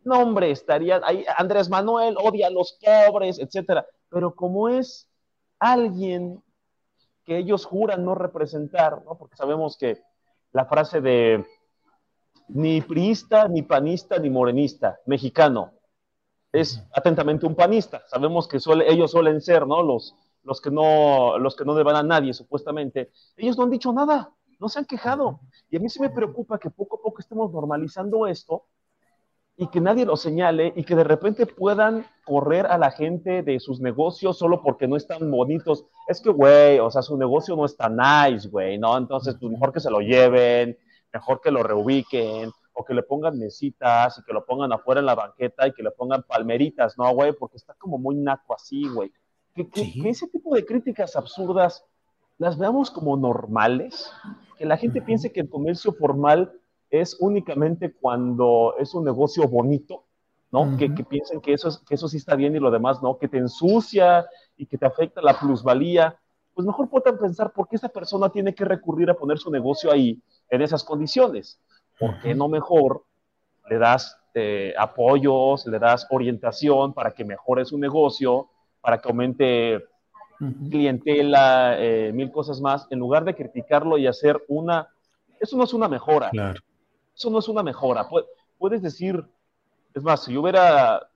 no, 0.03 0.19
hombre, 0.19 0.49
estaría 0.49 0.99
ahí, 1.03 1.25
Andrés 1.37 1.69
Manuel 1.69 2.15
odia 2.17 2.47
a 2.47 2.51
los 2.51 2.79
pobres, 2.81 3.37
etcétera. 3.37 3.85
Pero 4.09 4.33
como 4.33 4.67
es 4.67 5.07
alguien 5.59 6.43
que 7.23 7.37
ellos 7.37 7.65
juran 7.65 8.03
no 8.03 8.15
representar, 8.15 9.03
¿no? 9.05 9.15
Porque 9.15 9.35
sabemos 9.35 9.77
que 9.77 10.01
la 10.53 10.65
frase 10.65 11.01
de 11.01 11.45
ni 12.47 12.81
priista, 12.81 13.47
ni 13.47 13.61
panista, 13.61 14.17
ni 14.17 14.31
morenista, 14.31 14.99
mexicano, 15.05 15.71
es 16.51 16.83
atentamente 16.93 17.45
un 17.45 17.55
panista. 17.55 18.03
Sabemos 18.07 18.47
que 18.47 18.59
suele, 18.59 18.91
ellos 18.91 19.11
suelen 19.11 19.41
ser, 19.41 19.65
¿no? 19.65 19.81
Los, 19.83 20.15
los 20.43 20.61
que 20.61 20.71
no, 20.71 21.37
los 21.37 21.55
que 21.55 21.65
no 21.65 21.75
deban 21.75 21.95
a 21.95 22.03
nadie, 22.03 22.33
supuestamente, 22.33 23.11
ellos 23.37 23.57
no 23.57 23.63
han 23.63 23.69
dicho 23.69 23.93
nada, 23.93 24.33
no 24.59 24.69
se 24.69 24.79
han 24.79 24.85
quejado. 24.85 25.39
Y 25.69 25.77
a 25.77 25.79
mí 25.79 25.89
sí 25.89 25.99
me 25.99 26.09
preocupa 26.09 26.59
que 26.59 26.69
poco 26.69 26.97
a 26.97 27.01
poco 27.01 27.19
estemos 27.19 27.51
normalizando 27.51 28.27
esto 28.27 28.65
y 29.57 29.67
que 29.67 29.81
nadie 29.81 30.05
lo 30.05 30.17
señale 30.17 30.73
y 30.75 30.83
que 30.83 30.95
de 30.95 31.03
repente 31.03 31.45
puedan 31.45 32.05
correr 32.25 32.65
a 32.65 32.77
la 32.77 32.91
gente 32.91 33.43
de 33.43 33.59
sus 33.59 33.79
negocios 33.79 34.37
solo 34.37 34.61
porque 34.63 34.87
no 34.87 34.95
están 34.95 35.29
bonitos. 35.29 35.85
Es 36.07 36.21
que, 36.21 36.31
güey, 36.31 36.79
o 36.79 36.89
sea, 36.89 37.01
su 37.01 37.17
negocio 37.17 37.55
no 37.55 37.65
está 37.65 37.89
nice, 37.89 38.49
güey, 38.49 38.77
¿no? 38.77 38.97
Entonces, 38.97 39.35
pues 39.39 39.51
mejor 39.51 39.71
que 39.71 39.79
se 39.79 39.91
lo 39.91 39.99
lleven, 39.99 40.77
mejor 41.13 41.41
que 41.41 41.51
lo 41.51 41.61
reubiquen, 41.61 42.51
o 42.81 42.85
que 42.85 42.93
le 42.93 43.03
pongan 43.03 43.37
mesitas 43.37 44.17
y 44.17 44.23
que 44.23 44.33
lo 44.33 44.45
pongan 44.45 44.73
afuera 44.73 44.99
en 44.99 45.05
la 45.05 45.15
banqueta 45.15 45.67
y 45.67 45.73
que 45.73 45.83
le 45.83 45.91
pongan 45.91 46.23
palmeritas, 46.23 46.97
¿no, 46.97 47.13
güey? 47.13 47.33
Porque 47.33 47.57
está 47.57 47.73
como 47.75 47.97
muy 47.97 48.15
naco 48.15 48.53
así, 48.53 48.87
güey 48.87 49.11
que, 49.53 50.09
ese 50.09 50.27
tipo 50.27 50.55
de 50.55 50.65
críticas 50.65 51.15
absurdas 51.15 51.85
las 52.37 52.57
veamos 52.57 52.89
como 52.89 53.17
normales, 53.17 54.11
que 54.57 54.65
la 54.65 54.77
gente 54.77 55.01
piense 55.01 55.31
que 55.31 55.41
el 55.41 55.49
comercio 55.49 55.93
formal 55.93 56.51
es 56.89 57.15
únicamente 57.19 57.93
cuando 57.93 58.75
es 58.79 58.93
un 58.93 59.05
negocio 59.05 59.47
bonito, 59.47 60.03
¿no? 60.51 60.75
que, 60.77 60.89
piensen 60.89 61.39
que 61.39 61.53
eso, 61.53 61.69
es, 61.69 61.77
que 61.77 61.95
eso 61.95 62.07
sí 62.07 62.17
está 62.17 62.35
bien 62.35 62.55
y 62.55 62.59
lo 62.59 62.71
demás 62.71 63.01
no, 63.01 63.17
que 63.17 63.27
te 63.27 63.37
ensucia 63.37 64.25
y 64.57 64.65
que 64.65 64.77
te 64.77 64.85
afecta 64.85 65.21
la 65.21 65.39
plusvalía, 65.39 66.17
pues 66.53 66.65
mejor 66.65 66.89
puedan 66.89 67.17
pensar 67.17 67.53
por 67.53 67.67
qué 67.67 67.77
esa 67.77 67.89
persona 67.89 68.29
tiene 68.29 68.53
que 68.53 68.65
recurrir 68.65 69.09
a 69.09 69.13
poner 69.13 69.37
su 69.37 69.51
negocio 69.51 69.91
ahí 69.91 70.19
en 70.49 70.61
esas 70.61 70.83
condiciones. 70.83 71.59
¿Por 72.01 72.19
qué 72.19 72.33
no 72.33 72.47
mejor 72.47 73.03
le 73.69 73.77
das 73.77 74.17
eh, 74.33 74.73
apoyos, 74.75 75.67
le 75.67 75.77
das 75.77 76.07
orientación 76.09 76.93
para 76.93 77.11
que 77.11 77.23
mejore 77.23 77.63
su 77.63 77.77
negocio, 77.77 78.49
para 78.81 78.99
que 78.99 79.07
aumente 79.07 79.85
clientela, 80.71 81.75
eh, 81.77 82.11
mil 82.11 82.31
cosas 82.31 82.59
más, 82.59 82.87
en 82.89 82.97
lugar 82.97 83.23
de 83.23 83.35
criticarlo 83.35 83.99
y 83.99 84.07
hacer 84.07 84.43
una... 84.47 84.87
Eso 85.39 85.55
no 85.55 85.63
es 85.63 85.73
una 85.73 85.87
mejora. 85.87 86.31
Eso 87.15 87.29
no 87.29 87.37
es 87.37 87.47
una 87.47 87.61
mejora. 87.61 88.07
Puedes 88.57 88.81
decir, 88.81 89.23
es 89.93 90.01
más, 90.01 90.23
si 90.23 90.33
yo 90.33 90.41
hubiera 90.41 91.07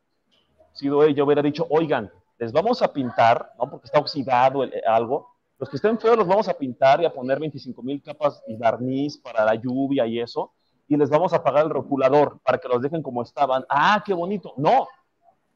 sido 0.74 1.04
ella, 1.04 1.24
hubiera 1.24 1.42
dicho, 1.42 1.66
oigan, 1.72 2.12
les 2.38 2.52
vamos 2.52 2.84
a 2.84 2.94
pintar, 2.94 3.54
¿no? 3.58 3.70
Porque 3.72 3.88
está 3.88 3.98
oxidado 3.98 4.64
algo, 4.88 5.36
los 5.58 5.70
que 5.70 5.78
estén 5.78 5.98
feos 5.98 6.18
los 6.18 6.28
vamos 6.28 6.48
a 6.50 6.54
pintar 6.54 7.02
y 7.02 7.06
a 7.06 7.14
poner 7.14 7.40
25 7.40 7.82
mil 7.82 8.02
capas 8.04 8.44
y 8.46 8.56
barniz 8.56 9.18
para 9.18 9.44
la 9.46 9.56
lluvia 9.56 10.06
y 10.06 10.20
eso, 10.20 10.52
y 10.88 10.98
les 10.98 11.10
vamos 11.10 11.34
a 11.34 11.44
pagar 11.44 11.66
el 11.66 11.72
rotulador 11.72 12.40
para 12.44 12.58
que 12.58 12.68
los 12.68 12.82
dejen 12.82 13.02
como 13.02 13.24
estaban. 13.24 13.66
Ah, 13.70 14.04
qué 14.06 14.14
bonito. 14.14 14.54
No, 14.58 14.88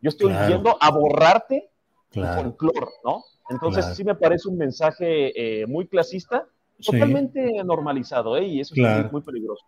yo 0.02 0.10
estoy 0.10 0.34
yendo 0.48 0.78
a 0.80 0.92
borrarte 0.92 1.70
con 2.14 2.52
cloro, 2.54 2.90
¿no? 3.04 3.24
Entonces 3.50 3.86
sí 3.96 4.04
me 4.04 4.16
parece 4.16 4.48
un 4.48 4.58
mensaje 4.58 5.62
eh, 5.62 5.66
muy 5.66 5.88
clasista, 5.88 6.46
totalmente 6.84 7.64
normalizado, 7.64 8.38
¿eh? 8.38 8.46
Y 8.46 8.60
eso 8.62 8.74
es 8.76 9.12
muy 9.12 9.22
peligroso. 9.22 9.66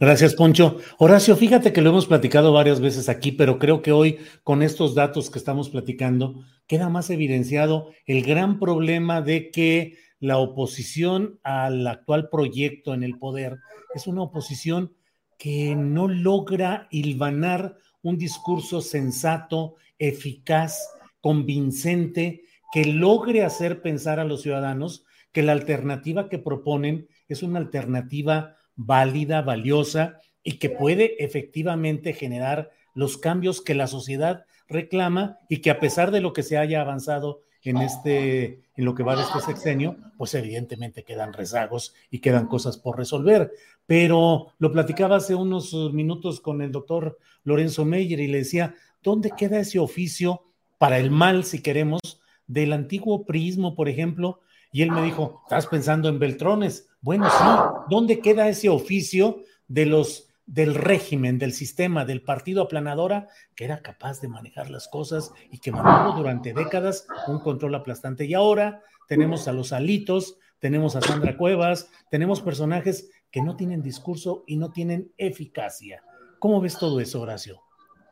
Gracias, 0.00 0.34
Poncho. 0.34 0.78
Horacio, 0.98 1.36
fíjate 1.36 1.72
que 1.72 1.80
lo 1.80 1.90
hemos 1.90 2.06
platicado 2.06 2.52
varias 2.52 2.80
veces 2.80 3.08
aquí, 3.08 3.30
pero 3.30 3.58
creo 3.58 3.82
que 3.82 3.92
hoy, 3.92 4.18
con 4.42 4.62
estos 4.62 4.94
datos 4.94 5.30
que 5.30 5.38
estamos 5.38 5.70
platicando, 5.70 6.42
queda 6.66 6.88
más 6.88 7.10
evidenciado 7.10 7.90
el 8.06 8.24
gran 8.24 8.58
problema 8.58 9.22
de 9.22 9.50
que 9.50 9.96
la 10.22 10.38
oposición 10.38 11.40
al 11.42 11.84
actual 11.84 12.28
proyecto 12.28 12.94
en 12.94 13.02
el 13.02 13.18
poder 13.18 13.58
es 13.92 14.06
una 14.06 14.22
oposición 14.22 14.94
que 15.36 15.74
no 15.74 16.06
logra 16.06 16.86
hilvanar 16.92 17.76
un 18.02 18.18
discurso 18.18 18.82
sensato, 18.82 19.74
eficaz, 19.98 20.78
convincente, 21.20 22.44
que 22.72 22.84
logre 22.84 23.42
hacer 23.42 23.82
pensar 23.82 24.20
a 24.20 24.24
los 24.24 24.42
ciudadanos 24.42 25.04
que 25.32 25.42
la 25.42 25.50
alternativa 25.50 26.28
que 26.28 26.38
proponen 26.38 27.08
es 27.26 27.42
una 27.42 27.58
alternativa 27.58 28.54
válida, 28.76 29.42
valiosa 29.42 30.18
y 30.44 30.58
que 30.58 30.70
puede 30.70 31.16
efectivamente 31.24 32.12
generar 32.12 32.70
los 32.94 33.18
cambios 33.18 33.60
que 33.60 33.74
la 33.74 33.88
sociedad 33.88 34.44
reclama 34.68 35.38
y 35.48 35.62
que 35.62 35.70
a 35.70 35.80
pesar 35.80 36.12
de 36.12 36.20
lo 36.20 36.32
que 36.32 36.44
se 36.44 36.58
haya 36.58 36.80
avanzado 36.80 37.40
en 37.70 37.78
este 37.78 38.62
en 38.76 38.84
lo 38.84 38.94
que 38.94 39.02
va 39.02 39.16
de 39.16 39.22
este 39.22 39.40
sexenio, 39.40 39.96
pues 40.16 40.34
evidentemente 40.34 41.04
quedan 41.04 41.32
rezagos 41.32 41.94
y 42.10 42.20
quedan 42.20 42.46
cosas 42.46 42.78
por 42.78 42.96
resolver. 42.96 43.52
Pero 43.86 44.48
lo 44.58 44.72
platicaba 44.72 45.16
hace 45.16 45.34
unos 45.34 45.74
minutos 45.92 46.40
con 46.40 46.62
el 46.62 46.72
doctor 46.72 47.18
Lorenzo 47.44 47.84
Meyer 47.84 48.20
y 48.20 48.28
le 48.28 48.38
decía, 48.38 48.74
¿dónde 49.02 49.32
queda 49.36 49.60
ese 49.60 49.78
oficio 49.78 50.42
para 50.78 50.98
el 50.98 51.10
mal, 51.10 51.44
si 51.44 51.60
queremos, 51.60 52.00
del 52.46 52.72
antiguo 52.72 53.24
prismo, 53.24 53.74
por 53.74 53.88
ejemplo? 53.88 54.40
Y 54.72 54.82
él 54.82 54.90
me 54.90 55.02
dijo, 55.02 55.42
¿estás 55.44 55.66
pensando 55.66 56.08
en 56.08 56.18
Beltrones? 56.18 56.88
Bueno, 57.02 57.28
sí, 57.28 57.44
¿dónde 57.90 58.20
queda 58.20 58.48
ese 58.48 58.70
oficio 58.70 59.42
de 59.68 59.84
los 59.84 60.31
del 60.46 60.74
régimen, 60.74 61.38
del 61.38 61.52
sistema, 61.52 62.04
del 62.04 62.22
partido 62.22 62.62
aplanadora, 62.62 63.28
que 63.54 63.64
era 63.64 63.82
capaz 63.82 64.20
de 64.20 64.28
manejar 64.28 64.70
las 64.70 64.88
cosas 64.88 65.32
y 65.50 65.58
que 65.58 65.72
mantuvo 65.72 66.16
durante 66.16 66.52
décadas 66.52 67.06
un 67.28 67.38
control 67.38 67.74
aplastante. 67.74 68.24
Y 68.24 68.34
ahora 68.34 68.82
tenemos 69.08 69.48
a 69.48 69.52
los 69.52 69.72
alitos, 69.72 70.38
tenemos 70.58 70.96
a 70.96 71.00
Sandra 71.00 71.36
Cuevas, 71.36 71.90
tenemos 72.10 72.40
personajes 72.40 73.10
que 73.30 73.42
no 73.42 73.56
tienen 73.56 73.82
discurso 73.82 74.44
y 74.46 74.56
no 74.56 74.70
tienen 74.70 75.12
eficacia. 75.16 76.02
¿Cómo 76.38 76.60
ves 76.60 76.76
todo 76.78 77.00
eso, 77.00 77.20
Horacio? 77.20 77.62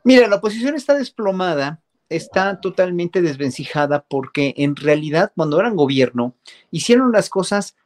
Mira, 0.03 0.27
la 0.29 0.37
oposición 0.37 0.75
está 0.75 0.95
desplomada, 0.95 1.83
está 2.09 2.61
totalmente 2.61 3.23
desvencijada 3.23 4.05
porque 4.09 4.55
en 4.57 4.77
realidad 4.77 5.33
cuando 5.37 5.61
eran 5.61 5.77
gobierno 5.77 6.35
hicieron 6.71 7.13
las 7.13 7.29
cosas 7.29 7.77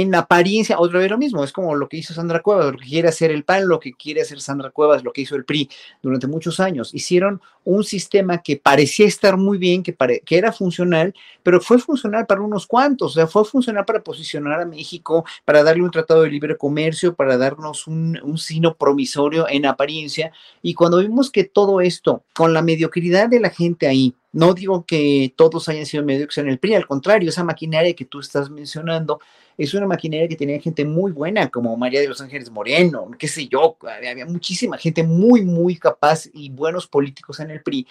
en 0.00 0.14
apariencia, 0.14 0.78
otra 0.78 0.98
vez 0.98 1.10
lo 1.10 1.16
mismo, 1.16 1.42
es 1.42 1.52
como 1.52 1.74
lo 1.74 1.88
que 1.88 1.96
hizo 1.96 2.12
Sandra 2.12 2.42
Cuevas, 2.42 2.66
lo 2.72 2.78
que 2.78 2.84
quiere 2.84 3.08
hacer 3.08 3.30
el 3.30 3.44
PAN, 3.44 3.66
lo 3.66 3.80
que 3.80 3.92
quiere 3.94 4.20
hacer 4.20 4.40
Sandra 4.40 4.70
Cuevas, 4.70 5.02
lo 5.02 5.12
que 5.12 5.22
hizo 5.22 5.36
el 5.36 5.44
PRI 5.44 5.70
durante 6.02 6.26
muchos 6.26 6.60
años. 6.60 6.92
Hicieron 6.92 7.40
un 7.64 7.82
sistema 7.82 8.42
que 8.42 8.56
parecía 8.56 9.06
estar 9.06 9.36
muy 9.36 9.58
bien, 9.58 9.82
que, 9.82 9.96
era 10.28 10.52
funcional, 10.52 11.14
pero 11.42 11.60
fue 11.60 11.78
funcional 11.78 12.26
para 12.26 12.42
unos 12.42 12.66
cuantos, 12.66 13.12
o 13.12 13.14
sea, 13.14 13.26
fue 13.26 13.44
funcional 13.44 13.84
para 13.84 14.02
posicionar 14.02 14.60
a 14.60 14.66
México, 14.66 15.24
para 15.44 15.62
darle 15.62 15.82
un 15.82 15.90
tratado 15.90 16.22
de 16.22 16.30
libre 16.30 16.56
comercio, 16.56 17.14
para 17.14 17.38
darnos 17.38 17.86
un, 17.86 18.20
un 18.22 18.36
sino 18.38 18.74
promisorio 18.74 19.48
en 19.48 19.66
apariencia. 19.66 20.30
Y 20.62 20.74
cuando 20.74 20.98
vimos 20.98 21.30
que 21.30 21.44
todo 21.44 21.80
esto, 21.80 22.22
con 22.34 22.52
la 22.52 22.62
mediocridad 22.62 23.28
de 23.28 23.40
la 23.40 23.50
gente 23.50 23.86
ahí, 23.86 24.14
no 24.36 24.52
digo 24.52 24.84
que 24.84 25.32
todos 25.34 25.66
hayan 25.70 25.86
sido 25.86 26.04
mediocres 26.04 26.36
en 26.36 26.50
el 26.50 26.58
PRI, 26.58 26.74
al 26.74 26.86
contrario, 26.86 27.30
esa 27.30 27.42
maquinaria 27.42 27.94
que 27.94 28.04
tú 28.04 28.20
estás 28.20 28.50
mencionando 28.50 29.18
es 29.56 29.72
una 29.72 29.86
maquinaria 29.86 30.28
que 30.28 30.36
tenía 30.36 30.60
gente 30.60 30.84
muy 30.84 31.10
buena, 31.10 31.48
como 31.48 31.74
María 31.78 32.02
de 32.02 32.08
los 32.08 32.20
Ángeles 32.20 32.50
Moreno, 32.50 33.10
qué 33.18 33.28
sé 33.28 33.48
yo, 33.48 33.78
había 33.80 34.26
muchísima 34.26 34.76
gente 34.76 35.02
muy, 35.02 35.42
muy 35.42 35.76
capaz 35.76 36.26
y 36.34 36.50
buenos 36.50 36.86
políticos 36.86 37.40
en 37.40 37.50
el 37.50 37.62
PRI, 37.62 37.86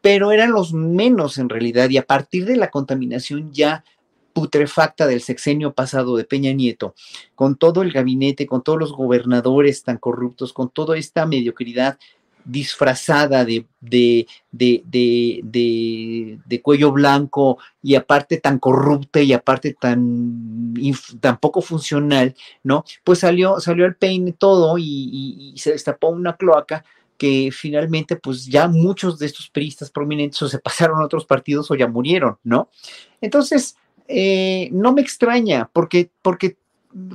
pero 0.00 0.30
eran 0.30 0.52
los 0.52 0.72
menos 0.72 1.38
en 1.38 1.48
realidad, 1.48 1.90
y 1.90 1.98
a 1.98 2.06
partir 2.06 2.44
de 2.44 2.54
la 2.54 2.70
contaminación 2.70 3.52
ya 3.52 3.82
putrefacta 4.32 5.08
del 5.08 5.22
sexenio 5.22 5.72
pasado 5.72 6.16
de 6.16 6.22
Peña 6.22 6.52
Nieto, 6.52 6.94
con 7.34 7.56
todo 7.56 7.82
el 7.82 7.90
gabinete, 7.90 8.46
con 8.46 8.62
todos 8.62 8.78
los 8.78 8.92
gobernadores 8.92 9.82
tan 9.82 9.98
corruptos, 9.98 10.52
con 10.52 10.70
toda 10.70 10.96
esta 10.96 11.26
mediocridad 11.26 11.98
disfrazada 12.44 13.44
de, 13.44 13.66
de, 13.80 14.26
de, 14.52 16.60
cuello 16.62 16.92
blanco 16.92 17.58
y 17.82 17.94
aparte 17.94 18.38
tan 18.38 18.58
corrupta 18.58 19.20
y 19.20 19.32
aparte 19.32 19.76
tan, 19.78 20.74
tan 21.20 21.38
poco 21.38 21.62
funcional, 21.62 22.34
¿no? 22.62 22.84
Pues 23.04 23.20
salió, 23.20 23.60
salió 23.60 23.86
el 23.86 23.96
peine 23.96 24.32
todo 24.32 24.76
y, 24.78 25.54
se 25.56 25.72
destapó 25.72 26.08
una 26.08 26.36
cloaca 26.36 26.84
que 27.18 27.50
finalmente 27.52 28.16
pues 28.16 28.46
ya 28.46 28.66
muchos 28.66 29.18
de 29.18 29.26
estos 29.26 29.50
periodistas 29.50 29.90
prominentes 29.90 30.40
o 30.40 30.48
se 30.48 30.58
pasaron 30.58 31.00
a 31.00 31.04
otros 31.04 31.26
partidos 31.26 31.70
o 31.70 31.74
ya 31.74 31.86
murieron, 31.86 32.38
¿no? 32.44 32.70
Entonces, 33.20 33.76
eh, 34.08 34.70
no 34.72 34.92
me 34.92 35.02
extraña 35.02 35.68
porque, 35.72 36.10
porque 36.22 36.56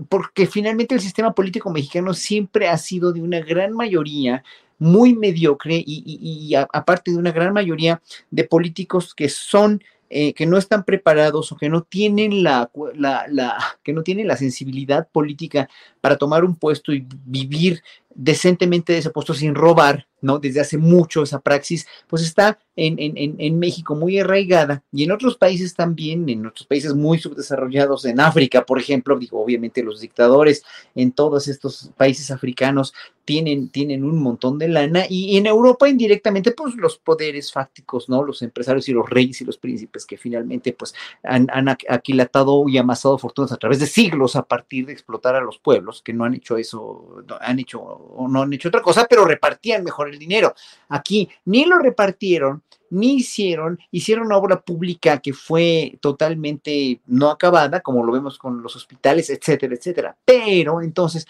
porque 0.09 0.47
finalmente 0.47 0.95
el 0.95 1.01
sistema 1.01 1.33
político 1.33 1.69
mexicano 1.69 2.13
siempre 2.13 2.69
ha 2.69 2.77
sido 2.77 3.11
de 3.11 3.21
una 3.21 3.41
gran 3.41 3.73
mayoría 3.73 4.43
muy 4.77 5.15
mediocre 5.15 5.81
y, 5.85 6.53
aparte 6.55 7.11
de 7.11 7.17
una 7.17 7.31
gran 7.31 7.53
mayoría 7.53 8.01
de 8.31 8.43
políticos 8.43 9.13
que 9.15 9.29
son 9.29 9.81
eh, 10.07 10.33
que 10.33 10.45
no 10.45 10.57
están 10.57 10.83
preparados 10.83 11.51
o 11.51 11.57
que 11.57 11.67
no 11.67 11.81
tienen 11.81 12.43
la, 12.43 12.69
la, 12.95 13.79
que 13.83 13.91
no 13.91 14.03
tienen 14.03 14.27
la 14.27 14.37
sensibilidad 14.37 15.07
política 15.11 15.67
para 15.99 16.15
tomar 16.17 16.45
un 16.45 16.55
puesto 16.55 16.93
y 16.93 17.07
vivir 17.25 17.81
decentemente 18.15 18.93
de 18.93 18.99
ese 18.99 19.09
puesto 19.09 19.33
sin 19.33 19.53
robar, 19.53 20.07
¿no? 20.21 20.39
Desde 20.39 20.61
hace 20.61 20.77
mucho 20.77 21.21
esa 21.21 21.41
praxis, 21.41 21.85
pues 22.07 22.23
está 22.23 22.57
en, 22.75 22.95
en, 22.97 23.35
en, 23.37 23.59
México 23.59 23.95
muy 23.95 24.19
arraigada 24.19 24.83
y 24.91 25.03
en 25.03 25.11
otros 25.11 25.37
países 25.37 25.75
también, 25.75 26.27
en 26.27 26.45
otros 26.45 26.65
países 26.65 26.93
muy 26.93 27.19
subdesarrollados, 27.19 28.05
en 28.05 28.19
África, 28.19 28.65
por 28.65 28.79
ejemplo, 28.79 29.17
digo, 29.17 29.41
obviamente 29.41 29.83
los 29.83 30.01
dictadores 30.01 30.63
en 30.95 31.11
todos 31.11 31.47
estos 31.47 31.91
países 31.97 32.31
africanos 32.31 32.93
tienen, 33.25 33.69
tienen 33.69 34.03
un 34.03 34.21
montón 34.21 34.59
de 34.59 34.67
lana 34.67 35.05
y, 35.09 35.37
en 35.37 35.47
Europa 35.47 35.89
indirectamente, 35.89 36.51
pues 36.51 36.75
los 36.75 36.97
poderes 36.97 37.51
fácticos, 37.51 38.07
¿no? 38.07 38.23
Los 38.23 38.41
empresarios 38.41 38.87
y 38.87 38.93
los 38.93 39.09
reyes 39.09 39.41
y 39.41 39.45
los 39.45 39.57
príncipes 39.57 40.05
que 40.05 40.17
finalmente, 40.17 40.73
pues, 40.73 40.93
han, 41.23 41.47
han 41.51 41.67
aquilatado 41.69 42.65
y 42.69 42.77
amasado 42.77 43.17
fortunas 43.17 43.51
a 43.51 43.57
través 43.57 43.79
de 43.79 43.87
siglos 43.87 44.35
a 44.35 44.43
partir 44.43 44.85
de 44.85 44.93
explotar 44.93 45.35
a 45.35 45.41
los 45.41 45.57
pueblos, 45.57 46.01
que 46.03 46.13
no 46.13 46.23
han 46.23 46.35
hecho 46.35 46.57
eso, 46.57 47.23
han 47.41 47.59
hecho 47.59 48.04
o 48.15 48.27
no 48.27 48.41
han 48.41 48.53
hecho 48.53 48.69
otra 48.69 48.81
cosa, 48.81 49.05
pero 49.09 49.25
repartían 49.25 49.83
mejor 49.83 50.09
el 50.09 50.19
dinero. 50.19 50.53
Aquí 50.89 51.29
ni 51.45 51.65
lo 51.65 51.79
repartieron, 51.79 52.63
ni 52.89 53.15
hicieron, 53.15 53.79
hicieron 53.91 54.27
una 54.27 54.37
obra 54.37 54.61
pública 54.61 55.19
que 55.19 55.33
fue 55.33 55.97
totalmente 56.01 57.01
no 57.07 57.29
acabada, 57.29 57.81
como 57.81 58.03
lo 58.03 58.13
vemos 58.13 58.37
con 58.37 58.61
los 58.61 58.75
hospitales, 58.75 59.29
etcétera, 59.29 59.75
etcétera. 59.75 60.17
Pero 60.23 60.81
entonces, 60.81 61.27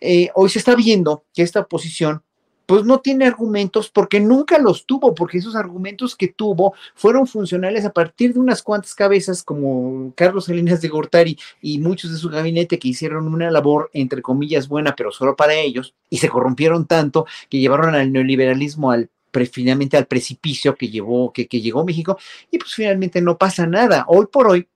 eh, 0.00 0.30
hoy 0.34 0.48
se 0.48 0.58
está 0.58 0.74
viendo 0.74 1.24
que 1.34 1.42
esta 1.42 1.60
oposición 1.60 2.22
pues 2.66 2.84
no 2.84 3.00
tiene 3.00 3.24
argumentos 3.24 3.88
porque 3.88 4.20
nunca 4.20 4.58
los 4.58 4.84
tuvo, 4.84 5.14
porque 5.14 5.38
esos 5.38 5.56
argumentos 5.56 6.16
que 6.16 6.28
tuvo 6.28 6.74
fueron 6.94 7.26
funcionales 7.26 7.84
a 7.84 7.92
partir 7.92 8.34
de 8.34 8.40
unas 8.40 8.62
cuantas 8.62 8.94
cabezas 8.94 9.42
como 9.42 10.12
Carlos 10.14 10.46
Salinas 10.46 10.80
de 10.80 10.88
Gortari 10.88 11.38
y 11.62 11.78
muchos 11.78 12.10
de 12.12 12.18
su 12.18 12.28
gabinete 12.28 12.78
que 12.78 12.88
hicieron 12.88 13.32
una 13.32 13.50
labor 13.50 13.90
entre 13.92 14.20
comillas 14.20 14.68
buena, 14.68 14.94
pero 14.96 15.12
solo 15.12 15.36
para 15.36 15.54
ellos, 15.54 15.94
y 16.10 16.18
se 16.18 16.28
corrompieron 16.28 16.86
tanto 16.86 17.26
que 17.48 17.58
llevaron 17.58 17.94
al 17.94 18.12
neoliberalismo 18.12 18.90
al 18.90 19.10
finalmente 19.44 19.98
al 19.98 20.06
precipicio 20.06 20.74
que 20.74 20.88
llevó, 20.88 21.30
que, 21.30 21.46
que 21.46 21.60
llegó 21.60 21.84
México, 21.84 22.18
y 22.50 22.56
pues 22.56 22.72
finalmente 22.72 23.20
no 23.20 23.36
pasa 23.36 23.66
nada. 23.66 24.06
Hoy 24.08 24.26
por 24.32 24.48
hoy, 24.48 24.66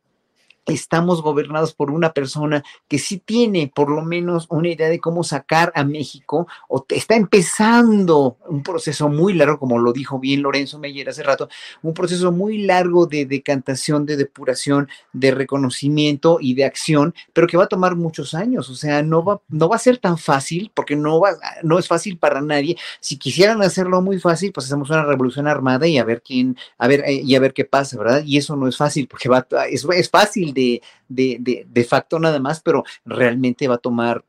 estamos 0.72 1.22
gobernados 1.22 1.74
por 1.74 1.90
una 1.90 2.12
persona 2.12 2.62
que 2.88 2.98
sí 2.98 3.18
tiene 3.18 3.70
por 3.74 3.90
lo 3.90 4.02
menos 4.02 4.46
una 4.50 4.68
idea 4.68 4.88
de 4.88 5.00
cómo 5.00 5.24
sacar 5.24 5.72
a 5.74 5.85
México 5.85 6.46
o 6.68 6.85
está 6.88 7.16
empezando 7.16 8.37
un 8.48 8.62
proceso 8.62 9.09
muy 9.09 9.35
largo, 9.35 9.59
como 9.59 9.78
lo 9.78 9.92
dijo 9.92 10.18
bien 10.18 10.42
Lorenzo 10.42 10.78
Meyer 10.78 11.09
hace 11.09 11.22
rato, 11.22 11.48
un 11.83 11.94
proceso 11.94 12.33
muy 12.33 12.59
largo 12.62 13.06
de 13.06 13.26
decantación, 13.26 14.06
de 14.06 14.16
depuración, 14.16 14.88
de 15.12 15.30
reconocimiento 15.30 16.38
y 16.40 16.54
de 16.54 16.64
acción, 16.64 17.14
pero 17.33 17.46
que 17.46 17.56
va 17.56 17.64
a 17.64 17.68
tomar 17.68 17.96
muchos 17.96 18.35
años, 18.35 18.68
o 18.70 18.74
sea, 18.74 19.02
no 19.02 19.24
va, 19.24 19.40
no 19.48 19.68
va 19.68 19.76
a 19.76 19.80
ser 19.80 19.98
tan 19.98 20.18
fácil 20.18 20.70
porque 20.74 20.96
no, 20.96 21.20
va, 21.20 21.37
no 21.62 21.78
es 21.78 21.88
fácil 21.88 22.18
para 22.18 22.40
nadie. 22.40 22.76
Si 23.00 23.16
quisieran 23.16 23.62
hacerlo 23.62 24.00
muy 24.02 24.18
fácil, 24.18 24.52
pues 24.52 24.66
hacemos 24.66 24.90
una 24.90 25.04
revolución 25.04 25.46
armada 25.46 25.87
y 25.87 25.98
a 25.98 26.04
ver 26.04 26.22
quién, 26.22 26.56
a 26.78 26.88
ver, 26.88 27.02
eh, 27.06 27.22
y 27.24 27.35
a 27.35 27.40
ver 27.40 27.52
qué 27.52 27.64
pasa, 27.64 27.98
¿verdad? 27.98 28.22
Y 28.24 28.37
eso 28.37 28.56
no 28.56 28.68
es 28.68 28.76
fácil 28.76 29.09
porque 29.09 29.28
va, 29.28 29.46
es, 29.70 29.87
es 29.94 30.11
fácil 30.11 30.52
de, 30.54 30.60
the 30.61 30.83
de, 31.11 31.66
de, 31.68 31.85
facto 31.85 32.18
nada 32.20 32.38
más, 32.38 32.61
pero 32.61 32.85
realmente 33.05 33.66
va 33.66 33.75
a 33.75 33.79
tomar, 33.79 34.25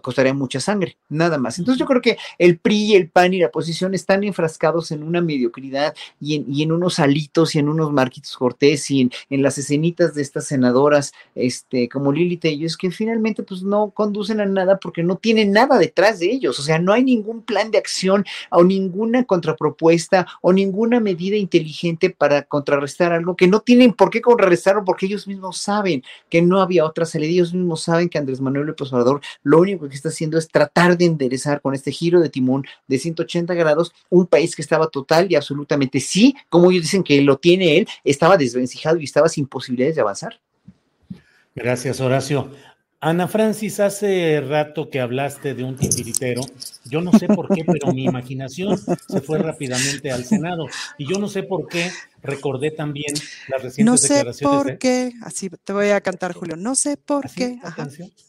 costaría 0.00 0.32
mucha 0.32 0.58
sangre, 0.58 0.96
nada 1.08 1.36
más. 1.36 1.58
Entonces 1.58 1.78
yo 1.78 1.86
creo 1.86 2.00
que 2.00 2.16
el 2.38 2.58
PRI, 2.58 2.94
el 2.94 3.10
PAN 3.10 3.34
y 3.34 3.40
la 3.40 3.48
oposición 3.48 3.94
están 3.94 4.24
enfrascados 4.24 4.90
en 4.90 5.02
una 5.02 5.20
mediocridad 5.20 5.94
y 6.18 6.36
en, 6.36 6.46
y 6.48 6.62
en 6.62 6.72
unos 6.72 6.98
alitos 6.98 7.54
y 7.54 7.58
en 7.58 7.68
unos 7.68 7.92
Marquitos 7.92 8.36
Cortés 8.36 8.90
y 8.90 9.10
en, 9.28 9.42
las 9.42 9.58
escenitas 9.58 10.14
de 10.14 10.22
estas 10.22 10.46
senadoras, 10.46 11.12
este, 11.34 11.88
como 11.88 12.10
Lili 12.10 12.38
Tello, 12.38 12.66
es 12.66 12.76
que 12.76 12.90
finalmente 12.90 13.42
pues 13.42 13.62
no 13.62 13.90
conducen 13.90 14.40
a 14.40 14.46
nada 14.46 14.78
porque 14.78 15.02
no 15.02 15.16
tienen 15.16 15.52
nada 15.52 15.78
detrás 15.78 16.18
de 16.18 16.30
ellos, 16.30 16.58
o 16.58 16.62
sea, 16.62 16.78
no 16.78 16.92
hay 16.92 17.04
ningún 17.04 17.42
plan 17.42 17.70
de 17.70 17.78
acción 17.78 18.24
o 18.50 18.64
ninguna 18.64 19.24
contrapropuesta 19.24 20.26
o 20.40 20.52
ninguna 20.52 21.00
medida 21.00 21.36
inteligente 21.36 22.10
para 22.10 22.42
contrarrestar 22.42 23.12
algo 23.12 23.36
que 23.36 23.46
no 23.46 23.60
tienen 23.60 23.92
por 23.92 24.10
qué 24.10 24.20
contrarrestarlo 24.20 24.84
porque 24.84 25.06
ellos 25.06 25.26
mismos 25.26 25.58
saben 25.58 25.97
que 26.28 26.42
no 26.42 26.60
había 26.60 26.84
otra 26.84 27.06
salida. 27.06 27.30
Ellos 27.30 27.54
mismos 27.54 27.82
saben 27.82 28.08
que 28.08 28.18
Andrés 28.18 28.40
Manuel 28.40 28.66
López 28.66 28.92
Obrador 28.92 29.20
lo 29.42 29.58
único 29.60 29.88
que 29.88 29.94
está 29.94 30.08
haciendo 30.08 30.38
es 30.38 30.48
tratar 30.48 30.96
de 30.96 31.06
enderezar 31.06 31.60
con 31.60 31.74
este 31.74 31.92
giro 31.92 32.20
de 32.20 32.28
timón 32.28 32.64
de 32.86 32.98
180 32.98 33.54
grados 33.54 33.92
un 34.10 34.26
país 34.26 34.54
que 34.54 34.62
estaba 34.62 34.88
total 34.88 35.30
y 35.30 35.36
absolutamente 35.36 36.00
sí, 36.00 36.34
como 36.48 36.70
ellos 36.70 36.82
dicen 36.82 37.02
que 37.02 37.20
lo 37.22 37.38
tiene 37.38 37.78
él, 37.78 37.88
estaba 38.04 38.36
desvencijado 38.36 38.98
y 38.98 39.04
estaba 39.04 39.28
sin 39.28 39.46
posibilidades 39.46 39.96
de 39.96 40.00
avanzar. 40.02 40.40
Gracias, 41.54 42.00
Horacio. 42.00 42.50
Ana 43.00 43.28
Francis, 43.28 43.78
hace 43.78 44.40
rato 44.40 44.90
que 44.90 44.98
hablaste 44.98 45.54
de 45.54 45.62
un 45.62 45.76
titiritero, 45.76 46.40
yo 46.84 47.00
no 47.00 47.12
sé 47.12 47.28
por 47.28 47.46
qué, 47.54 47.64
pero 47.64 47.92
mi 47.92 48.02
imaginación 48.02 48.76
se 48.76 49.20
fue 49.20 49.38
rápidamente 49.38 50.10
al 50.10 50.24
Senado 50.24 50.66
y 50.98 51.06
yo 51.06 51.20
no 51.20 51.28
sé 51.28 51.44
por 51.44 51.68
qué 51.68 51.92
recordé 52.24 52.72
también 52.72 53.14
las 53.48 53.62
recientes 53.62 53.84
no 53.84 53.96
sé 53.96 54.14
declaraciones. 54.14 54.62
por 54.64 54.78
qué, 54.78 55.12
así 55.22 55.48
te 55.48 55.72
voy 55.72 55.90
a 55.90 56.00
cantar, 56.00 56.32
Julio, 56.32 56.56
no 56.56 56.74
sé 56.74 56.96
por 56.96 57.30
qué. 57.30 57.60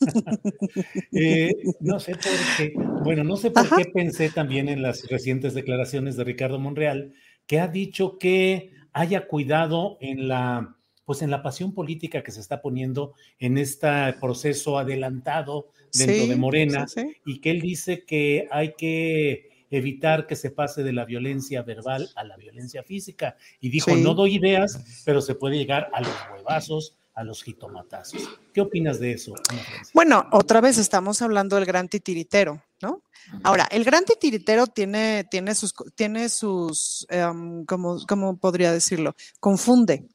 eh, 1.13 1.51
no 1.79 1.99
sé 1.99 2.11
por 2.11 2.57
qué. 2.57 2.73
Bueno, 3.03 3.23
no 3.23 3.37
sé 3.37 3.49
por 3.49 3.75
qué 3.75 3.85
pensé 3.85 4.29
también 4.29 4.69
en 4.69 4.83
las 4.83 5.07
recientes 5.07 5.55
declaraciones 5.55 6.15
de 6.15 6.25
Ricardo 6.25 6.59
Monreal, 6.59 7.15
que 7.47 7.59
ha 7.59 7.67
dicho 7.67 8.19
que 8.19 8.71
haya 8.93 9.25
cuidado 9.25 9.97
en 9.99 10.27
la 10.27 10.75
pues 11.09 11.23
en 11.23 11.31
la 11.31 11.41
pasión 11.41 11.73
política 11.73 12.21
que 12.21 12.31
se 12.31 12.39
está 12.39 12.61
poniendo 12.61 13.15
en 13.39 13.57
este 13.57 14.13
proceso 14.21 14.77
adelantado 14.77 15.71
dentro 15.91 16.27
de 16.27 16.35
Morena 16.35 16.85
y 17.25 17.41
que 17.41 17.49
él 17.49 17.61
dice 17.61 18.05
que 18.05 18.47
hay 18.51 18.75
que 18.77 19.65
evitar 19.71 20.27
que 20.27 20.35
se 20.35 20.51
pase 20.51 20.83
de 20.83 20.93
la 20.93 21.05
violencia 21.05 21.63
verbal 21.63 22.11
a 22.15 22.23
la 22.23 22.37
violencia 22.37 22.83
física. 22.83 23.37
Y 23.59 23.69
dijo, 23.69 23.95
no 23.95 24.13
doy 24.13 24.35
ideas, 24.35 25.01
pero 25.03 25.19
se 25.19 25.33
puede 25.33 25.57
llegar 25.57 25.89
a 25.93 26.01
los 26.01 26.13
huevazos, 26.31 26.95
a 27.15 27.23
los 27.23 27.41
jitomatazos. 27.41 28.29
¿Qué 28.53 28.61
opinas 28.61 28.99
de 28.99 29.13
eso? 29.13 29.33
Bueno, 29.95 30.27
otra 30.31 30.61
vez 30.61 30.77
estamos 30.77 31.23
hablando 31.23 31.55
del 31.55 31.65
gran 31.65 31.89
titiritero, 31.89 32.61
¿no? 32.83 33.01
Ahora, 33.41 33.67
el 33.71 33.83
gran 33.83 34.05
titiritero 34.05 34.67
tiene, 34.67 35.23
tiene 35.23 35.55
sus, 35.55 35.73
tiene 35.95 36.29
sus 36.29 37.07
um, 37.11 37.65
¿cómo 37.65 38.37
podría 38.37 38.71
decirlo? 38.71 39.15
Confunde. 39.39 40.07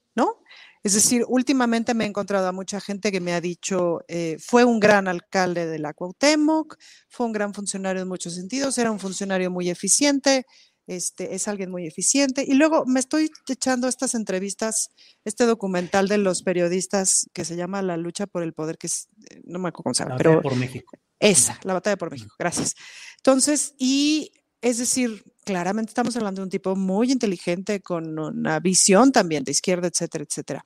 Es 0.84 0.92
decir, 0.92 1.24
últimamente 1.28 1.94
me 1.94 2.04
he 2.04 2.06
encontrado 2.06 2.46
a 2.46 2.52
mucha 2.52 2.78
gente 2.78 3.10
que 3.10 3.20
me 3.20 3.32
ha 3.32 3.40
dicho, 3.40 4.04
eh, 4.06 4.36
fue 4.38 4.64
un 4.64 4.80
gran 4.80 5.08
alcalde 5.08 5.64
de 5.64 5.78
la 5.78 5.94
Cuauhtémoc, 5.94 6.76
fue 7.08 7.24
un 7.24 7.32
gran 7.32 7.54
funcionario 7.54 8.02
en 8.02 8.08
muchos 8.08 8.34
sentidos, 8.34 8.76
era 8.76 8.90
un 8.90 9.00
funcionario 9.00 9.50
muy 9.50 9.70
eficiente, 9.70 10.44
este, 10.86 11.34
es 11.34 11.48
alguien 11.48 11.70
muy 11.70 11.86
eficiente. 11.86 12.44
Y 12.46 12.52
luego 12.52 12.84
me 12.84 13.00
estoy 13.00 13.30
echando 13.48 13.88
estas 13.88 14.14
entrevistas, 14.14 14.90
este 15.24 15.46
documental 15.46 16.06
de 16.06 16.18
los 16.18 16.42
periodistas 16.42 17.30
que 17.32 17.46
se 17.46 17.56
llama 17.56 17.80
La 17.80 17.96
lucha 17.96 18.26
por 18.26 18.42
el 18.42 18.52
poder, 18.52 18.76
que 18.76 18.88
es, 18.88 19.08
eh, 19.30 19.40
no 19.44 19.58
me 19.58 19.70
acuerdo 19.70 19.84
cómo 19.84 19.94
se 19.94 20.02
llama, 20.04 20.16
pero... 20.18 20.42
por 20.42 20.54
México. 20.54 20.98
Esa, 21.18 21.58
la 21.62 21.72
batalla 21.72 21.96
por 21.96 22.10
México, 22.10 22.34
gracias. 22.38 22.74
Entonces, 23.16 23.74
y 23.78 24.32
es 24.64 24.78
decir, 24.78 25.22
claramente 25.44 25.90
estamos 25.90 26.16
hablando 26.16 26.40
de 26.40 26.44
un 26.44 26.50
tipo 26.50 26.74
muy 26.74 27.12
inteligente, 27.12 27.82
con 27.82 28.18
una 28.18 28.60
visión 28.60 29.12
también 29.12 29.44
de 29.44 29.52
izquierda, 29.52 29.88
etcétera, 29.88 30.24
etcétera. 30.24 30.64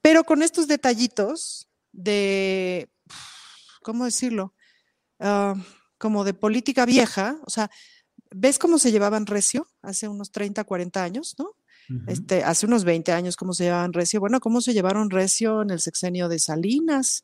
Pero 0.00 0.24
con 0.24 0.42
estos 0.42 0.66
detallitos 0.68 1.68
de, 1.92 2.88
¿cómo 3.82 4.06
decirlo? 4.06 4.54
Ah, 5.20 5.54
como 5.98 6.24
de 6.24 6.32
política 6.32 6.86
vieja, 6.86 7.38
o 7.44 7.50
sea, 7.50 7.70
¿ves 8.34 8.58
cómo 8.58 8.78
se 8.78 8.90
llevaban 8.90 9.26
recio 9.26 9.68
hace 9.82 10.08
unos 10.08 10.32
30, 10.32 10.64
40 10.64 11.04
años, 11.04 11.34
no? 11.38 11.50
este, 12.06 12.42
hace 12.42 12.64
unos 12.64 12.84
20 12.84 13.12
años, 13.12 13.36
¿cómo 13.36 13.52
se 13.52 13.64
llevaban 13.64 13.92
recio? 13.92 14.18
Bueno, 14.18 14.40
¿cómo 14.40 14.62
se 14.62 14.72
llevaron 14.72 15.10
recio 15.10 15.60
en 15.60 15.68
el 15.68 15.80
sexenio 15.80 16.30
de 16.30 16.38
Salinas? 16.38 17.22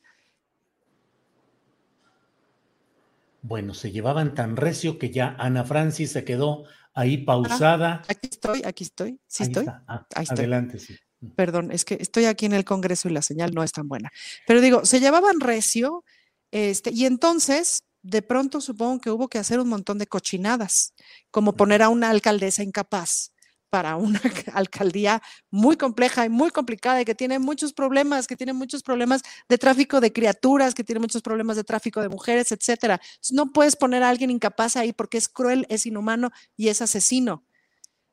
Bueno, 3.42 3.74
se 3.74 3.90
llevaban 3.90 4.34
tan 4.34 4.56
recio 4.56 4.98
que 4.98 5.10
ya 5.10 5.36
Ana 5.38 5.64
Francis 5.64 6.12
se 6.12 6.24
quedó 6.24 6.64
ahí 6.94 7.18
pausada. 7.18 8.02
aquí 8.08 8.28
estoy, 8.30 8.62
aquí 8.64 8.84
estoy, 8.84 9.20
sí 9.26 9.42
estoy. 9.44 9.66
Ah, 9.68 10.06
adelante, 10.14 10.78
sí. 10.78 10.96
Perdón, 11.36 11.70
es 11.70 11.84
que 11.84 11.98
estoy 12.00 12.24
aquí 12.24 12.46
en 12.46 12.52
el 12.52 12.64
Congreso 12.64 13.08
y 13.08 13.12
la 13.12 13.22
señal 13.22 13.52
no 13.52 13.62
es 13.62 13.72
tan 13.72 13.88
buena. 13.88 14.10
Pero 14.46 14.60
digo, 14.60 14.84
se 14.84 15.00
llevaban 15.00 15.40
recio, 15.40 16.04
este, 16.50 16.90
y 16.92 17.04
entonces, 17.06 17.84
de 18.02 18.22
pronto 18.22 18.60
supongo 18.60 19.00
que 19.00 19.10
hubo 19.10 19.28
que 19.28 19.38
hacer 19.38 19.60
un 19.60 19.68
montón 19.68 19.98
de 19.98 20.06
cochinadas, 20.06 20.94
como 21.30 21.54
poner 21.54 21.82
a 21.82 21.88
una 21.88 22.10
alcaldesa 22.10 22.62
incapaz 22.62 23.31
para 23.72 23.96
una 23.96 24.20
alcaldía 24.52 25.22
muy 25.50 25.78
compleja 25.78 26.26
y 26.26 26.28
muy 26.28 26.50
complicada 26.50 27.00
y 27.00 27.06
que 27.06 27.14
tiene 27.14 27.38
muchos 27.38 27.72
problemas, 27.72 28.26
que 28.26 28.36
tiene 28.36 28.52
muchos 28.52 28.82
problemas 28.82 29.22
de 29.48 29.56
tráfico 29.56 29.98
de 30.02 30.12
criaturas, 30.12 30.74
que 30.74 30.84
tiene 30.84 31.00
muchos 31.00 31.22
problemas 31.22 31.56
de 31.56 31.64
tráfico 31.64 32.02
de 32.02 32.10
mujeres, 32.10 32.52
etcétera. 32.52 33.00
No 33.30 33.50
puedes 33.50 33.74
poner 33.74 34.02
a 34.02 34.10
alguien 34.10 34.30
incapaz 34.30 34.76
ahí 34.76 34.92
porque 34.92 35.16
es 35.16 35.26
cruel, 35.26 35.64
es 35.70 35.86
inhumano 35.86 36.32
y 36.54 36.68
es 36.68 36.82
asesino. 36.82 37.46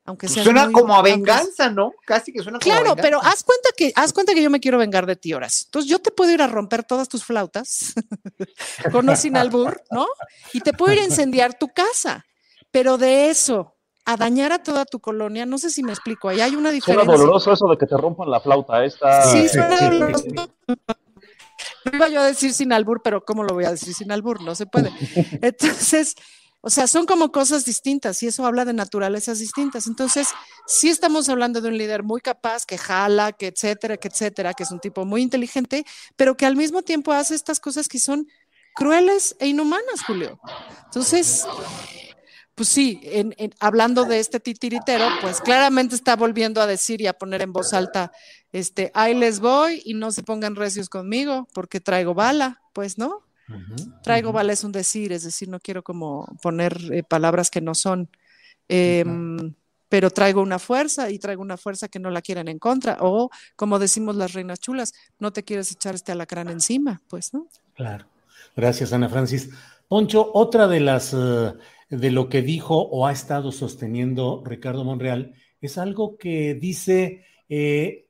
Aunque 0.06 0.28
pues 0.28 0.41
suena 0.41 0.72
como 0.72 0.95
a 0.95 1.02
venganza, 1.02 1.69
¿no? 1.69 1.91
Casi 2.06 2.32
que 2.32 2.41
suena 2.41 2.58
como 2.60 2.74
Claro, 2.74 2.95
pero 2.95 3.22
haz 3.22 3.43
cuenta 3.43 3.69
que 3.76 3.91
haz 3.98 4.13
cuenta 4.13 4.34
que 4.34 4.41
yo 4.41 4.50
me 4.50 4.62
quiero 4.62 4.78
vengar 4.78 5.06
de 5.06 5.17
ti, 5.17 5.34
Horas. 5.34 5.63
Entonces 5.65 5.91
yo 5.91 6.00
te 6.00 6.12
puedo 6.12 6.32
ir 6.32 6.41
a 6.41 6.48
romper 6.48 6.86
todas 6.86 7.10
tus 7.10 7.26
flautas 7.26 7.95
con 8.93 9.10
o 9.10 9.15
sin 9.17 9.36
albur, 9.36 9.84
¿no? 9.91 10.08
Y 10.54 10.62
te 10.62 10.72
puedo 10.72 10.93
ir 10.93 11.02
a 11.02 11.04
incendiar 11.04 11.60
tu 11.60 11.67
casa. 11.67 12.26
Pero 12.72 12.98
de 12.98 13.30
eso 13.30 13.76
a 14.10 14.17
dañar 14.17 14.52
a 14.52 14.63
toda 14.63 14.86
tu 14.86 15.00
colonia. 15.00 15.45
No 15.45 15.60
sé 15.60 15.69
si 15.69 15.84
me 15.84 15.91
explico, 15.91 16.30
ahí 16.30 16.41
hay 16.41 16.56
una 16.56 16.72
diferencia. 16.72 17.06
Suena 17.06 17.17
doloroso 17.17 17.54
eso 17.54 17.67
de 17.67 17.78
que 17.78 17.86
te 17.86 17.95
rompan 17.95 18.32
la 18.32 18.39
flauta. 18.39 18.84
Esta... 18.84 19.22
Sí, 19.24 19.48
suena 19.48 19.89
doloroso. 19.89 20.26
No 21.86 21.95
iba 21.95 22.10
yo 22.10 22.22
a 22.22 22.26
decir 22.26 22.52
sin 22.54 22.74
albur, 22.74 23.02
pero 23.04 23.24
¿cómo 23.24 23.43
lo 23.43 23.54
voy 23.54 23.65
a 23.65 23.72
decir 23.72 23.93
sin 23.93 24.12
albur? 24.12 24.41
No 24.41 24.56
se 24.56 24.65
puede. 24.65 24.91
Entonces, 25.41 26.15
o 26.62 26.72
sea, 26.72 26.88
son 26.88 27.06
como 27.06 27.32
cosas 27.32 27.65
distintas 27.65 28.24
y 28.24 28.28
eso 28.28 28.45
habla 28.48 28.65
de 28.65 28.74
naturalezas 28.74 29.38
distintas. 29.38 29.86
Entonces, 29.86 30.30
sí 30.65 30.89
estamos 30.89 31.30
hablando 31.30 31.62
de 31.62 31.69
un 31.69 31.78
líder 31.78 32.02
muy 32.02 32.19
capaz, 32.19 32.65
que 32.65 32.80
jala, 32.80 33.32
que 33.32 33.48
etcétera, 33.48 33.98
que 33.98 34.08
etcétera, 34.08 34.56
que 34.56 34.63
es 34.63 34.72
un 34.72 34.80
tipo 34.80 35.06
muy 35.06 35.22
inteligente, 35.22 35.86
pero 36.15 36.36
que 36.36 36.48
al 36.48 36.56
mismo 36.56 36.82
tiempo 36.82 37.12
hace 37.12 37.36
estas 37.36 37.60
cosas 37.60 37.88
que 37.88 38.00
son 38.00 38.28
crueles 38.74 39.36
e 39.39 39.48
inhumanas, 39.48 40.04
Julio. 40.06 40.39
Entonces, 40.86 41.45
pues 42.60 42.67
sí, 42.67 43.00
en, 43.06 43.34
hablando 43.62 44.04
de 44.04 44.19
este 44.19 44.41
titiritero, 44.41 45.06
pues 45.22 45.39
claramente 45.39 45.95
está 45.95 46.17
volviendo 46.17 46.60
a 46.60 46.67
decir 46.67 47.00
y 47.00 47.08
a 47.08 47.13
poner 47.13 47.41
en 47.41 47.54
voz 47.54 47.74
alta, 47.74 48.12
este, 48.52 48.91
ahí 48.93 49.13
les 49.13 49.39
voy 49.39 49.82
y 49.86 49.93
no 49.93 50.12
se 50.12 50.24
pongan 50.24 50.58
recios 50.58 50.89
conmigo 50.89 51.48
porque 51.54 51.80
traigo 51.80 52.13
bala, 52.13 52.62
pues, 52.74 52.98
¿no? 52.98 53.24
traigo 54.04 54.34
bala 54.34 54.52
es 54.52 54.65
un 54.65 54.74
decir, 54.74 55.13
es 55.13 55.24
decir, 55.24 55.48
no 55.48 55.62
quiero 55.62 55.84
como 55.84 56.28
poner 56.41 56.78
eh, 56.91 57.02
palabras 57.02 57.50
que 57.50 57.62
no 57.62 57.76
son, 57.76 58.10
em, 58.67 59.54
pero 59.88 60.12
traigo 60.12 60.41
una 60.41 60.60
fuerza 60.60 61.10
y 61.10 61.17
traigo 61.17 61.41
una 61.41 61.56
fuerza 61.56 61.88
que 61.88 62.00
no 62.00 62.10
la 62.10 62.22
quieren 62.22 62.50
en 62.50 62.60
contra, 62.60 62.98
o 63.00 63.30
como 63.56 63.80
decimos 63.80 64.17
las 64.17 64.34
reinas 64.34 64.60
chulas, 64.60 64.93
no 65.17 65.32
te 65.32 65.45
quieres 65.45 65.72
echar 65.72 65.95
este 65.95 66.12
alacrán 66.12 66.50
encima, 66.50 67.02
pues, 67.08 67.34
¿no? 67.34 67.48
Claro. 67.76 68.06
Gracias, 68.54 68.91
Ana 68.91 69.08
Francis. 69.08 69.50
Poncho, 69.88 70.30
otra 70.34 70.67
de 70.67 70.82
las... 70.82 71.15
De 71.89 72.12
lo 72.12 72.30
que 72.30 72.41
dijo 72.41 72.78
o 72.78 73.08
ha 73.08 73.12
estado 73.12 73.52
sosteniendo 73.52 74.43
Ricardo 74.45 74.84
Monreal 74.84 75.34
es 75.60 75.78
algo 75.78 76.17
que 76.17 76.54
dice, 76.54 77.25
eh, 77.49 78.08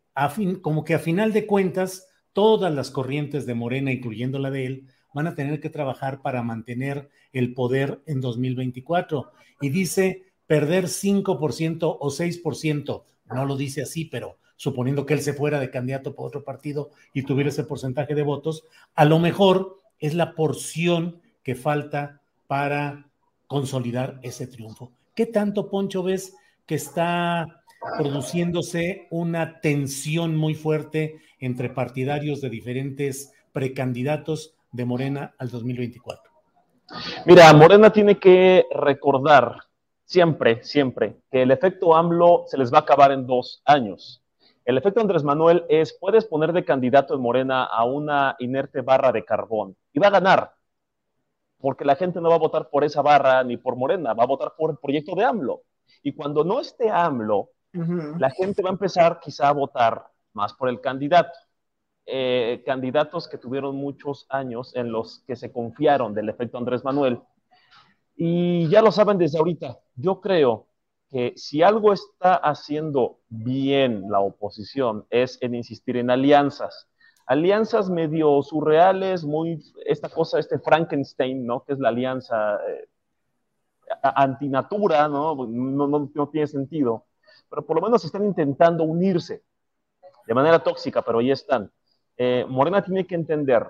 como 0.62 0.84
que 0.84 0.96
a 0.96 1.00
final 1.00 1.32
de 1.32 1.46
cuentas, 1.46 2.08
todas 2.34 2.74
las 2.74 2.92
corrientes 2.92 3.46
de 3.46 3.56
Morena, 3.56 3.92
incluyendo 3.92 4.38
la 4.38 4.52
de 4.52 4.66
él, 4.66 4.88
van 5.14 5.28
a 5.28 5.36
tener 5.36 5.60
que 5.60 5.70
trabajar 5.70 6.22
para 6.22 6.44
mantener 6.44 7.10
el 7.32 7.54
poder 7.54 8.02
en 8.06 8.22
2024. 8.22 9.32
Y 9.62 9.70
dice 9.70 10.24
perder 10.46 10.86
5% 10.86 11.98
o 12.00 12.10
6%, 12.10 13.04
no 13.34 13.46
lo 13.46 13.56
dice 13.56 13.82
así, 13.84 14.06
pero 14.06 14.38
suponiendo 14.56 15.06
que 15.06 15.14
él 15.14 15.22
se 15.22 15.34
fuera 15.34 15.60
de 15.60 15.70
candidato 15.70 16.16
por 16.16 16.28
otro 16.28 16.44
partido 16.44 16.90
y 17.14 17.24
tuviera 17.24 17.50
ese 17.50 17.64
porcentaje 17.64 18.14
de 18.14 18.24
votos, 18.24 18.66
a 18.94 19.06
lo 19.06 19.20
mejor 19.20 19.78
es 20.00 20.16
la 20.16 20.36
porción 20.36 21.22
que 21.44 21.56
falta 21.56 22.22
para 22.48 23.09
consolidar 23.50 24.20
ese 24.22 24.46
triunfo. 24.46 24.92
¿Qué 25.16 25.26
tanto, 25.26 25.70
Poncho, 25.70 26.04
ves 26.04 26.38
que 26.68 26.76
está 26.76 27.64
produciéndose 27.98 29.08
una 29.10 29.60
tensión 29.60 30.38
muy 30.38 30.54
fuerte 30.54 31.20
entre 31.40 31.72
partidarios 31.72 32.42
de 32.42 32.50
diferentes 32.50 33.34
precandidatos 33.52 34.54
de 34.72 34.86
Morena 34.86 35.34
al 35.40 35.50
2024? 35.50 36.32
Mira, 37.26 37.52
Morena 37.54 37.92
tiene 37.92 38.20
que 38.20 38.66
recordar 38.72 39.56
siempre, 40.06 40.64
siempre, 40.64 41.18
que 41.32 41.42
el 41.42 41.50
efecto 41.50 41.96
AMLO 41.96 42.44
se 42.46 42.58
les 42.58 42.72
va 42.72 42.78
a 42.78 42.82
acabar 42.82 43.12
en 43.12 43.26
dos 43.26 43.64
años. 43.66 44.22
El 44.64 44.78
efecto 44.78 45.02
Andrés 45.02 45.24
Manuel 45.24 45.66
es, 45.70 45.98
puedes 46.00 46.26
poner 46.26 46.54
de 46.54 46.64
candidato 46.64 47.16
en 47.16 47.22
Morena 47.22 47.64
a 47.64 47.84
una 47.86 48.36
inerte 48.38 48.82
barra 48.82 49.12
de 49.12 49.26
carbón 49.26 49.76
y 49.92 50.00
va 50.00 50.08
a 50.08 50.12
ganar, 50.12 50.54
porque 51.60 51.86
la 51.86 51.96
gente 51.96 52.22
no 52.22 52.30
va 52.30 52.36
a 52.36 52.40
votar 52.40 52.70
por 52.70 52.84
esa 52.84 53.02
barra 53.02 53.44
ni 53.44 53.58
por 53.58 53.76
Morena, 53.76 54.14
va 54.14 54.24
a 54.24 54.28
votar 54.28 54.54
por 54.58 54.72
el 54.72 54.78
proyecto 54.78 55.16
de 55.16 55.26
AMLO. 55.26 55.64
Y 56.04 56.14
cuando 56.14 56.44
no 56.44 56.60
esté 56.60 56.90
AMLO, 56.90 57.50
la 57.72 58.32
gente 58.32 58.62
va 58.64 58.70
a 58.70 58.74
empezar 58.74 59.20
quizá 59.20 59.50
a 59.50 59.54
votar 59.54 60.08
más 60.34 60.54
por 60.54 60.70
el 60.70 60.82
candidato. 60.82 61.38
Eh, 62.06 62.64
candidatos 62.66 63.28
que 63.28 63.38
tuvieron 63.38 63.76
muchos 63.76 64.26
años 64.30 64.76
en 64.76 64.92
los 64.92 65.20
que 65.28 65.36
se 65.36 65.52
confiaron 65.52 66.16
del 66.16 66.30
efecto 66.30 66.58
Andrés 66.58 66.84
Manuel. 66.84 67.22
Y 68.16 68.68
ya 68.70 68.82
lo 68.82 68.92
saben 68.92 69.18
desde 69.18 69.38
ahorita. 69.38 69.78
Yo 69.96 70.20
creo 70.20 70.66
que 71.10 71.34
si 71.36 71.62
algo 71.62 71.94
está 71.94 72.36
haciendo 72.36 73.20
bien 73.30 74.10
la 74.10 74.22
oposición 74.22 75.06
es 75.10 75.38
en 75.42 75.56
insistir 75.56 75.98
en 75.98 76.10
alianzas. 76.10 76.88
Alianzas 77.30 77.92
medio 77.92 78.42
surreales, 78.42 79.24
muy, 79.24 79.64
esta 79.86 80.10
cosa, 80.10 80.40
este 80.40 80.58
Frankenstein, 80.58 81.46
¿no? 81.46 81.64
Que 81.64 81.74
es 81.74 81.80
la 81.80 81.90
alianza 81.90 82.56
eh, 82.68 82.90
antinatura, 84.02 85.08
¿no? 85.08 85.36
No, 85.46 86.30
tiene 86.32 86.48
sentido. 86.48 87.06
Pero 87.48 87.64
por 87.68 87.76
lo 87.76 87.84
menos 87.84 88.04
están 88.04 88.26
intentando 88.26 88.84
unirse 88.84 89.44
de 90.26 90.34
manera 90.34 90.58
tóxica, 90.58 91.04
pero 91.04 91.20
ahí 91.20 91.30
están. 91.30 91.72
Eh, 92.18 92.48
Morena 92.50 92.84
tiene 92.84 93.06
que 93.06 93.14
entender 93.14 93.68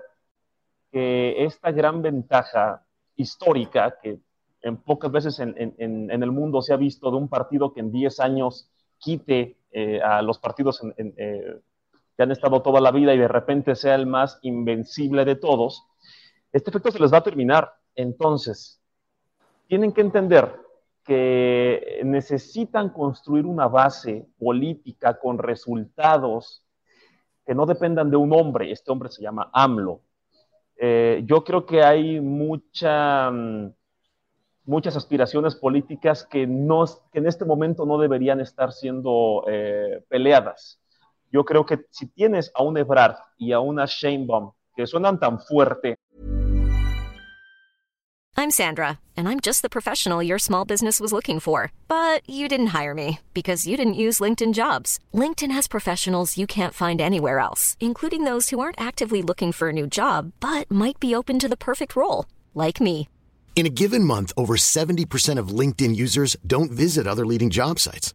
que 0.90 1.44
esta 1.44 1.70
gran 1.70 2.00
ventaja 2.00 2.82
histórica 3.14 3.98
que 4.02 4.20
en 4.62 4.78
pocas 4.78 5.12
veces 5.12 5.38
en, 5.38 6.10
el 6.10 6.32
mundo 6.32 6.62
se 6.62 6.72
ha 6.72 6.78
visto 6.78 7.10
de 7.10 7.18
un 7.18 7.28
partido 7.28 7.74
que 7.74 7.80
en 7.80 7.92
10 7.92 8.20
años 8.20 8.70
quite 8.96 9.58
eh, 9.70 10.00
a 10.00 10.22
los 10.22 10.38
partidos 10.38 10.80
eh, 10.96 11.60
que 12.20 12.24
han 12.24 12.32
estado 12.32 12.60
toda 12.60 12.82
la 12.82 12.90
vida 12.90 13.14
y 13.14 13.18
de 13.18 13.28
repente 13.28 13.74
sea 13.74 13.94
el 13.94 14.06
más 14.06 14.38
invencible 14.42 15.24
de 15.24 15.36
todos, 15.36 15.86
este 16.52 16.68
efecto 16.68 16.90
se 16.90 16.98
les 16.98 17.10
va 17.10 17.16
a 17.16 17.22
terminar. 17.22 17.72
Entonces, 17.94 18.78
tienen 19.68 19.90
que 19.90 20.02
entender 20.02 20.54
que 21.02 22.02
necesitan 22.04 22.90
construir 22.90 23.46
una 23.46 23.68
base 23.68 24.26
política 24.38 25.18
con 25.18 25.38
resultados 25.38 26.62
que 27.46 27.54
no 27.54 27.64
dependan 27.64 28.10
de 28.10 28.18
un 28.18 28.34
hombre. 28.34 28.70
Este 28.70 28.92
hombre 28.92 29.08
se 29.08 29.22
llama 29.22 29.48
AMLO. 29.54 30.02
Eh, 30.76 31.22
yo 31.24 31.42
creo 31.42 31.64
que 31.64 31.82
hay 31.82 32.20
mm, 32.20 33.72
muchas 34.66 34.94
aspiraciones 34.94 35.54
políticas 35.54 36.26
que, 36.26 36.46
no, 36.46 36.84
que 37.10 37.18
en 37.18 37.26
este 37.26 37.46
momento 37.46 37.86
no 37.86 37.96
deberían 37.96 38.42
estar 38.42 38.72
siendo 38.72 39.46
eh, 39.48 40.04
peleadas. 40.10 40.80
Yo 41.30 41.44
creo 41.44 41.64
que 41.64 41.78
si 41.90 42.06
tienes 42.06 42.50
a 42.54 42.62
un 42.62 42.76
Ebrard 42.76 43.16
y 43.38 43.52
a 43.52 43.60
una 43.60 43.86
Sheinbaum 43.86 44.52
que 44.76 44.86
suenan 44.86 45.18
tan 45.20 45.38
fuerte, 45.38 45.96
I'm 48.36 48.50
Sandra, 48.50 48.98
and 49.18 49.28
I'm 49.28 49.38
just 49.38 49.60
the 49.60 49.68
professional 49.68 50.22
your 50.22 50.38
small 50.38 50.64
business 50.64 50.98
was 50.98 51.12
looking 51.12 51.40
for. 51.40 51.72
But 51.88 52.22
you 52.26 52.48
didn't 52.48 52.68
hire 52.68 52.94
me 52.94 53.18
because 53.34 53.66
you 53.66 53.76
didn't 53.76 54.00
use 54.06 54.18
LinkedIn 54.18 54.54
jobs. 54.54 54.98
LinkedIn 55.12 55.50
has 55.52 55.68
professionals 55.68 56.38
you 56.38 56.46
can't 56.46 56.72
find 56.72 57.00
anywhere 57.00 57.38
else, 57.38 57.76
including 57.80 58.24
those 58.24 58.48
who 58.48 58.58
aren't 58.58 58.80
actively 58.80 59.20
looking 59.20 59.52
for 59.52 59.68
a 59.68 59.74
new 59.74 59.86
job 59.86 60.32
but 60.40 60.70
might 60.70 60.98
be 60.98 61.14
open 61.14 61.38
to 61.38 61.48
the 61.48 61.56
perfect 61.56 61.94
role, 61.94 62.24
like 62.54 62.80
me. 62.80 63.08
In 63.56 63.66
a 63.66 63.76
given 63.82 64.04
month, 64.04 64.32
over 64.38 64.56
70% 64.56 65.38
of 65.38 65.48
LinkedIn 65.48 65.94
users 65.94 66.34
don't 66.46 66.72
visit 66.72 67.06
other 67.06 67.26
leading 67.26 67.50
job 67.50 67.78
sites. 67.78 68.14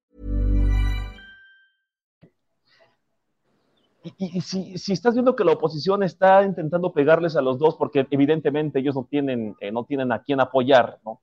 Y, 4.17 4.41
si, 4.41 4.93
estás 4.93 5.13
viendo 5.13 5.35
que 5.35 5.43
la 5.43 5.53
oposición 5.53 6.01
está 6.01 6.43
intentando 6.43 6.91
pegarles 6.91 7.35
a 7.35 7.41
los 7.41 7.59
dos, 7.59 7.75
porque 7.75 8.07
evidentemente 8.09 8.79
ellos 8.79 8.95
no 8.95 9.07
tienen, 9.09 9.55
eh, 9.59 9.71
no 9.71 9.85
tienen 9.85 10.11
a 10.11 10.23
quién 10.23 10.39
apoyar, 10.39 10.99
¿no? 11.05 11.21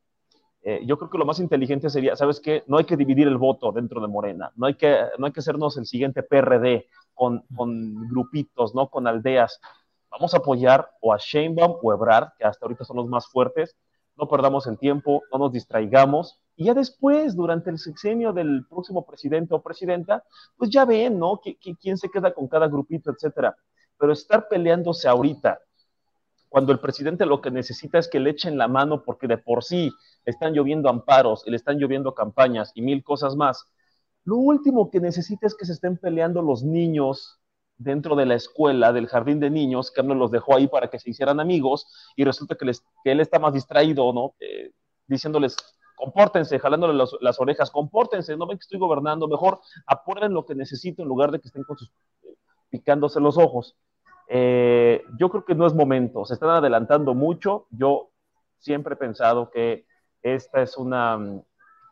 Eh, 0.63 0.83
yo 0.85 0.99
creo 0.99 1.11
que 1.11 1.19
lo 1.19 1.25
más 1.25 1.41
inteligente 1.41 1.91
sería, 1.91 2.15
¿sabes 2.15 2.41
qué? 2.41 2.63
No 2.67 2.79
hay 2.79 2.85
que 2.85 2.97
dividir 2.97 3.27
el 3.27 3.39
voto 3.39 3.73
dentro 3.73 4.01
de 4.01 4.09
Morena, 4.09 4.53
no 4.57 4.67
hay 4.67 4.75
que, 4.75 4.97
no 5.19 5.27
hay 5.27 5.33
que 5.33 5.41
hacernos 5.41 5.77
el 5.77 5.87
siguiente 5.87 6.23
PRD 6.23 6.87
con, 7.15 7.45
con 7.57 8.09
grupitos, 8.09 8.75
¿no? 8.75 8.89
Con 8.89 9.07
aldeas. 9.07 9.61
Vamos 10.11 10.35
a 10.35 10.39
apoyar 10.39 10.91
o 11.01 11.13
a 11.13 11.19
Sheinbaum 11.19 11.79
o 11.83 11.93
Ebrard, 11.93 12.31
que 12.39 12.45
hasta 12.45 12.65
ahorita 12.65 12.85
son 12.85 12.97
los 12.97 13.09
más 13.09 13.27
fuertes, 13.29 13.77
no 14.17 14.29
perdamos 14.29 14.67
el 14.67 14.79
tiempo, 14.79 15.23
no 15.33 15.39
nos 15.39 15.53
distraigamos. 15.53 16.41
Y 16.59 16.65
ya 16.65 16.75
después, 16.75 17.37
durante 17.37 17.71
el 17.71 17.79
sexenio 17.79 18.33
del 18.33 18.67
próximo 18.69 19.07
presidente 19.07 19.55
o 19.55 19.63
presidenta, 19.63 20.25
pues 20.57 20.71
ya 20.71 20.85
ven, 20.85 21.17
¿no? 21.17 21.41
quién 21.81 21.97
se 21.97 22.11
queda 22.11 22.35
con 22.35 22.49
cada 22.49 22.67
grupito, 22.67 23.13
etcétera. 23.13 23.57
Pero 23.97 24.13
estar 24.13 24.49
peleándose 24.49 25.07
ahorita, 25.07 25.61
cuando 26.49 26.73
el 26.73 26.81
presidente 26.81 27.27
lo 27.27 27.41
que 27.41 27.53
necesita 27.53 27.99
es 27.99 28.09
que 28.09 28.19
le 28.19 28.31
echen 28.31 28.59
la 28.59 28.67
mano 28.67 29.05
porque 29.05 29.29
de 29.29 29.39
por 29.39 29.63
sí 29.63 29.93
le 30.25 30.33
están 30.33 30.53
lloviendo 30.53 30.89
amparos, 30.89 31.45
le 31.47 31.55
están 31.55 31.79
lloviendo 31.79 32.13
campañas 32.13 32.73
y 32.75 32.83
mil 32.83 33.05
cosas 33.05 33.37
más. 33.37 33.65
Lo 34.25 34.39
último 34.39 34.91
que 34.91 34.99
necesita 34.99 35.47
es 35.47 35.55
que 35.55 35.65
se 35.65 35.75
estén 35.75 35.97
peleando 35.97 36.43
los 36.43 36.65
niños 36.65 37.39
dentro 37.77 38.17
de 38.17 38.27
la 38.27 38.35
escuela, 38.35 38.93
del 38.93 39.07
jardín 39.07 39.39
de 39.39 39.51
niños, 39.51 39.93
que 39.93 40.03
no 40.03 40.17
los 40.17 40.33
dejó 40.33 40.57
ahí 40.57 40.67
para 40.67 40.91
que 40.91 40.99
se 40.99 41.11
hicieran 41.11 41.39
amigos, 41.39 41.87
y 42.17 42.25
resulta 42.25 42.57
que, 42.57 42.69
él 43.05 43.21
está 43.21 43.39
más 43.39 43.53
distraído, 43.53 44.13
¿no? 44.13 44.35
Eh, 44.41 44.73
diciéndoles, 45.07 45.55
compórtense, 45.99 46.59
jalándole 46.59 46.95
las 47.21 47.41
orejas, 47.41 47.71
compórtense, 47.71 48.37
no 48.37 48.47
ven 48.47 48.57
que 48.57 48.63
estoy 48.63 48.79
gobernando, 48.79 49.27
mejor 49.27 49.61
apuren 49.87 50.33
lo 50.33 50.47
que 50.47 50.55
necesito 50.55 51.03
en 51.03 51.09
lugar 51.09 51.33
de 51.33 51.41
que 51.41 51.49
estén 51.49 51.65
con 51.65 51.77
sus, 51.77 51.91
eh, 52.23 52.37
picándose 52.71 53.21
los 53.21 53.37
ojos. 53.37 53.77
Eh, 54.29 55.03
yo 55.19 55.29
creo 55.29 55.45
que 55.45 55.55
no 55.55 55.67
es 55.67 55.75
momento, 55.75 56.25
se 56.25 56.35
están 56.35 56.51
adelantando 56.51 57.15
mucho, 57.15 57.67
yo 57.71 58.11
siempre 58.59 58.95
he 58.95 58.97
pensado 58.97 59.51
que 59.51 59.87
esta 60.23 60.63
es 60.63 60.77
una, 60.77 61.19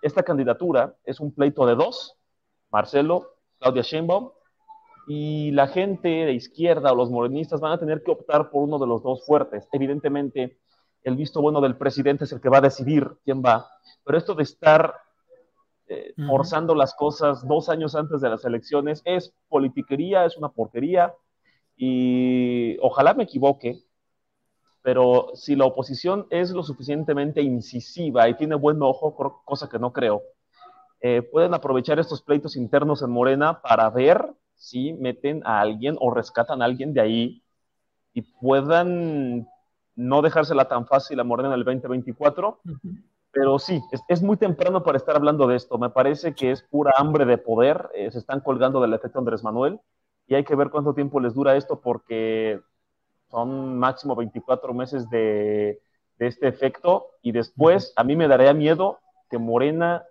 esta 0.03 0.23
candidatura 0.23 0.95
es 1.05 1.19
un 1.19 1.35
pleito 1.35 1.67
de 1.67 1.75
dos, 1.75 2.17
Marcelo, 2.71 3.35
Claudia 3.59 3.83
Sheinbaum, 3.83 4.31
y 5.09 5.51
la 5.53 5.69
gente 5.69 6.09
de 6.09 6.33
izquierda 6.33 6.93
o 6.93 6.97
los 6.97 7.11
morenistas 7.11 7.61
van 7.61 7.73
a 7.73 7.79
tener 7.79 8.03
que 8.03 8.11
optar 8.11 8.51
por 8.51 8.65
uno 8.65 8.79
de 8.79 8.87
los 8.87 9.03
dos 9.03 9.25
fuertes. 9.25 9.69
Evidentemente, 9.73 10.59
el 11.07 11.15
visto 11.15 11.41
bueno 11.41 11.61
del 11.61 11.77
presidente 11.77 12.25
es 12.25 12.33
el 12.33 12.41
que 12.41 12.49
va 12.49 12.59
a 12.59 12.63
decidir 12.63 13.09
quién 13.25 13.41
va, 13.41 13.71
pero 14.05 14.19
esto 14.19 14.35
de 14.35 14.43
estar 14.43 14.93
eh, 15.87 16.13
forzando 16.27 16.75
las 16.75 16.95
cosas 16.95 17.47
dos 17.47 17.69
años 17.69 17.95
antes 17.95 18.21
de 18.21 18.29
las 18.29 18.45
elecciones 18.45 19.03
es 19.05 19.33
politiquería, 19.49 20.25
es 20.25 20.37
una 20.37 20.49
porquería, 20.49 21.15
y 21.77 22.77
ojalá 22.81 23.15
me 23.15 23.23
equivoque, 23.23 23.85
pero 24.83 25.31
si 25.35 25.55
la 25.55 25.67
oposición 25.67 26.27
es 26.29 26.51
lo 26.51 26.65
suficientemente 26.65 27.41
incisiva 27.41 28.29
y 28.29 28.35
tiene 28.35 28.57
buen 28.57 28.83
ojo, 28.83 29.15
cosa 29.45 29.69
que 29.69 29.79
no 29.79 29.93
creo, 29.93 30.23
eh, 31.01 31.23
pueden 31.23 31.55
aprovechar 31.55 32.01
estos 32.01 32.21
pleitos 32.21 32.57
internos 32.57 33.01
en 33.03 33.11
Morena 33.11 33.63
para 33.63 33.89
ver 33.91 34.35
si 34.57 34.93
meten 34.95 35.43
a 35.45 35.61
alguien 35.61 35.97
o 36.01 36.11
rescatan 36.11 36.63
a 36.63 36.65
alguien 36.65 36.93
de 36.93 37.01
ahí 37.01 37.43
y 38.13 38.23
puedan 38.23 39.47
no 39.97 40.23
dejársela 40.23 40.69
tan 40.69 40.87
fácil 40.87 41.19
a 41.19 41.25
Morena 41.25 41.49
en 41.49 41.55
el 41.55 41.65
2024. 41.65 42.61
Pero 43.33 43.59
sí, 43.59 43.83
es, 44.09 44.23
muy 44.23 44.37
temprano 44.37 44.83
para 44.83 44.97
estar 44.97 45.17
hablando 45.17 45.47
de 45.47 45.57
esto. 45.57 45.77
Me 45.79 45.91
parece 45.91 46.35
que 46.35 46.53
es 46.53 46.63
pura 46.63 46.93
hambre 46.97 47.25
de 47.25 47.37
poder. 47.37 47.91
Eh, 47.95 48.11
se 48.11 48.19
están 48.19 48.41
colgando 48.41 48.81
del 48.81 48.95
efecto 48.95 49.19
Andrés 49.19 49.43
Manuel 49.43 49.81
y 50.27 50.35
hay 50.35 50.45
que 50.45 50.55
ver 50.55 50.71
cuánto 50.71 50.95
tiempo 50.95 51.21
les 51.21 51.35
dura 51.35 51.57
esto 51.57 51.81
porque 51.81 52.61
son 53.31 53.79
máximo 53.79 54.15
24 54.15 54.73
meses 54.75 55.09
de, 55.11 55.81
este 56.19 56.49
efecto 56.49 57.09
y 57.21 57.33
después 57.33 57.93
a 57.97 58.05
mí 58.05 58.17
me 58.17 58.29
daría 58.29 58.55
miedo 58.55 59.01
que 59.29 59.37
Morena, 59.37 60.05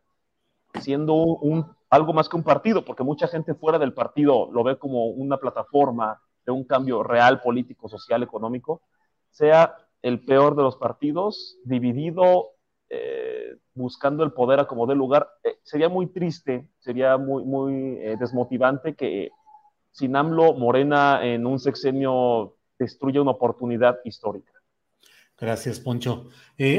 siendo 0.80 1.16
un, 1.16 1.66
algo 1.90 2.14
más 2.14 2.30
que 2.30 2.36
un 2.36 2.44
partido, 2.44 2.86
porque 2.86 3.04
mucha 3.04 3.28
gente 3.28 3.56
fuera 3.56 3.80
del 3.80 3.94
partido 3.94 4.50
lo 4.52 4.64
ve 4.64 4.78
como 4.78 5.08
una 5.08 5.38
plataforma 5.38 6.22
de 6.46 6.52
un 6.52 6.64
cambio 6.64 7.02
real 7.02 7.42
político, 7.42 7.90
social, 7.90 8.22
económico, 8.22 8.82
sea 9.36 9.76
el 10.02 10.24
peor 10.24 10.56
de 10.56 10.64
los 10.64 10.78
partidos, 10.78 11.58
dividido, 11.66 12.52
eh, 12.90 13.58
buscando 13.74 14.24
el 14.24 14.32
poder 14.32 14.62
a 14.62 14.68
como 14.68 14.88
dé 14.88 14.96
lugar. 14.96 15.28
Eh, 15.44 15.58
sería 15.64 15.90
muy 15.90 16.08
triste, 16.08 16.70
sería 16.80 17.18
muy, 17.18 17.44
muy 17.44 17.98
eh, 18.00 18.16
desmotivante 18.18 18.96
que 18.96 19.32
sin 19.92 20.16
AMLO, 20.16 20.54
Morena 20.54 21.20
en 21.26 21.46
un 21.46 21.60
sexenio 21.60 22.56
destruye 22.80 23.20
una 23.20 23.32
oportunidad 23.32 24.00
histórica. 24.06 24.54
Gracias, 25.38 25.82
Poncho. 25.82 26.30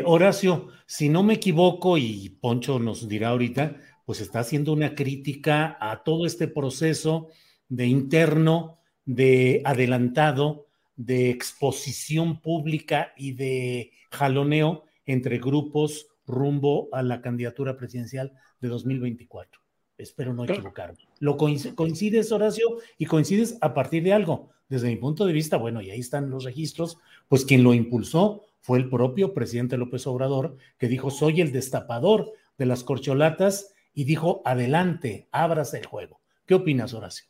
Horacio, 0.07 0.69
si 0.87 1.11
no 1.11 1.23
me 1.23 1.35
equivoco, 1.35 1.99
y 1.99 2.31
Poncho 2.41 2.79
nos 2.79 3.07
dirá 3.07 3.31
ahorita, 3.31 3.77
pues 4.07 4.21
está 4.23 4.39
haciendo 4.41 4.73
una 4.73 4.95
crítica 4.95 5.77
a 5.79 6.03
todo 6.03 6.25
este 6.25 6.49
proceso 6.49 7.29
de 7.69 7.87
interno, 7.87 8.79
de 9.05 9.61
adelantado, 9.65 10.67
de 10.97 11.31
exposición 11.31 12.41
pública 12.41 13.13
y 13.17 13.33
de 13.33 13.93
jaloneo 14.11 14.85
entre 15.05 15.39
grupos 15.39 16.09
rumbo 16.27 16.89
a 16.93 17.03
la 17.03 17.21
candidatura 17.21 17.77
presidencial 17.77 18.33
de 18.61 18.69
2024. 18.69 19.61
Espero 19.99 20.35
no 20.35 20.45
equivocarme. 20.45 20.99
¿Lo 21.21 21.37
coincides, 21.37 22.33
Horacio? 22.33 22.79
Y 22.99 23.07
coincides 23.07 23.57
a 23.61 23.73
partir 23.73 24.03
de 24.03 24.13
algo 24.13 24.51
desde 24.69 24.89
mi 24.89 24.97
punto 24.97 25.27
de 25.27 25.33
vista, 25.33 25.57
bueno, 25.57 25.81
y 25.81 25.91
ahí 25.91 26.01
están 26.01 26.29
los 26.29 26.45
registros, 26.45 26.99
pues 27.29 27.45
quien 27.45 27.63
lo 27.63 27.73
impulsó 27.73 28.43
fue 28.61 28.79
el 28.79 28.91
propio 28.91 29.33
presidente 29.33 29.77
López 29.77 30.07
Obrador, 30.07 30.57
que 30.77 30.89
dijo, 30.89 31.11
soy 31.11 31.41
el 31.41 31.53
destapador 31.53 32.33
de 32.59 32.67
las 32.67 32.83
corcholatas 32.83 33.73
y 33.95 34.05
dijo, 34.05 34.43
adelante, 34.45 35.29
ábrase 35.31 35.79
el 35.79 35.87
juego. 35.87 36.21
¿Qué 36.47 36.55
opinas, 36.55 36.95
Horacio? 36.95 37.27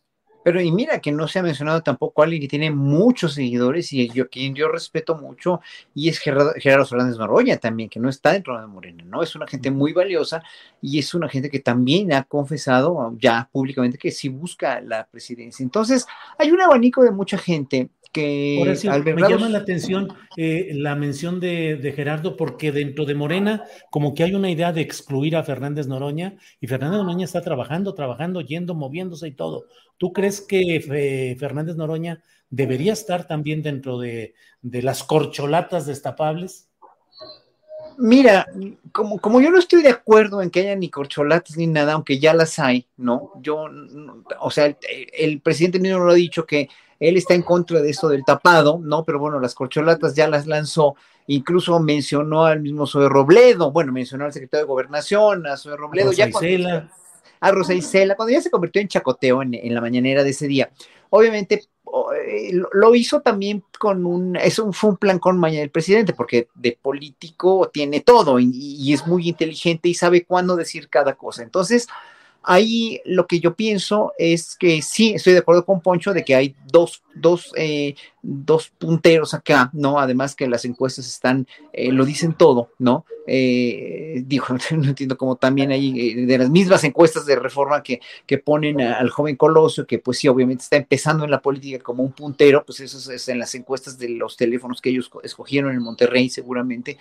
Pero 0.46 0.60
y 0.60 0.70
mira 0.70 1.00
que 1.00 1.10
no 1.10 1.26
se 1.26 1.40
ha 1.40 1.42
mencionado 1.42 1.82
tampoco 1.82 2.22
alguien 2.22 2.40
que 2.40 2.46
tiene 2.46 2.70
muchos 2.70 3.34
seguidores 3.34 3.92
y 3.92 4.08
yo 4.10 4.28
quien 4.28 4.54
yo 4.54 4.68
respeto 4.68 5.16
mucho 5.16 5.60
y 5.92 6.08
es 6.08 6.20
Gerardo, 6.20 6.52
Gerardo 6.56 6.86
Fernández 6.86 7.18
Noroña 7.18 7.56
también, 7.56 7.88
que 7.88 7.98
no 7.98 8.08
está 8.08 8.32
dentro 8.32 8.56
de 8.60 8.64
Morena, 8.68 9.02
¿no? 9.04 9.24
Es 9.24 9.34
una 9.34 9.48
gente 9.48 9.72
muy 9.72 9.92
valiosa 9.92 10.44
y 10.80 11.00
es 11.00 11.14
una 11.14 11.28
gente 11.28 11.50
que 11.50 11.58
también 11.58 12.12
ha 12.12 12.22
confesado 12.22 13.12
ya 13.18 13.48
públicamente 13.50 13.98
que 13.98 14.12
sí 14.12 14.28
busca 14.28 14.80
la 14.80 15.08
presidencia. 15.08 15.64
Entonces, 15.64 16.06
hay 16.38 16.52
un 16.52 16.60
abanico 16.60 17.02
de 17.02 17.10
mucha 17.10 17.38
gente 17.38 17.90
me 18.16 19.28
llama 19.28 19.48
la 19.48 19.58
atención 19.58 20.08
eh, 20.36 20.70
la 20.74 20.94
mención 20.94 21.40
de, 21.40 21.92
Gerardo 21.94 22.36
porque 22.36 22.72
dentro 22.72 23.04
de 23.04 23.14
Morena 23.14 23.64
como 23.90 24.14
que 24.14 24.24
hay 24.24 24.34
una 24.34 24.50
idea 24.50 24.72
de 24.72 24.80
excluir 24.80 25.36
a 25.36 25.42
Fernández 25.42 25.86
Noroña 25.86 26.36
y 26.60 26.66
Fernández 26.66 26.98
Noroña 26.98 27.24
está 27.24 27.42
trabajando, 27.42 27.94
trabajando, 27.94 28.40
yendo, 28.40 28.74
moviéndose 28.74 29.28
y 29.28 29.32
todo. 29.32 29.66
¿Tú 29.98 30.12
crees 30.12 30.35
que 30.40 30.76
eh, 30.76 31.36
Fernández 31.38 31.76
Noroña 31.76 32.22
debería 32.50 32.92
estar 32.92 33.26
también 33.26 33.62
dentro 33.62 33.98
de, 33.98 34.34
las 34.62 35.04
corcholatas 35.04 35.86
destapables? 35.86 36.68
Mira, 37.98 38.46
como, 38.92 39.18
como 39.18 39.40
yo 39.40 39.50
no 39.50 39.58
estoy 39.58 39.82
de 39.82 39.88
acuerdo 39.88 40.42
en 40.42 40.50
que 40.50 40.60
haya 40.60 40.76
ni 40.76 40.90
corcholatas 40.90 41.56
ni 41.56 41.66
nada, 41.66 41.94
aunque 41.94 42.18
ya 42.18 42.34
las 42.34 42.58
hay, 42.58 42.86
¿no? 42.96 43.32
Yo, 43.40 43.66
o 44.40 44.50
sea, 44.50 44.66
el, 44.66 44.76
el 45.16 45.40
presidente 45.40 45.78
mismo 45.78 46.00
lo 46.00 46.10
ha 46.10 46.14
dicho 46.14 46.44
que 46.44 46.68
él 47.00 47.16
está 47.16 47.34
en 47.34 47.42
contra 47.42 47.80
de 47.80 47.90
eso 47.90 48.08
del 48.08 48.24
tapado, 48.24 48.80
¿no? 48.82 49.04
Pero 49.04 49.18
bueno, 49.18 49.38
las 49.40 49.54
corcholatas 49.54 50.14
ya 50.14 50.28
las 50.28 50.46
lanzó. 50.46 50.96
Incluso 51.26 51.78
mencionó 51.80 52.44
al 52.44 52.60
mismo 52.60 52.86
Zoe 52.86 53.08
Robledo, 53.08 53.72
bueno, 53.72 53.92
mencionó 53.92 54.24
al 54.24 54.32
secretario 54.32 54.64
de 54.64 54.68
Gobernación, 54.68 55.46
a 55.46 55.56
Zoe 55.56 55.76
Robledo. 55.76 56.10
Rosa 56.10 56.26
ya 56.26 56.30
a 57.46 57.52
Rosa 57.52 57.74
Isela, 57.74 58.16
cuando 58.16 58.32
ya 58.32 58.40
se 58.40 58.50
convirtió 58.50 58.82
en 58.82 58.88
chacoteo 58.88 59.42
en, 59.42 59.74
la 59.74 59.80
mañanera 59.80 60.24
de 60.24 60.30
ese 60.30 60.48
día. 60.48 60.70
Obviamente 61.10 61.64
eh, 62.24 62.52
lo 62.72 62.94
hizo 62.94 63.20
también 63.20 63.62
con 63.78 64.04
un, 64.04 64.36
eso 64.36 64.72
fue 64.72 64.90
un 64.90 64.96
plan 64.96 65.18
con 65.18 65.38
mañana 65.38 65.60
del 65.60 65.70
presidente, 65.70 66.12
porque 66.12 66.48
de 66.54 66.76
político 66.80 67.70
tiene 67.72 68.00
todo 68.00 68.40
y, 68.40 68.50
y, 68.52 68.92
es 68.92 69.06
muy 69.06 69.28
inteligente 69.28 69.88
y 69.88 69.94
sabe 69.94 70.24
cuándo 70.24 70.56
decir 70.56 70.88
cada 70.88 71.14
cosa. 71.14 71.42
Entonces, 71.42 71.86
Ahí 72.48 73.00
lo 73.04 73.26
que 73.26 73.40
yo 73.40 73.54
pienso 73.54 74.12
es 74.18 74.56
que 74.56 74.80
sí, 74.80 75.14
estoy 75.14 75.32
de 75.32 75.40
acuerdo 75.40 75.64
con 75.64 75.80
Poncho 75.80 76.14
de 76.14 76.24
que 76.24 76.36
hay 76.36 76.54
dos, 76.70 77.02
dos, 77.14 77.52
eh, 77.56 77.96
dos 78.22 78.70
punteros 78.78 79.34
acá, 79.34 79.70
¿no? 79.72 79.98
Además 79.98 80.34
que 80.36 80.48
las 80.48 80.64
encuestas 80.64 81.06
están, 81.08 81.46
eh, 81.72 81.90
lo 81.90 82.04
dicen 82.04 82.34
todo, 82.34 82.70
¿no? 82.78 83.04
Eh, 83.26 84.22
digo, 84.24 84.46
no 84.76 84.88
entiendo 84.88 85.18
cómo 85.18 85.36
también 85.36 85.72
hay 85.72 86.26
de 86.26 86.38
las 86.38 86.50
mismas 86.50 86.84
encuestas 86.84 87.26
de 87.26 87.36
reforma 87.36 87.82
que, 87.82 88.00
que 88.26 88.38
ponen 88.38 88.80
al 88.80 89.10
joven 89.10 89.36
Colosio, 89.36 89.86
que 89.86 89.98
pues 89.98 90.18
sí, 90.18 90.28
obviamente 90.28 90.62
está 90.62 90.76
empezando 90.76 91.24
en 91.24 91.30
la 91.30 91.42
política 91.42 91.82
como 91.82 92.04
un 92.04 92.12
puntero, 92.12 92.64
pues 92.64 92.80
eso 92.80 93.12
es 93.12 93.28
en 93.28 93.38
las 93.38 93.54
encuestas 93.54 93.98
de 93.98 94.10
los 94.10 94.36
teléfonos 94.36 94.80
que 94.80 94.90
ellos 94.90 95.10
escogieron 95.22 95.74
en 95.74 95.82
Monterrey 95.82 96.28
seguramente, 96.28 96.98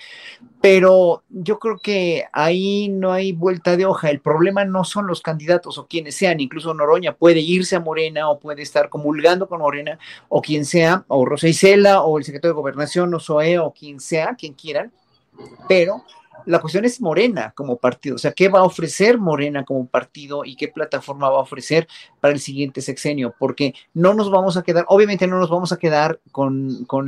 pero 0.61 1.23
yo 1.29 1.59
creo 1.59 1.77
que 1.77 2.25
ahí 2.31 2.89
no 2.89 3.11
hay 3.11 3.31
vuelta 3.31 3.77
de 3.77 3.85
hoja, 3.85 4.09
el 4.09 4.19
problema 4.19 4.65
no 4.65 4.83
son 4.83 5.07
los 5.07 5.21
candidatos, 5.21 5.34
candidatos 5.35 5.77
o 5.77 5.85
quienes 5.85 6.15
sean, 6.15 6.39
incluso 6.39 6.73
Noroña 6.73 7.13
puede 7.13 7.41
irse 7.41 7.75
a 7.75 7.81
Morena 7.81 8.29
o 8.29 8.39
puede 8.39 8.61
estar 8.61 8.87
comulgando 8.87 9.49
con 9.49 9.59
Morena 9.59 9.99
o 10.29 10.41
quien 10.41 10.63
sea, 10.65 11.03
o 11.09 11.25
Rosa 11.25 11.49
Isela 11.49 12.03
o 12.03 12.17
el 12.17 12.23
secretario 12.23 12.53
de 12.53 12.61
Gobernación 12.61 13.13
o 13.13 13.19
Zoe 13.19 13.59
o 13.59 13.73
quien 13.73 13.99
sea, 13.99 14.35
quien 14.35 14.53
quieran, 14.53 14.93
pero 15.67 16.03
la 16.45 16.59
cuestión 16.59 16.85
es 16.85 17.01
Morena 17.01 17.53
como 17.55 17.77
partido, 17.77 18.15
o 18.15 18.19
sea, 18.19 18.31
¿qué 18.31 18.49
va 18.49 18.59
a 18.59 18.63
ofrecer 18.63 19.17
Morena 19.17 19.63
como 19.63 19.85
partido 19.87 20.45
y 20.45 20.55
qué 20.55 20.67
plataforma 20.67 21.29
va 21.29 21.37
a 21.37 21.41
ofrecer 21.41 21.87
para 22.19 22.33
el 22.33 22.39
siguiente 22.39 22.81
sexenio? 22.81 23.33
Porque 23.37 23.73
no 23.93 24.13
nos 24.13 24.29
vamos 24.29 24.57
a 24.57 24.63
quedar, 24.63 24.85
obviamente 24.87 25.27
no 25.27 25.39
nos 25.39 25.49
vamos 25.49 25.71
a 25.71 25.77
quedar 25.77 26.19
con, 26.31 26.85
con, 26.85 27.07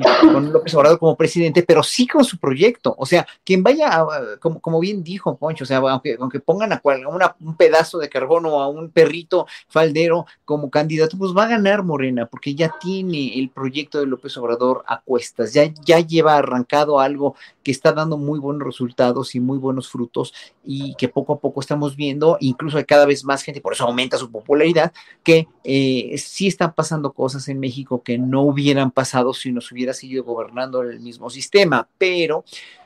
López 0.51 0.73
Obrador 0.75 0.99
como 0.99 1.15
presidente, 1.15 1.63
pero 1.63 1.83
sí 1.83 2.07
con 2.07 2.23
su 2.23 2.37
proyecto, 2.37 2.95
o 2.97 3.05
sea, 3.05 3.27
quien 3.43 3.63
vaya, 3.63 4.05
como, 4.39 4.59
como 4.59 4.79
bien 4.79 5.03
dijo 5.03 5.37
Poncho, 5.37 5.63
o 5.63 5.67
sea, 5.67 5.77
aunque, 5.77 6.17
aunque 6.19 6.39
pongan 6.39 6.73
a 6.73 6.79
cual, 6.79 7.03
un 7.39 7.55
pedazo 7.55 7.97
de 7.97 8.09
carbono 8.09 8.49
o 8.49 8.61
a 8.61 8.67
un 8.67 8.91
perrito 8.91 9.47
faldero 9.67 10.25
como 10.45 10.69
candidato, 10.69 11.17
pues 11.17 11.35
va 11.35 11.43
a 11.43 11.49
ganar 11.49 11.83
Morena, 11.83 12.25
porque 12.25 12.55
ya 12.55 12.73
tiene 12.79 13.37
el 13.39 13.49
proyecto 13.49 13.99
de 13.99 14.07
López 14.07 14.35
Obrador 14.37 14.83
a 14.87 15.01
cuestas, 15.01 15.53
ya, 15.53 15.71
ya 15.85 15.99
lleva 15.99 16.37
arrancado 16.37 16.99
algo 16.99 17.35
que 17.67 17.71
está 17.71 17.91
dando 17.91 18.17
muy 18.17 18.39
buenos 18.39 18.65
resultados 18.65 19.35
y 19.35 19.41
muy 19.41 19.57
buenos 19.57 19.89
frutos 19.89 20.33
y 20.63 20.95
que 20.95 21.09
poco 21.09 21.33
a 21.33 21.39
poco 21.41 21.59
estamos 21.59 21.97
viendo, 21.97 22.37
incluso 22.39 22.77
hay 22.77 22.85
cada 22.85 23.05
vez 23.05 23.25
más 23.25 23.43
gente, 23.43 23.59
por 23.59 23.73
eso 23.73 23.83
aumenta 23.83 24.17
su 24.17 24.31
popularidad, 24.31 24.93
que 25.21 25.49
eh, 25.65 26.15
sí 26.17 26.47
están 26.47 26.73
pasando 26.73 27.11
cosas 27.11 27.49
en 27.49 27.59
México 27.59 28.03
que 28.03 28.17
no 28.17 28.43
hubieran 28.43 28.89
pasado 28.89 29.33
si 29.33 29.51
nos 29.51 29.69
hubiera 29.69 29.93
seguido 29.93 30.23
gobernando 30.23 30.81
el 30.81 31.01
mismo 31.01 31.29
sistema, 31.29 31.89
pero 31.97 32.45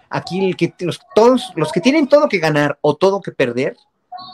aquí 0.10 0.52
que, 0.56 0.74
los, 0.80 1.00
todos 1.14 1.54
los 1.56 1.72
que 1.72 1.80
tienen 1.80 2.08
todo 2.08 2.28
que 2.28 2.40
ganar 2.40 2.80
o 2.82 2.96
todo 2.96 3.22
que 3.22 3.32
perder, 3.32 3.78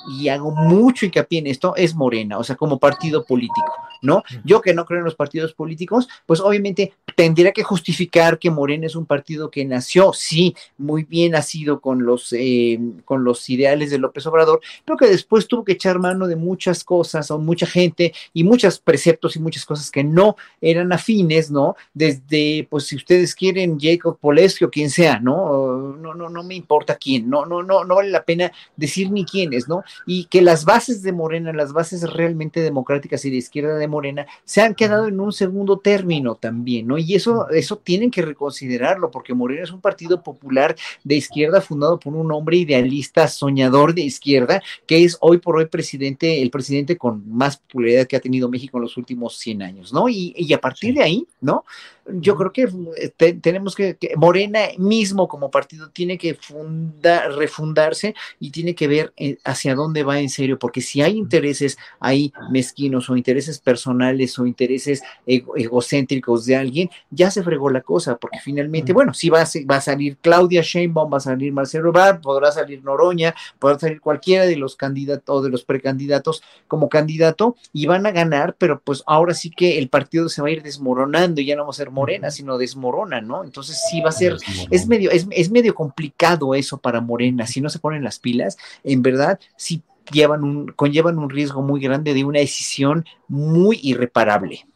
y 0.07 0.29
hago 0.29 0.51
mucho 0.51 1.05
hincapié 1.05 1.39
en 1.39 1.47
esto, 1.47 1.75
es 1.75 1.93
Morena, 1.95 2.37
o 2.37 2.43
sea, 2.43 2.55
como 2.55 2.79
partido 2.79 3.25
político, 3.25 3.73
¿no? 4.01 4.23
Yo 4.45 4.61
que 4.61 4.73
no 4.73 4.85
creo 4.85 4.99
en 4.99 5.05
los 5.05 5.15
partidos 5.15 5.53
políticos, 5.53 6.07
pues 6.25 6.39
obviamente 6.39 6.93
tendría 7.15 7.51
que 7.51 7.63
justificar 7.63 8.39
que 8.39 8.49
Morena 8.49 8.85
es 8.85 8.95
un 8.95 9.05
partido 9.05 9.51
que 9.51 9.65
nació, 9.65 10.13
sí, 10.13 10.55
muy 10.77 11.03
bien 11.03 11.33
nacido 11.33 11.81
con 11.81 12.05
los, 12.05 12.31
eh, 12.31 12.79
con 13.03 13.23
los 13.23 13.49
ideales 13.49 13.91
de 13.91 13.97
López 13.97 14.25
Obrador, 14.27 14.61
pero 14.85 14.97
que 14.97 15.07
después 15.07 15.47
tuvo 15.47 15.65
que 15.65 15.73
echar 15.73 15.99
mano 15.99 16.27
de 16.27 16.35
muchas 16.35 16.83
cosas 16.83 17.29
o 17.31 17.37
mucha 17.37 17.65
gente 17.65 18.13
y 18.33 18.43
muchos 18.43 18.79
preceptos 18.79 19.35
y 19.35 19.39
muchas 19.39 19.65
cosas 19.65 19.91
que 19.91 20.03
no 20.03 20.37
eran 20.61 20.93
afines, 20.93 21.51
¿no? 21.51 21.75
Desde, 21.93 22.65
pues 22.69 22.85
si 22.85 22.95
ustedes 22.95 23.35
quieren, 23.35 23.77
Jacob 23.79 24.17
Polesio, 24.19 24.69
quien 24.69 24.89
sea, 24.89 25.19
¿no? 25.19 25.95
No, 25.97 26.13
no, 26.13 26.29
no 26.29 26.43
me 26.43 26.55
importa 26.55 26.95
quién, 26.95 27.29
no, 27.29 27.45
no, 27.45 27.61
no, 27.61 27.83
no 27.83 27.95
vale 27.95 28.09
la 28.09 28.23
pena 28.23 28.51
decir 28.75 29.11
ni 29.11 29.25
quién 29.25 29.53
es, 29.53 29.67
¿no? 29.67 29.76
Y 30.05 30.25
que 30.25 30.41
las 30.41 30.65
bases 30.65 31.01
de 31.01 31.11
Morena, 31.11 31.53
las 31.53 31.73
bases 31.73 32.01
realmente 32.13 32.61
democráticas 32.61 33.23
y 33.25 33.29
de 33.29 33.37
izquierda 33.37 33.75
de 33.75 33.87
Morena, 33.87 34.25
se 34.45 34.61
han 34.61 34.75
quedado 34.75 35.07
en 35.07 35.19
un 35.19 35.31
segundo 35.31 35.77
término 35.79 36.35
también, 36.35 36.87
¿no? 36.87 36.97
Y 36.97 37.15
eso, 37.15 37.49
eso 37.49 37.77
tienen 37.77 38.11
que 38.11 38.21
reconsiderarlo, 38.21 39.11
porque 39.11 39.33
Morena 39.33 39.63
es 39.63 39.71
un 39.71 39.81
partido 39.81 40.21
popular 40.23 40.75
de 41.03 41.15
izquierda 41.15 41.61
fundado 41.61 41.99
por 41.99 42.15
un 42.15 42.31
hombre 42.31 42.57
idealista, 42.57 43.27
soñador 43.27 43.93
de 43.93 44.01
izquierda, 44.01 44.61
que 44.85 45.03
es 45.03 45.17
hoy 45.21 45.37
por 45.37 45.57
hoy 45.57 45.65
presidente, 45.65 46.41
el 46.41 46.49
presidente 46.49 46.97
con 46.97 47.23
más 47.29 47.57
popularidad 47.57 48.07
que 48.07 48.15
ha 48.15 48.21
tenido 48.21 48.49
México 48.49 48.77
en 48.77 48.83
los 48.83 48.97
últimos 48.97 49.37
100 49.37 49.61
años, 49.61 49.93
¿no? 49.93 50.09
Y, 50.09 50.33
y 50.37 50.53
a 50.53 50.61
partir 50.61 50.93
de 50.93 51.03
ahí, 51.03 51.27
¿no? 51.41 51.65
Yo 52.13 52.35
creo 52.35 52.51
que 52.51 52.69
eh, 52.97 53.33
tenemos 53.41 53.75
que, 53.75 53.97
Morena 54.15 54.59
mismo 54.77 55.27
como 55.27 55.51
partido 55.51 55.89
tiene 55.89 56.17
que 56.17 56.35
funda, 56.35 57.27
refundarse 57.29 58.15
y 58.39 58.51
tiene 58.51 58.75
que 58.75 58.87
ver 58.87 59.13
eh, 59.17 59.37
hacia 59.43 59.75
dónde 59.75 60.03
va 60.03 60.19
en 60.19 60.29
serio, 60.29 60.57
porque 60.59 60.81
si 60.81 61.01
hay 61.01 61.17
intereses 61.17 61.77
ahí 61.99 62.33
mezquinos 62.51 63.09
o 63.09 63.17
intereses 63.17 63.59
personales 63.59 64.37
o 64.39 64.45
intereses 64.45 65.01
egocéntricos 65.25 66.45
de 66.45 66.55
alguien, 66.55 66.89
ya 67.09 67.31
se 67.31 67.43
fregó 67.43 67.69
la 67.69 67.81
cosa, 67.81 68.17
porque 68.17 68.39
finalmente, 68.39 68.93
bueno, 68.93 69.13
si 69.13 69.29
va 69.29 69.41
a, 69.41 69.47
va 69.69 69.77
a 69.77 69.81
salir 69.81 70.17
Claudia 70.17 70.61
Sheinbaum, 70.61 71.11
va 71.11 71.17
a 71.17 71.21
salir 71.21 71.51
Marcelo 71.51 71.89
Ebrard, 71.89 72.21
podrá 72.21 72.51
salir 72.51 72.83
Noroña, 72.83 73.35
podrá 73.59 73.79
salir 73.79 74.01
cualquiera 74.01 74.45
de 74.45 74.55
los 74.55 74.75
candidatos 74.75 75.35
o 75.35 75.41
de 75.41 75.49
los 75.49 75.63
precandidatos 75.63 76.43
como 76.67 76.89
candidato 76.89 77.55
y 77.73 77.85
van 77.85 78.05
a 78.05 78.11
ganar, 78.11 78.55
pero 78.57 78.79
pues 78.79 79.03
ahora 79.05 79.33
sí 79.33 79.49
que 79.49 79.77
el 79.77 79.89
partido 79.89 80.29
se 80.29 80.41
va 80.41 80.47
a 80.47 80.51
ir 80.51 80.63
desmoronando 80.63 81.41
y 81.41 81.45
ya 81.45 81.55
no 81.55 81.63
vamos 81.63 81.77
a 81.77 81.83
ser 81.83 81.91
Morena, 81.97 82.29
sino 82.29 82.59
desmorona, 82.59 83.21
¿no? 83.21 83.43
Entonces 83.43 83.81
sí 83.89 84.01
va 84.01 84.09
a 84.09 84.11
ser, 84.11 84.37
es 84.69 84.87
medio, 84.87 85.09
es, 85.09 85.49
medio 85.49 85.73
complicado 85.73 86.53
eso 86.53 86.77
para 86.77 87.01
Morena, 87.01 87.47
si 87.47 87.59
no 87.59 87.69
se 87.69 87.79
ponen 87.79 88.03
las 88.03 88.19
pilas, 88.19 88.55
en 88.83 89.01
verdad 89.01 89.39
sí 89.55 89.81
llevan 90.11 90.43
un, 90.43 90.67
conllevan 90.67 91.17
un 91.17 91.31
riesgo 91.31 91.63
muy 91.63 91.81
grande 91.81 92.13
de 92.13 92.23
una 92.23 92.39
decisión 92.39 93.03
muy 93.27 93.79
irreparable. 93.81 94.67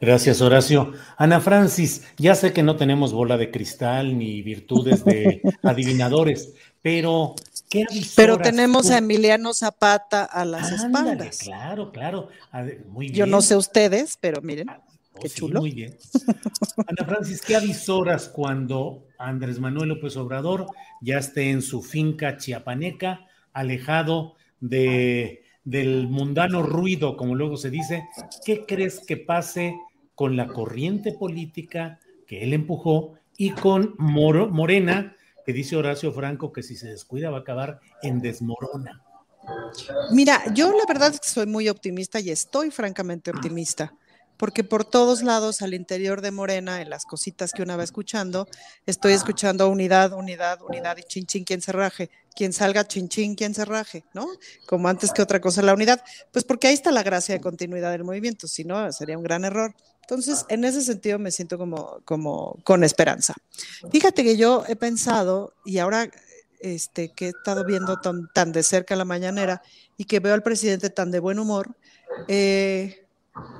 Gracias, 0.00 0.40
Horacio. 0.40 0.92
Ana 1.16 1.40
Francis, 1.40 2.02
ya 2.18 2.36
sé 2.36 2.52
que 2.52 2.62
no 2.62 2.76
tenemos 2.76 3.12
bola 3.12 3.36
de 3.36 3.50
cristal 3.50 4.16
ni 4.16 4.42
virtudes 4.42 5.04
de 5.04 5.42
adivinadores, 5.62 6.54
pero 6.82 7.34
¿qué 7.68 7.84
Pero 8.14 8.38
tenemos 8.38 8.90
a 8.90 8.98
Emiliano 8.98 9.54
Zapata 9.54 10.24
a 10.24 10.44
las 10.44 10.70
espaldas. 10.70 11.38
Claro, 11.38 11.90
claro. 11.90 12.28
Muy 12.90 13.06
bien. 13.06 13.16
Yo 13.16 13.26
no 13.26 13.42
sé 13.42 13.56
ustedes, 13.56 14.18
pero 14.20 14.40
miren. 14.40 14.68
Oh, 15.14 15.20
Qué 15.20 15.28
chulo. 15.28 15.60
muy 15.60 15.70
bien. 15.70 15.96
Ana 16.86 17.04
Francis, 17.06 17.40
¿qué 17.40 17.54
avisoras 17.54 18.28
cuando 18.28 19.06
Andrés 19.18 19.60
Manuel 19.60 19.90
López 19.90 20.16
Obrador 20.16 20.66
ya 21.00 21.18
esté 21.18 21.50
en 21.50 21.62
su 21.62 21.82
finca 21.82 22.36
chiapaneca, 22.36 23.26
alejado 23.52 24.34
de, 24.58 25.44
del 25.62 26.08
mundano 26.08 26.62
ruido, 26.62 27.16
como 27.16 27.36
luego 27.36 27.56
se 27.56 27.70
dice? 27.70 28.08
¿Qué 28.44 28.66
crees 28.66 29.00
que 29.00 29.16
pase 29.16 29.76
con 30.16 30.36
la 30.36 30.48
corriente 30.48 31.12
política 31.12 32.00
que 32.26 32.42
él 32.42 32.52
empujó 32.52 33.14
y 33.36 33.50
con 33.50 33.94
Morena, 33.98 35.16
que 35.46 35.52
dice 35.52 35.76
Horacio 35.76 36.12
Franco 36.12 36.52
que 36.52 36.62
si 36.64 36.76
se 36.76 36.88
descuida 36.88 37.30
va 37.30 37.38
a 37.38 37.40
acabar 37.40 37.78
en 38.02 38.20
desmorona? 38.20 39.02
Mira, 40.10 40.42
yo 40.54 40.72
la 40.72 40.86
verdad 40.88 41.14
soy 41.22 41.46
muy 41.46 41.68
optimista 41.68 42.18
y 42.18 42.30
estoy 42.30 42.70
francamente 42.70 43.30
optimista 43.30 43.94
porque 44.36 44.64
por 44.64 44.84
todos 44.84 45.22
lados 45.22 45.62
al 45.62 45.74
interior 45.74 46.20
de 46.20 46.30
Morena, 46.30 46.82
en 46.82 46.90
las 46.90 47.04
cositas 47.04 47.52
que 47.52 47.62
una 47.62 47.76
va 47.76 47.84
escuchando, 47.84 48.48
estoy 48.86 49.12
escuchando 49.12 49.68
unidad, 49.68 50.12
unidad, 50.12 50.60
unidad 50.62 50.96
y 50.98 51.02
chin 51.02 51.26
chin 51.26 51.44
quien 51.44 51.60
se 51.60 51.72
raje, 51.72 52.10
quien 52.34 52.52
salga 52.52 52.86
chin 52.86 53.08
chin 53.08 53.34
quien 53.34 53.54
se 53.54 53.64
raje, 53.64 54.04
¿no? 54.12 54.26
Como 54.66 54.88
antes 54.88 55.12
que 55.12 55.22
otra 55.22 55.40
cosa 55.40 55.62
la 55.62 55.74
unidad, 55.74 56.02
pues 56.32 56.44
porque 56.44 56.66
ahí 56.66 56.74
está 56.74 56.90
la 56.90 57.02
gracia 57.02 57.34
de 57.34 57.40
continuidad 57.40 57.92
del 57.92 58.04
movimiento, 58.04 58.48
si 58.48 58.64
no 58.64 58.90
sería 58.92 59.16
un 59.16 59.24
gran 59.24 59.44
error. 59.44 59.74
Entonces, 60.02 60.44
en 60.48 60.64
ese 60.64 60.82
sentido 60.82 61.18
me 61.18 61.30
siento 61.30 61.56
como, 61.56 62.00
como 62.04 62.58
con 62.62 62.84
esperanza. 62.84 63.34
Fíjate 63.90 64.22
que 64.22 64.36
yo 64.36 64.64
he 64.68 64.76
pensado, 64.76 65.54
y 65.64 65.78
ahora 65.78 66.10
este, 66.60 67.12
que 67.12 67.26
he 67.26 67.28
estado 67.28 67.64
viendo 67.64 68.00
tan, 68.00 68.28
tan 68.32 68.52
de 68.52 68.62
cerca 68.62 68.96
la 68.96 69.04
mañanera 69.04 69.62
y 69.96 70.04
que 70.04 70.20
veo 70.20 70.34
al 70.34 70.42
presidente 70.42 70.90
tan 70.90 71.10
de 71.10 71.20
buen 71.20 71.38
humor, 71.38 71.76
eh, 72.28 73.03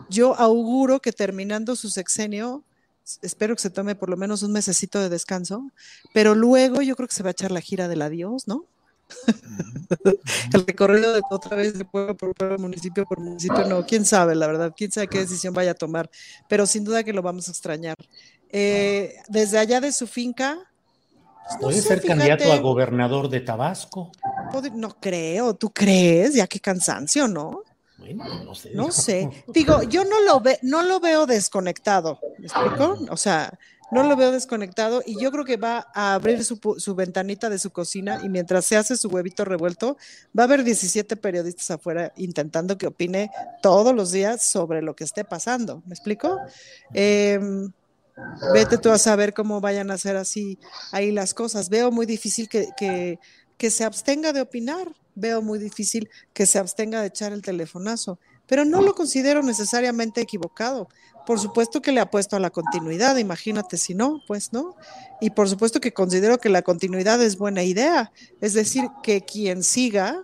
yo 0.08 0.34
auguro 0.34 1.00
que 1.00 1.12
terminando 1.12 1.76
su 1.76 1.90
sexenio, 1.90 2.62
espero 3.22 3.54
que 3.54 3.62
se 3.62 3.70
tome 3.70 3.94
por 3.94 4.08
lo 4.08 4.16
menos 4.16 4.42
un 4.42 4.52
mesecito 4.52 5.00
de 5.00 5.08
descanso, 5.08 5.70
pero 6.12 6.34
luego 6.34 6.82
yo 6.82 6.96
creo 6.96 7.08
que 7.08 7.14
se 7.14 7.22
va 7.22 7.30
a 7.30 7.32
echar 7.32 7.50
la 7.50 7.60
gira 7.60 7.88
del 7.88 8.02
adiós, 8.02 8.46
¿no? 8.46 8.64
el 10.54 10.66
recorrido 10.66 11.12
de 11.12 11.20
otra 11.30 11.56
vez 11.56 11.76
de 11.76 11.84
pueblo 11.84 12.16
por 12.16 12.34
pueblo, 12.34 12.58
municipio 12.58 13.04
por 13.04 13.20
municipio, 13.20 13.64
no, 13.66 13.84
quién 13.84 14.04
sabe, 14.04 14.34
la 14.34 14.46
verdad, 14.46 14.72
quién 14.76 14.90
sabe 14.90 15.08
qué 15.08 15.18
decisión 15.18 15.52
vaya 15.52 15.72
a 15.72 15.74
tomar, 15.74 16.10
pero 16.48 16.66
sin 16.66 16.84
duda 16.84 17.04
que 17.04 17.12
lo 17.12 17.22
vamos 17.22 17.48
a 17.48 17.50
extrañar. 17.50 17.96
Eh, 18.50 19.16
desde 19.28 19.58
allá 19.58 19.80
de 19.80 19.92
su 19.92 20.06
finca. 20.06 20.58
Pues, 21.44 21.58
¿Puede 21.60 21.82
ser 21.82 22.02
candidato 22.02 22.50
a 22.50 22.58
gobernador 22.58 23.28
de 23.28 23.40
Tabasco? 23.40 24.10
No 24.74 24.96
creo, 24.98 25.54
¿tú 25.54 25.70
crees? 25.70 26.34
Ya 26.34 26.46
qué 26.46 26.60
cansancio, 26.60 27.28
¿no? 27.28 27.62
No 28.74 28.92
sé. 28.92 29.30
Digo, 29.48 29.82
yo 29.82 30.04
no 30.04 30.20
lo, 30.20 30.40
ve, 30.40 30.58
no 30.62 30.82
lo 30.82 31.00
veo 31.00 31.26
desconectado. 31.26 32.18
¿Me 32.38 32.46
explico? 32.46 32.98
O 33.10 33.16
sea, 33.16 33.58
no 33.90 34.02
lo 34.02 34.16
veo 34.16 34.32
desconectado 34.32 35.02
y 35.04 35.20
yo 35.20 35.30
creo 35.30 35.44
que 35.44 35.56
va 35.56 35.86
a 35.94 36.14
abrir 36.14 36.44
su, 36.44 36.94
ventanita 36.94 37.48
de 37.48 37.58
su 37.58 37.70
cocina 37.70 38.20
y 38.22 38.28
mientras 38.28 38.64
se 38.64 38.76
hace 38.76 38.96
su 38.96 39.08
huevito 39.08 39.44
revuelto, 39.44 39.96
va 40.36 40.42
a 40.42 40.46
haber 40.46 40.64
17 40.64 41.16
periodistas 41.16 41.70
afuera 41.70 42.12
intentando 42.16 42.76
que 42.76 42.86
opine 42.86 43.30
todos 43.62 43.94
los 43.94 44.10
días 44.10 44.42
sobre 44.42 44.82
lo 44.82 44.96
que 44.96 45.04
esté 45.04 45.24
pasando. 45.24 45.82
¿Me 45.86 45.94
explico? 45.94 46.40
Em, 46.92 47.70
vete 48.52 48.78
tú 48.78 48.90
a 48.90 48.98
saber 48.98 49.32
cómo 49.32 49.60
vayan 49.60 49.90
a 49.90 49.98
ser 49.98 50.16
así 50.16 50.58
ahí 50.92 51.12
las 51.12 51.34
cosas. 51.34 51.68
Veo 51.68 51.90
muy 51.90 52.06
difícil 52.06 52.48
que 52.48 53.18
se 53.70 53.84
abstenga 53.84 54.32
de 54.32 54.40
opinar 54.40 54.88
veo 55.14 55.42
muy 55.42 55.58
difícil 55.58 56.08
que 56.32 56.46
se 56.46 56.58
abstenga 56.58 57.00
de 57.00 57.08
echar 57.08 57.32
el 57.32 57.42
telefonazo, 57.42 58.18
pero 58.46 58.64
no 58.64 58.82
lo 58.82 58.94
considero 58.94 59.42
necesariamente 59.42 60.20
equivocado. 60.20 60.88
Por 61.26 61.40
supuesto 61.40 61.80
que 61.80 61.92
le 61.92 62.00
apuesto 62.00 62.36
a 62.36 62.40
la 62.40 62.50
continuidad, 62.50 63.16
imagínate 63.16 63.78
si 63.78 63.94
no, 63.94 64.20
pues 64.26 64.52
no. 64.52 64.76
Y 65.20 65.30
por 65.30 65.48
supuesto 65.48 65.80
que 65.80 65.94
considero 65.94 66.38
que 66.38 66.50
la 66.50 66.62
continuidad 66.62 67.22
es 67.22 67.38
buena 67.38 67.62
idea, 67.62 68.12
es 68.40 68.52
decir, 68.52 68.88
que 69.02 69.22
quien 69.22 69.62
siga, 69.62 70.22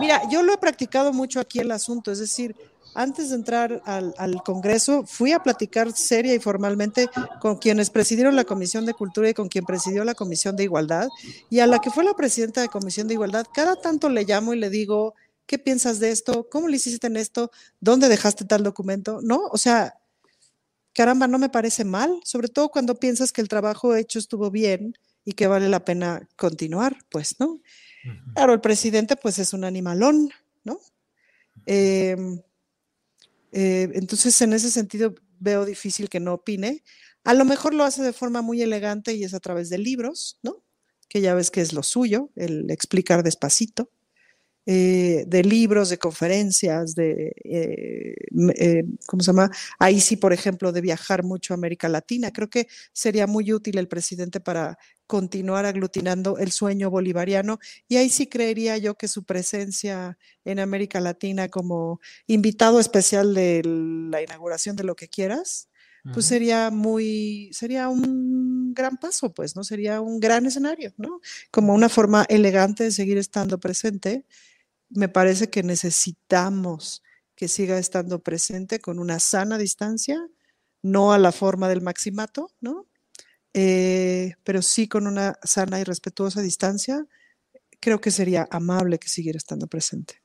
mira, 0.00 0.20
yo 0.30 0.42
lo 0.42 0.52
he 0.52 0.58
practicado 0.58 1.12
mucho 1.12 1.40
aquí 1.40 1.60
el 1.60 1.70
asunto, 1.70 2.12
es 2.12 2.18
decir, 2.18 2.54
antes 2.94 3.30
de 3.30 3.36
entrar 3.36 3.82
al, 3.84 4.42
Congreso, 4.44 5.04
fui 5.06 5.32
a 5.32 5.42
platicar 5.42 5.92
seria 5.92 6.34
y 6.34 6.38
formalmente 6.38 7.08
con 7.40 7.56
quienes 7.56 7.90
presidieron 7.90 8.36
la 8.36 8.44
Comisión 8.44 8.86
de 8.86 8.94
Cultura 8.94 9.28
y 9.28 9.34
con 9.34 9.48
quien 9.48 9.64
presidió 9.64 10.04
la 10.04 10.14
Comisión 10.14 10.56
de 10.56 10.64
Igualdad. 10.64 11.08
Y 11.50 11.58
a 11.58 11.66
la 11.66 11.80
que 11.80 11.90
fue 11.90 12.04
la 12.04 12.14
presidenta 12.14 12.60
de 12.60 12.68
Comisión 12.68 13.08
de 13.08 13.14
Igualdad, 13.14 13.46
cada 13.52 13.76
tanto 13.76 14.08
le 14.08 14.24
llamo 14.24 14.54
y 14.54 14.58
le 14.58 14.70
digo, 14.70 15.14
¿qué 15.46 15.58
piensas 15.58 16.00
de 16.00 16.10
esto? 16.10 16.48
¿Cómo 16.50 16.68
le 16.68 16.76
hiciste 16.76 17.06
en 17.06 17.16
esto? 17.16 17.50
¿Dónde 17.80 18.08
dejaste 18.08 18.44
tal 18.44 18.62
documento? 18.62 19.20
¿No? 19.22 19.46
O 19.50 19.58
sea, 19.58 19.98
caramba, 20.92 21.26
no 21.26 21.38
me 21.38 21.48
parece 21.48 21.84
mal, 21.84 22.20
sobre 22.24 22.48
todo 22.48 22.68
cuando 22.68 22.94
piensas 22.94 23.32
que 23.32 23.40
el 23.40 23.48
trabajo 23.48 23.94
hecho 23.94 24.18
estuvo 24.18 24.50
bien 24.50 24.96
y 25.24 25.32
que 25.32 25.46
vale 25.46 25.68
la 25.68 25.84
pena 25.84 26.28
continuar, 26.36 26.96
pues, 27.10 27.40
¿no? 27.40 27.60
Claro, 28.34 28.52
el 28.52 28.60
presidente 28.60 29.16
pues 29.16 29.38
es 29.38 29.54
un 29.54 29.64
animalón, 29.64 30.30
¿no? 30.62 30.78
Eh, 31.66 32.16
eh, 33.54 33.90
entonces, 33.94 34.40
en 34.42 34.52
ese 34.52 34.70
sentido, 34.70 35.14
veo 35.38 35.64
difícil 35.64 36.08
que 36.08 36.20
no 36.20 36.34
opine. 36.34 36.82
A 37.24 37.34
lo 37.34 37.44
mejor 37.44 37.74
lo 37.74 37.84
hace 37.84 38.02
de 38.02 38.12
forma 38.12 38.42
muy 38.42 38.62
elegante 38.62 39.14
y 39.14 39.24
es 39.24 39.34
a 39.34 39.40
través 39.40 39.70
de 39.70 39.78
libros, 39.78 40.38
¿no? 40.42 40.64
Que 41.08 41.20
ya 41.20 41.34
ves 41.34 41.50
que 41.50 41.60
es 41.60 41.72
lo 41.72 41.82
suyo, 41.82 42.30
el 42.36 42.70
explicar 42.70 43.22
despacito. 43.22 43.90
Eh, 44.66 45.24
de 45.26 45.44
libros, 45.44 45.90
de 45.90 45.98
conferencias, 45.98 46.94
de, 46.94 47.34
eh, 47.44 48.14
eh, 48.56 48.84
¿cómo 49.06 49.22
se 49.22 49.26
llama? 49.26 49.50
Ahí 49.78 50.00
sí, 50.00 50.16
por 50.16 50.32
ejemplo, 50.32 50.72
de 50.72 50.80
viajar 50.80 51.22
mucho 51.22 51.52
a 51.52 51.56
América 51.56 51.86
Latina. 51.90 52.30
Creo 52.32 52.48
que 52.48 52.66
sería 52.94 53.26
muy 53.26 53.52
útil 53.52 53.76
el 53.76 53.88
presidente 53.88 54.40
para 54.40 54.78
continuar 55.06 55.66
aglutinando 55.66 56.38
el 56.38 56.50
sueño 56.50 56.88
bolivariano 56.88 57.58
y 57.88 57.96
ahí 57.96 58.08
sí 58.08 58.26
creería 58.26 58.78
yo 58.78 58.94
que 58.94 59.06
su 59.06 59.24
presencia 59.24 60.16
en 60.46 60.58
América 60.58 60.98
Latina 60.98 61.50
como 61.50 62.00
invitado 62.26 62.80
especial 62.80 63.34
de 63.34 63.60
la 64.10 64.22
inauguración 64.22 64.76
de 64.76 64.84
lo 64.84 64.96
que 64.96 65.08
quieras, 65.08 65.68
pues 66.12 66.26
sería 66.26 66.70
muy, 66.70 67.50
sería 67.52 67.88
un 67.88 68.74
gran 68.74 68.98
paso, 68.98 69.32
pues, 69.32 69.56
¿no? 69.56 69.64
Sería 69.64 70.02
un 70.02 70.20
gran 70.20 70.44
escenario, 70.44 70.92
¿no? 70.98 71.20
Como 71.50 71.74
una 71.74 71.88
forma 71.88 72.26
elegante 72.28 72.84
de 72.84 72.90
seguir 72.90 73.16
estando 73.16 73.58
presente 73.58 74.26
me 74.90 75.08
parece 75.08 75.50
que 75.50 75.62
necesitamos 75.62 77.02
que 77.36 77.48
siga 77.48 77.78
estando 77.78 78.20
presente 78.20 78.80
con 78.80 78.98
una 78.98 79.18
sana 79.18 79.58
distancia, 79.58 80.28
no 80.82 81.12
a 81.12 81.18
la 81.18 81.32
forma 81.32 81.68
del 81.68 81.82
maximato, 81.82 82.50
¿no? 82.60 82.86
Eh, 83.54 84.34
pero 84.44 84.62
sí 84.62 84.88
con 84.88 85.06
una 85.06 85.38
sana 85.42 85.80
y 85.80 85.84
respetuosa 85.84 86.42
distancia, 86.42 87.06
creo 87.80 88.00
que 88.00 88.10
sería 88.10 88.48
amable 88.50 88.98
que 88.98 89.08
siguiera 89.08 89.36
estando 89.36 89.66
presente. 89.66 90.22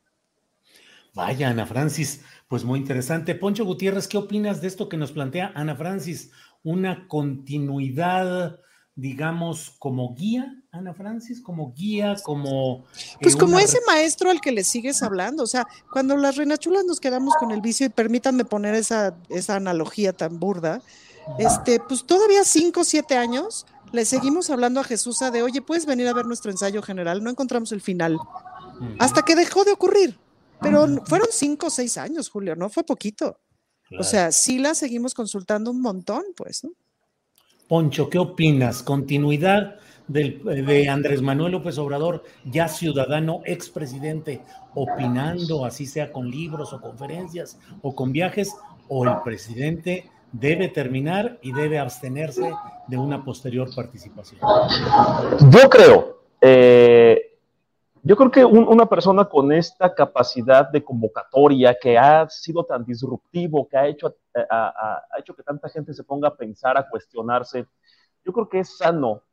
Vaya, 1.13 1.49
Ana 1.49 1.65
Francis, 1.65 2.21
pues 2.47 2.63
muy 2.63 2.79
interesante. 2.79 3.35
Poncho 3.35 3.65
Gutiérrez, 3.65 4.07
¿qué 4.07 4.17
opinas 4.17 4.61
de 4.61 4.67
esto 4.67 4.89
que 4.89 4.97
nos 4.97 5.11
plantea 5.11 5.51
Ana 5.55 5.75
Francis? 5.75 6.31
Una 6.63 7.07
continuidad, 7.07 8.59
digamos, 8.99 9.75
como 9.79 10.13
guía, 10.13 10.53
Ana 10.71 10.93
Francis, 10.93 11.41
como 11.41 11.73
guía, 11.73 12.15
como... 12.23 12.85
Eh, 13.13 13.17
pues 13.21 13.35
como 13.35 13.59
ese 13.59 13.79
maestro 13.87 14.29
al 14.29 14.41
que 14.41 14.51
le 14.51 14.63
sigues 14.63 15.01
hablando, 15.01 15.43
o 15.43 15.47
sea, 15.47 15.67
cuando 15.91 16.17
las 16.17 16.35
reinachulas 16.35 16.85
nos 16.85 16.99
quedamos 16.99 17.33
con 17.35 17.51
el 17.51 17.61
vicio, 17.61 17.85
y 17.85 17.89
permítanme 17.89 18.45
poner 18.45 18.75
esa, 18.75 19.15
esa 19.29 19.55
analogía 19.55 20.13
tan 20.13 20.39
burda, 20.39 20.81
este, 21.37 21.79
pues 21.79 22.05
todavía 22.05 22.43
cinco 22.43 22.81
o 22.81 22.83
siete 22.83 23.15
años 23.15 23.65
le 23.91 24.05
seguimos 24.05 24.49
hablando 24.49 24.79
a 24.79 24.83
Jesús 24.83 25.19
de, 25.19 25.41
oye, 25.41 25.61
puedes 25.61 25.85
venir 25.85 26.07
a 26.07 26.13
ver 26.13 26.25
nuestro 26.25 26.51
ensayo 26.51 26.81
general, 26.81 27.23
no 27.23 27.29
encontramos 27.29 27.71
el 27.71 27.81
final, 27.81 28.17
hasta 28.99 29.23
que 29.23 29.35
dejó 29.35 29.63
de 29.63 29.71
ocurrir. 29.71 30.19
Pero 30.61 30.87
fueron 31.05 31.29
cinco 31.31 31.67
o 31.67 31.69
seis 31.69 31.97
años, 31.97 32.29
Julio, 32.29 32.55
no 32.55 32.69
fue 32.69 32.83
poquito. 32.83 33.39
O 33.97 34.03
sea, 34.03 34.31
sí 34.31 34.59
la 34.59 34.75
seguimos 34.75 35.13
consultando 35.13 35.71
un 35.71 35.81
montón, 35.81 36.23
pues, 36.35 36.63
¿no? 36.63 36.71
Poncho, 37.69 38.09
¿qué 38.09 38.17
opinas? 38.17 38.81
¿Continuidad 38.81 39.75
de 40.07 40.89
Andrés 40.89 41.21
Manuel 41.21 41.51
López 41.51 41.77
Obrador, 41.77 42.23
ya 42.43 42.67
ciudadano, 42.67 43.41
expresidente, 43.45 44.41
opinando, 44.73 45.63
así 45.65 45.85
sea 45.85 46.11
con 46.11 46.31
libros 46.31 46.73
o 46.73 46.81
conferencias 46.81 47.59
o 47.83 47.93
con 47.93 48.11
viajes, 48.11 48.55
o 48.87 49.05
el 49.05 49.21
presidente 49.23 50.09
debe 50.31 50.69
terminar 50.69 51.37
y 51.43 51.51
debe 51.51 51.77
abstenerse 51.77 52.51
de 52.87 52.97
una 52.97 53.23
posterior 53.23 53.69
participación? 53.75 54.41
Yo 55.51 55.69
creo, 55.69 56.23
eh, 56.41 57.28
yo 58.03 58.15
creo 58.15 58.31
que 58.31 58.45
una 58.45 58.85
persona 58.85 59.25
con 59.25 59.51
esta 59.51 59.93
capacidad 59.93 60.69
de 60.69 60.83
convocatoria, 60.83 61.77
que 61.79 61.97
ha 61.97 62.27
sido 62.29 62.63
tan 62.63 62.85
disruptivo, 62.85 63.67
que 63.67 63.77
ha 63.77 63.87
hecho, 63.87 64.15
eh, 64.33 64.45
que 65.23 65.43
tanta 65.43 65.69
gente 65.69 65.93
se 65.93 66.03
ponga 66.03 66.29
a 66.29 66.35
pensar, 66.35 66.77
a 66.77 66.89
cuestionarse, 66.89 67.65
yo 68.25 68.33
creo 68.33 68.49
que 68.49 68.59
es 68.59 68.77
sano, 68.77 69.23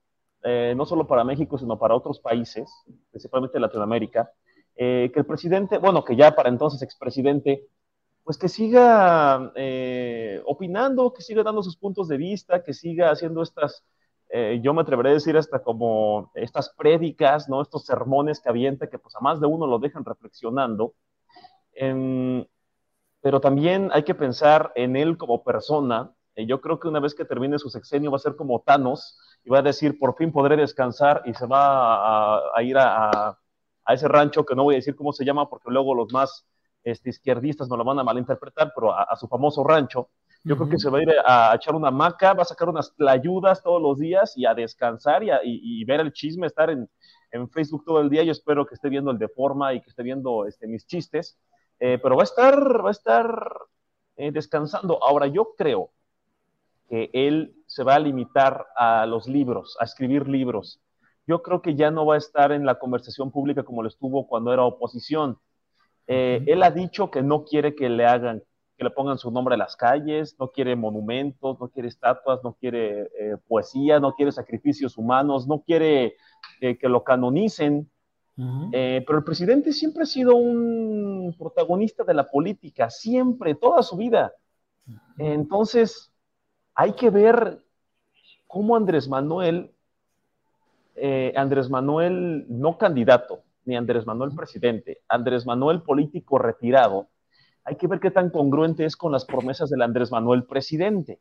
eh, 0.43 0.75
no 0.77 0.85
solo 0.87 1.07
para 1.07 1.25
México, 1.25 1.59
sino 1.59 1.79
para 1.79 1.95
otros 1.95 2.21
países, 2.21 2.71
principalmente 3.11 3.61
Latinoamérica, 3.61 4.31
que 4.75 5.11
el 5.15 5.25
presidente, 5.25 5.79
bueno, 5.79 6.05
que 6.05 6.17
ya 6.17 6.37
para 6.37 6.51
entonces 6.51 6.83
expresidente, 6.83 7.67
pues 8.27 8.39
que 8.39 8.49
siga 8.49 9.53
eh, 9.55 10.43
opinando, 10.47 11.13
que 11.13 11.23
siga 11.23 11.45
dando 11.45 11.63
sus 11.63 11.77
puntos 11.77 12.09
de 12.09 12.17
vista, 12.17 12.65
que 12.65 12.75
siga 12.75 13.13
haciendo 13.13 13.41
estas, 13.41 13.85
eh, 14.39 14.61
yo 14.63 14.75
me 14.75 14.83
atreveré 14.83 15.11
a 15.11 15.15
decir 15.15 15.37
hasta 15.37 15.63
como 15.63 16.31
estas 16.35 16.71
prédicas, 16.71 17.49
¿no? 17.49 17.63
Estos 17.63 17.85
sermones 17.87 18.41
que 18.41 18.49
avienta, 18.49 18.89
que 18.89 18.99
pues 18.99 19.15
a 19.17 19.21
más 19.21 19.41
de 19.41 19.47
uno 19.47 19.67
lo 19.67 19.79
dejan 19.79 20.05
reflexionando. 20.05 20.95
pero 23.21 23.41
también 23.41 23.91
hay 23.93 24.05
que 24.05 24.15
pensar 24.15 24.73
en 24.77 24.97
él 24.97 25.17
como 25.19 25.43
persona. 25.43 26.13
Eh, 26.35 26.47
yo 26.47 26.61
creo 26.61 26.79
que 26.79 26.89
una 26.89 27.01
vez 27.01 27.15
que 27.15 27.25
termine 27.25 27.59
su 27.59 27.71
sexenio 27.71 28.11
va 28.11 28.17
a 28.17 28.21
ser 28.21 28.37
como 28.37 28.61
Thanos 28.61 29.19
y 29.45 29.51
va 29.51 29.59
a 29.59 29.63
decir, 29.63 29.99
por 29.99 30.17
fin 30.17 30.33
podré 30.33 30.57
descansar 30.57 31.23
y 31.27 31.35
se 31.35 31.47
va 31.47 32.57
a, 32.57 32.63
ir 32.63 32.77
a, 32.79 33.39
a 33.85 33.95
ese 33.95 34.09
rancho 34.09 34.45
que 34.45 34.55
no 34.55 34.65
voy 34.65 34.75
a 34.75 34.79
decir 34.79 34.97
cómo 34.97 35.13
se 35.13 35.25
llama 35.25 35.49
porque 35.49 35.71
luego 35.71 35.95
los 35.95 36.13
más 36.13 36.47
este, 36.87 37.11
izquierdistas 37.11 37.69
no 37.69 37.77
lo 37.77 37.85
van 37.85 37.99
a 37.99 38.05
malinterpretar, 38.05 38.73
pero 38.75 38.93
a, 38.95 39.15
su 39.17 39.27
famoso 39.29 39.65
rancho. 39.65 40.11
Yo 40.47 40.57
creo 40.57 40.69
que 40.69 40.79
se 40.79 40.89
va 40.89 40.99
a 40.99 41.03
ir 41.03 41.09
a, 41.27 41.57
echar 41.57 41.75
una 41.75 41.91
maca, 41.91 42.33
va 42.33 42.43
a 42.43 42.45
sacar 42.45 42.69
unas 42.69 42.95
tlayudas 42.95 43.65
todos 43.65 43.83
los 43.83 43.99
días 43.99 44.33
y 44.37 44.47
a 44.47 44.55
descansar 44.55 45.25
y, 45.43 45.85
ver 45.85 45.99
el 45.99 46.13
chisme, 46.13 46.47
estar 46.47 46.71
en, 46.71 46.89
Facebook 47.51 47.85
todo 47.85 48.01
el 48.01 48.09
día. 48.09 48.23
Yo 48.23 48.31
espero 48.31 48.65
que 48.65 48.77
esté 48.77 48.89
viendo 48.89 49.11
el 49.11 49.19
de 49.19 49.27
forma 49.29 49.75
y 49.75 49.81
que 49.81 49.91
esté 49.91 50.05
viendo 50.05 50.47
este, 50.47 50.69
mis 50.69 50.87
chistes, 50.87 51.37
eh, 51.81 51.99
pero 52.01 52.15
va 52.15 52.23
a 52.23 52.31
estar, 52.31 52.85
va 52.85 52.89
a 52.89 52.93
estar 52.93 53.27
eh, 54.17 54.31
descansando. 54.31 55.03
Ahora, 55.03 55.27
yo 55.27 55.55
creo 55.59 55.91
que 56.89 57.11
él 57.13 57.57
se 57.67 57.83
va 57.83 57.97
a 57.97 57.99
limitar 57.99 58.69
a 58.77 59.05
los 59.05 59.27
libros, 59.27 59.77
a 59.81 59.85
escribir 59.85 60.29
libros. 60.29 60.81
Yo 61.27 61.43
creo 61.43 61.61
que 61.61 61.75
ya 61.75 61.91
no 61.91 62.07
va 62.07 62.15
a 62.15 62.19
estar 62.19 62.53
en 62.53 62.65
la 62.65 62.79
conversación 62.79 63.33
pública 63.33 63.65
como 63.65 63.83
lo 63.83 63.89
estuvo 63.89 64.29
cuando 64.29 64.53
era 64.53 64.63
oposición 64.63 65.41
eh, 66.07 66.45
él 66.47 66.63
ha 66.63 66.71
dicho 66.71 67.11
que 67.11 67.23
no 67.23 67.45
quiere 67.45 67.75
que 67.75 67.89
le 67.89 68.07
hagan, 68.07 68.43
que 68.77 68.85
le 68.85 68.91
pongan 68.91 69.17
su 69.19 69.31
nombre 69.31 69.55
a 69.55 69.59
las 69.59 69.75
calles, 69.75 70.37
no 70.39 70.49
quiere 70.49 70.77
monumentos, 70.77 71.59
no 71.59 71.69
quiere 71.69 71.89
estatuas, 71.89 72.41
no 72.45 72.55
quiere 72.55 73.09
eh, 73.19 73.37
poesía, 73.49 73.99
no 74.01 74.15
quiere 74.15 74.33
sacrificios 74.33 74.99
humanos, 74.99 75.47
no 75.49 75.63
quiere 75.63 76.17
eh, 76.61 76.77
que 76.79 76.89
lo 76.89 77.03
canonicen. 77.03 77.91
pero 78.37 79.19
el 79.19 79.25
presidente 79.25 79.73
siempre 79.73 80.03
ha 80.03 80.07
sido 80.07 80.37
un 80.37 81.35
protagonista 81.39 82.05
de 82.05 82.13
la 82.13 82.29
política, 82.31 82.91
siempre, 82.91 83.55
toda 83.55 83.83
su 83.83 83.97
vida. 83.97 84.35
Entonces, 85.17 86.13
hay 86.75 86.93
que 86.93 87.09
ver 87.09 87.63
cómo 88.47 88.77
Andrés 88.77 89.09
Manuel, 89.09 89.73
Andrés 91.35 91.71
Manuel, 91.71 92.45
no 92.51 92.77
candidato, 92.77 93.41
ni 93.65 93.75
Andrés 93.75 94.07
Manuel 94.07 94.33
presidente, 94.37 95.01
Andrés 95.09 95.47
Manuel 95.47 95.81
político 95.81 96.39
retirado, 96.39 97.09
hay 97.67 97.77
que 97.77 97.89
ver 97.89 97.99
qué 97.99 98.13
tan 98.13 98.31
congruente 98.31 98.85
es 98.85 98.97
con 98.97 99.11
las 99.11 99.25
promesas 99.25 99.69
del 99.69 99.83
Andrés 99.83 100.13
Manuel 100.13 100.45
presidente, 100.45 101.21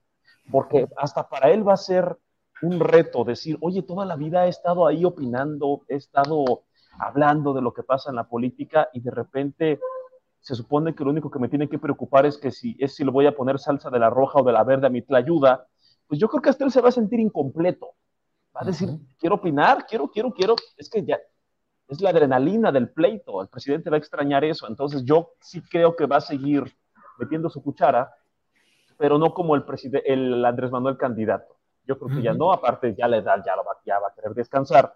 porque 0.52 0.88
hasta 0.96 1.28
para 1.28 1.50
él 1.50 1.68
va 1.68 1.74
a 1.74 1.78
ser 1.78 2.18
un 2.62 2.80
reto 2.80 3.24
decir, 3.24 3.58
oye, 3.62 3.82
toda 3.82 4.06
la 4.06 4.16
vida 4.16 4.46
he 4.46 4.50
estado 4.50 4.86
ahí 4.86 5.04
opinando, 5.06 5.82
he 5.90 5.96
estado 5.96 6.64
hablando 7.00 7.54
de 7.54 7.64
lo 7.64 7.74
que 7.74 7.82
pasa 7.82 8.12
en 8.12 8.16
la 8.16 8.30
política 8.30 8.90
y 8.94 9.02
de 9.02 9.12
repente 9.12 9.80
se 10.40 10.54
supone 10.54 10.94
que 10.94 11.04
lo 11.04 11.10
único 11.10 11.32
que 11.32 11.40
me 11.40 11.50
tiene 11.50 11.68
que 11.68 11.80
preocupar 11.80 12.28
es 12.28 12.38
que 12.38 12.52
si 12.52 12.78
es 12.80 12.96
si 12.96 13.04
le 13.04 13.10
voy 13.10 13.26
a 13.26 13.36
poner 13.36 13.58
salsa 13.58 13.90
de 13.90 13.98
la 13.98 14.12
roja 14.12 14.40
o 14.40 14.44
de 14.44 14.54
la 14.54 14.64
verde 14.64 14.86
a 14.86 14.92
mi 14.92 15.02
tlayuda, 15.02 15.66
pues 16.08 16.20
yo 16.20 16.30
creo 16.30 16.44
que 16.44 16.52
hasta 16.52 16.64
él 16.64 16.72
se 16.72 16.82
va 16.82 16.90
a 16.90 16.92
sentir 16.92 17.20
incompleto. 17.20 17.96
Va 18.56 18.62
a 18.62 18.66
decir, 18.66 18.88
quiero 19.18 19.36
opinar, 19.36 19.88
quiero, 19.88 20.10
quiero, 20.12 20.32
quiero, 20.32 20.56
es 20.78 20.90
que 20.90 21.04
ya 21.04 21.18
es 21.88 22.02
la 22.02 22.10
adrenalina 22.10 22.72
del 22.72 22.90
pleito. 22.90 23.42
El 23.42 23.48
presidente 23.48 23.90
va 23.90 23.98
a 23.98 24.00
extrañar 24.00 24.44
eso. 24.44 24.68
Entonces 24.68 25.04
yo 25.04 25.34
sí 25.40 25.62
creo 25.62 25.96
que 25.96 26.06
va 26.06 26.18
a 26.18 26.22
seguir 26.22 26.64
metiendo 27.18 27.50
su 27.50 27.62
cuchara, 27.62 28.14
pero 28.98 29.18
no 29.18 29.34
como 29.34 29.56
el, 29.56 29.64
el 30.06 30.46
Andrés 30.46 30.72
Manuel 30.72 30.98
candidato. 30.98 31.56
Yo 31.88 32.00
creo 32.00 32.18
que 32.18 32.24
ya 32.24 32.34
no, 32.34 32.52
aparte 32.52 32.96
ya 32.98 33.08
la 33.08 33.18
edad 33.18 33.44
ya, 33.46 33.56
lo 33.56 33.64
va, 33.64 33.74
ya 33.86 34.00
va 34.00 34.08
a 34.08 34.14
querer 34.14 34.34
descansar. 34.34 34.96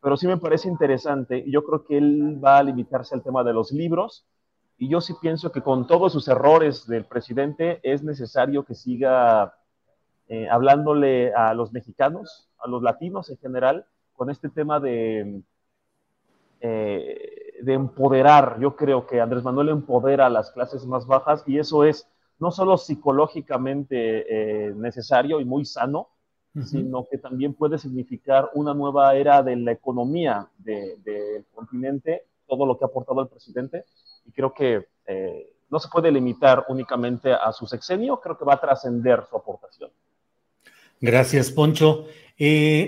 Pero 0.00 0.16
sí 0.16 0.28
me 0.28 0.36
parece 0.36 0.68
interesante 0.68 1.42
y 1.44 1.50
yo 1.50 1.64
creo 1.64 1.84
que 1.84 1.98
él 1.98 2.42
va 2.42 2.58
a 2.58 2.62
limitarse 2.62 3.14
al 3.14 3.22
tema 3.22 3.42
de 3.42 3.52
los 3.52 3.72
libros. 3.72 4.24
Y 4.76 4.88
yo 4.88 5.00
sí 5.00 5.14
pienso 5.20 5.50
que 5.50 5.60
con 5.60 5.88
todos 5.88 6.12
sus 6.12 6.28
errores 6.28 6.86
del 6.86 7.04
presidente 7.04 7.80
es 7.82 8.04
necesario 8.04 8.64
que 8.64 8.76
siga 8.76 9.56
eh, 10.28 10.48
hablándole 10.48 11.34
a 11.34 11.52
los 11.54 11.72
mexicanos, 11.72 12.48
a 12.58 12.68
los 12.68 12.80
latinos 12.82 13.28
en 13.30 13.38
general, 13.38 13.86
con 14.12 14.30
este 14.30 14.48
tema 14.48 14.78
de, 14.78 15.42
eh, 16.60 17.54
de 17.60 17.72
empoderar. 17.72 18.58
Yo 18.60 18.74
creo 18.74 19.06
que 19.06 19.20
Andrés 19.20 19.44
Manuel 19.44 19.68
empodera 19.68 20.26
a 20.26 20.30
las 20.30 20.50
clases 20.50 20.84
más 20.86 21.06
bajas 21.06 21.44
y 21.46 21.58
eso 21.58 21.84
es 21.84 22.08
no 22.38 22.50
solo 22.50 22.76
psicológicamente 22.76 24.68
eh, 24.68 24.74
necesario 24.74 25.40
y 25.40 25.44
muy 25.44 25.64
sano, 25.64 26.08
sino 26.64 27.06
que 27.08 27.18
también 27.18 27.54
puede 27.54 27.78
significar 27.78 28.50
una 28.54 28.74
nueva 28.74 29.14
era 29.14 29.44
de 29.44 29.54
la 29.54 29.70
economía 29.70 30.48
del 30.56 31.44
continente, 31.54 32.24
todo 32.48 32.66
lo 32.66 32.76
que 32.76 32.84
ha 32.84 32.88
aportado 32.88 33.20
el 33.20 33.28
presidente. 33.28 33.84
Y 34.26 34.32
creo 34.32 34.52
que 34.52 34.88
eh, 35.06 35.52
no 35.70 35.78
se 35.78 35.88
puede 35.88 36.10
limitar 36.10 36.64
únicamente 36.68 37.32
a 37.32 37.52
su 37.52 37.66
sexenio, 37.66 38.18
creo 38.20 38.36
que 38.36 38.44
va 38.44 38.54
a 38.54 38.60
trascender 38.60 39.24
su 39.30 39.36
aportación. 39.36 39.90
Gracias, 41.00 41.52
Poncho. 41.52 42.06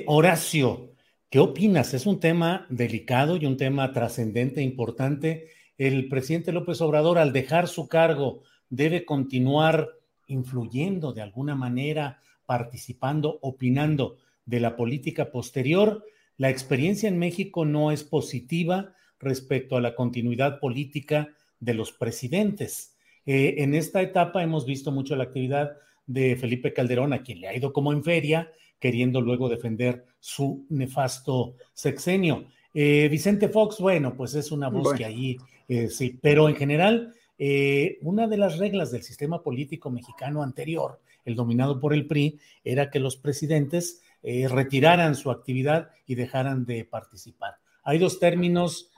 Horacio, 0.06 0.89
¿Qué 1.30 1.38
opinas? 1.38 1.94
Es 1.94 2.06
un 2.06 2.18
tema 2.18 2.66
delicado 2.70 3.36
y 3.36 3.46
un 3.46 3.56
tema 3.56 3.92
trascendente, 3.92 4.62
importante. 4.62 5.46
El 5.78 6.08
presidente 6.08 6.50
López 6.50 6.80
Obrador, 6.80 7.18
al 7.18 7.32
dejar 7.32 7.68
su 7.68 7.86
cargo, 7.86 8.42
debe 8.68 9.04
continuar 9.04 9.90
influyendo 10.26 11.12
de 11.12 11.22
alguna 11.22 11.54
manera, 11.54 12.18
participando, 12.46 13.38
opinando 13.42 14.16
de 14.44 14.58
la 14.58 14.74
política 14.74 15.30
posterior. 15.30 16.04
La 16.36 16.50
experiencia 16.50 17.08
en 17.08 17.20
México 17.20 17.64
no 17.64 17.92
es 17.92 18.02
positiva 18.02 18.96
respecto 19.20 19.76
a 19.76 19.80
la 19.80 19.94
continuidad 19.94 20.58
política 20.58 21.28
de 21.60 21.74
los 21.74 21.92
presidentes. 21.92 22.96
Eh, 23.24 23.54
en 23.58 23.76
esta 23.76 24.02
etapa 24.02 24.42
hemos 24.42 24.66
visto 24.66 24.90
mucho 24.90 25.14
la 25.14 25.24
actividad 25.24 25.76
de 26.08 26.34
Felipe 26.34 26.72
Calderón, 26.72 27.12
a 27.12 27.22
quien 27.22 27.40
le 27.40 27.46
ha 27.46 27.56
ido 27.56 27.72
como 27.72 27.92
en 27.92 28.02
feria, 28.02 28.50
queriendo 28.80 29.20
luego 29.20 29.48
defender 29.48 30.06
su 30.18 30.66
nefasto 30.70 31.54
sexenio. 31.72 32.46
Eh, 32.74 33.08
Vicente 33.08 33.48
Fox, 33.48 33.78
bueno, 33.78 34.16
pues 34.16 34.34
es 34.34 34.50
una 34.50 34.68
voz 34.68 34.94
que 34.94 35.04
ahí, 35.04 35.36
eh, 35.68 35.88
sí, 35.88 36.18
pero 36.20 36.48
en 36.48 36.56
general, 36.56 37.12
eh, 37.38 37.98
una 38.02 38.26
de 38.26 38.38
las 38.38 38.58
reglas 38.58 38.90
del 38.90 39.02
sistema 39.02 39.42
político 39.42 39.90
mexicano 39.90 40.42
anterior, 40.42 41.00
el 41.24 41.36
dominado 41.36 41.78
por 41.78 41.92
el 41.92 42.06
PRI, 42.06 42.40
era 42.64 42.90
que 42.90 42.98
los 42.98 43.16
presidentes 43.16 44.02
retiraran 44.22 45.14
su 45.14 45.30
actividad 45.30 45.88
y 46.06 46.14
dejaran 46.14 46.66
de 46.66 46.84
participar. 46.84 47.54
Hay 47.82 47.98
dos 47.98 48.20
términos, 48.20 48.90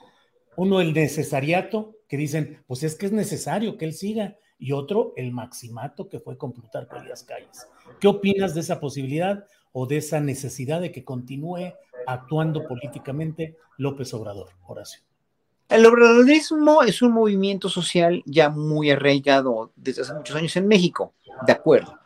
uno 0.57 0.81
el 0.81 0.93
necesariato, 0.93 1.95
que 2.09 2.17
dicen, 2.17 2.61
pues 2.67 2.83
es 2.83 2.95
que 2.95 3.05
es 3.05 3.13
necesario 3.13 3.77
que 3.77 3.85
él 3.85 3.93
siga, 3.93 4.35
y 4.59 4.71
otro 4.71 5.13
el 5.17 5.31
maximato, 5.31 6.07
que 6.07 6.19
fue 6.19 6.37
con 6.37 6.53
las 7.07 7.23
Calles. 7.23 7.67
¿Qué 7.99 8.07
opinas 8.07 8.53
de 8.53 8.61
esa 8.61 8.79
posibilidad 8.79 9.45
o 9.73 9.85
de 9.85 9.97
esa 9.97 10.21
necesidad 10.21 10.79
de 10.79 10.91
que 10.91 11.03
continúe 11.03 11.73
actuando 12.07 12.65
políticamente 12.67 13.57
López 13.77 14.13
Obrador, 14.13 14.49
Horacio? 14.65 15.01
El 15.69 15.85
obradorismo 15.85 16.83
es 16.83 17.01
un 17.01 17.11
movimiento 17.11 17.67
social 17.67 18.21
ya 18.25 18.49
muy 18.49 18.91
arraigado 18.91 19.71
desde 19.75 20.03
hace 20.03 20.13
muchos 20.13 20.35
años 20.35 20.55
en 20.55 20.67
México, 20.67 21.13
de 21.45 21.53
acuerdo. 21.53 21.97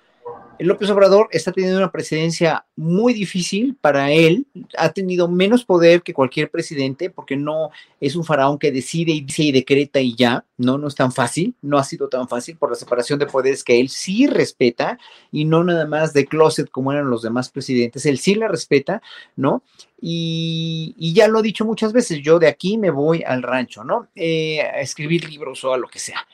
López 0.59 0.89
Obrador 0.89 1.29
está 1.31 1.51
teniendo 1.51 1.77
una 1.77 1.91
presidencia 1.91 2.65
muy 2.75 3.13
difícil 3.13 3.77
para 3.79 4.11
él, 4.11 4.47
ha 4.77 4.89
tenido 4.91 5.27
menos 5.27 5.63
poder 5.63 6.01
que 6.01 6.13
cualquier 6.13 6.49
presidente 6.49 7.09
porque 7.09 7.35
no 7.35 7.69
es 7.99 8.15
un 8.15 8.23
faraón 8.23 8.57
que 8.57 8.71
decide 8.71 9.11
y 9.11 9.21
dice 9.21 9.43
y 9.43 9.51
decreta 9.51 9.99
y 9.99 10.15
ya, 10.15 10.45
no, 10.57 10.77
no 10.77 10.87
es 10.87 10.95
tan 10.95 11.11
fácil, 11.11 11.53
no 11.61 11.77
ha 11.77 11.83
sido 11.83 12.07
tan 12.09 12.27
fácil 12.27 12.57
por 12.57 12.69
la 12.69 12.75
separación 12.75 13.19
de 13.19 13.27
poderes 13.27 13.63
que 13.63 13.79
él 13.79 13.89
sí 13.89 14.27
respeta 14.27 14.97
y 15.31 15.45
no 15.45 15.63
nada 15.63 15.85
más 15.85 16.13
de 16.13 16.25
closet 16.25 16.69
como 16.69 16.91
eran 16.91 17.09
los 17.09 17.21
demás 17.21 17.49
presidentes, 17.49 18.05
él 18.05 18.17
sí 18.17 18.35
la 18.35 18.47
respeta, 18.47 19.01
¿no? 19.35 19.63
Y, 19.99 21.13
ya 21.13 21.27
lo 21.27 21.39
he 21.39 21.43
dicho 21.43 21.65
muchas 21.65 21.93
veces, 21.93 22.19
yo 22.21 22.37
de 22.37 22.47
aquí 22.47 22.77
me 22.77 22.91
voy 22.91 23.23
al 23.23 23.41
rancho, 23.41 23.83
¿no? 23.83 24.07
Eh, 24.15 24.61
a 24.61 24.81
escribir 24.81 25.27
libros 25.27 25.63
o 25.63 25.73
a 25.73 25.77
lo 25.77 25.87
que 25.87 25.97
sea 25.97 26.27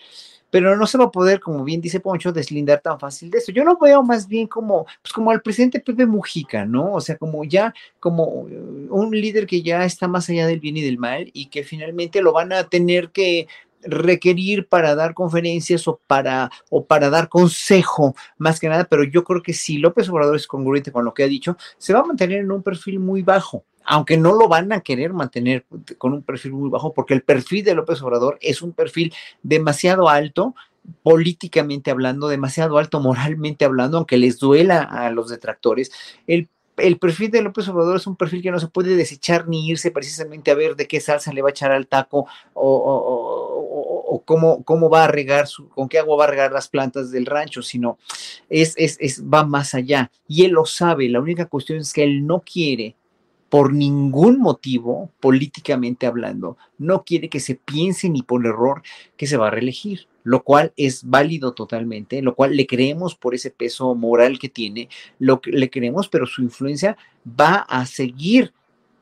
pero 0.53 0.77
no 0.77 0.85
se 0.85 0.99
va 0.99 1.05
a 1.05 1.11
poder, 1.11 1.39
como 1.39 1.63
bien 1.63 1.81
dice 1.81 1.99
Poncho, 1.99 2.31
deslindar 2.31 2.79
tan 2.79 2.99
fácil 2.99 3.31
de 3.31 3.39
eso. 3.39 3.51
Yo 3.51 3.63
lo 3.63 3.75
veo 3.75 4.03
más 4.03 4.27
bien 4.27 4.45
como, 4.45 4.85
pues 5.01 5.11
como 5.11 5.31
al 5.31 5.41
presidente 5.41 5.79
Pepe 5.79 6.05
Mujica, 6.05 6.63
¿no? 6.63 6.93
O 6.93 7.01
sea, 7.01 7.17
como 7.17 7.43
ya, 7.43 7.73
como 7.99 8.25
un 8.25 9.09
líder 9.09 9.47
que 9.47 9.63
ya 9.63 9.83
está 9.83 10.07
más 10.07 10.29
allá 10.29 10.45
del 10.45 10.59
bien 10.59 10.77
y 10.77 10.81
del 10.81 10.99
mal 10.99 11.31
y 11.33 11.47
que 11.47 11.63
finalmente 11.63 12.21
lo 12.21 12.33
van 12.33 12.53
a 12.53 12.65
tener 12.65 13.09
que 13.09 13.47
requerir 13.81 14.67
para 14.67 14.93
dar 14.93 15.15
conferencias 15.15 15.87
o 15.87 15.99
para, 16.05 16.51
o 16.69 16.85
para 16.85 17.09
dar 17.09 17.29
consejo, 17.29 18.15
más 18.37 18.59
que 18.59 18.69
nada, 18.69 18.83
pero 18.83 19.03
yo 19.05 19.23
creo 19.23 19.41
que 19.41 19.53
si 19.53 19.79
López 19.79 20.07
Obrador 20.07 20.35
es 20.35 20.45
congruente 20.45 20.91
con 20.91 21.03
lo 21.03 21.15
que 21.15 21.23
ha 21.23 21.27
dicho, 21.27 21.57
se 21.79 21.93
va 21.93 22.01
a 22.01 22.05
mantener 22.05 22.41
en 22.41 22.51
un 22.51 22.61
perfil 22.61 22.99
muy 22.99 23.23
bajo 23.23 23.65
aunque 23.85 24.17
no 24.17 24.33
lo 24.33 24.47
van 24.47 24.71
a 24.71 24.81
querer 24.81 25.13
mantener 25.13 25.65
con 25.97 26.13
un 26.13 26.23
perfil 26.23 26.53
muy 26.53 26.69
bajo, 26.69 26.93
porque 26.93 27.13
el 27.13 27.21
perfil 27.21 27.63
de 27.63 27.75
López 27.75 28.01
Obrador 28.01 28.37
es 28.41 28.61
un 28.61 28.73
perfil 28.73 29.13
demasiado 29.41 30.09
alto 30.09 30.55
políticamente 31.01 31.91
hablando, 31.91 32.27
demasiado 32.27 32.77
alto 32.77 32.99
moralmente 32.99 33.65
hablando, 33.65 33.97
aunque 33.97 34.17
les 34.17 34.39
duela 34.39 34.81
a 34.81 35.09
los 35.11 35.29
detractores. 35.29 35.91
El 36.27 36.49
el 36.77 36.97
perfil 36.97 37.29
de 37.29 37.41
López 37.41 37.67
Obrador 37.67 37.97
es 37.97 38.07
un 38.07 38.15
perfil 38.15 38.41
que 38.41 38.51
no 38.51 38.59
se 38.59 38.67
puede 38.67 38.95
desechar 38.95 39.47
ni 39.47 39.67
irse 39.67 39.91
precisamente 39.91 40.51
a 40.51 40.55
ver 40.55 40.75
de 40.75 40.87
qué 40.87 40.99
salsa 40.99 41.31
le 41.31 41.41
va 41.41 41.49
a 41.49 41.51
echar 41.51 41.71
al 41.71 41.87
taco 41.87 42.25
o, 42.53 44.23
cómo, 44.25 44.63
cómo, 44.63 44.89
va 44.89 45.03
a 45.03 45.07
regar, 45.07 45.47
su, 45.47 45.69
con 45.69 45.89
qué 45.89 45.99
agua 45.99 46.17
va 46.17 46.23
a 46.25 46.27
regar 46.27 46.51
las 46.51 46.67
plantas 46.67 47.11
del 47.11 47.25
rancho, 47.25 47.61
sino 47.61 47.97
es, 48.49 48.73
es, 48.77 48.97
es, 48.99 49.23
va 49.23 49.43
más 49.43 49.75
allá. 49.75 50.11
Y 50.27 50.45
él 50.45 50.51
lo 50.51 50.65
sabe, 50.65 51.09
la 51.09 51.19
única 51.19 51.45
cuestión 51.45 51.79
es 51.79 51.93
que 51.93 52.03
él 52.03 52.25
no 52.25 52.41
quiere 52.41 52.95
por 53.53 53.71
ningún 53.71 54.39
motivo, 54.39 55.11
políticamente 55.19 56.07
hablando, 56.07 56.57
no 56.79 57.03
quiere 57.03 57.29
que 57.29 57.39
se 57.39 57.53
piense 57.53 58.09
ni 58.09 58.23
por 58.23 58.43
error 58.47 58.81
que 59.15 59.27
se 59.27 59.37
va 59.37 59.49
a 59.49 59.51
reelegir, 59.51 60.07
lo 60.23 60.41
cual 60.43 60.73
es 60.75 61.07
válido 61.07 61.53
totalmente, 61.53 62.23
lo 62.23 62.33
cual 62.33 62.57
le 62.57 62.65
creemos 62.65 63.13
por 63.13 63.35
ese 63.35 63.51
peso 63.51 63.93
moral 63.93 64.39
que 64.39 64.49
tiene, 64.49 64.89
lo 65.19 65.39
que 65.39 65.51
le 65.51 65.69
creemos, 65.69 66.09
pero 66.09 66.25
su 66.25 66.41
influencia 66.41 66.97
va 67.27 67.57
a 67.57 67.85
seguir. 67.85 68.53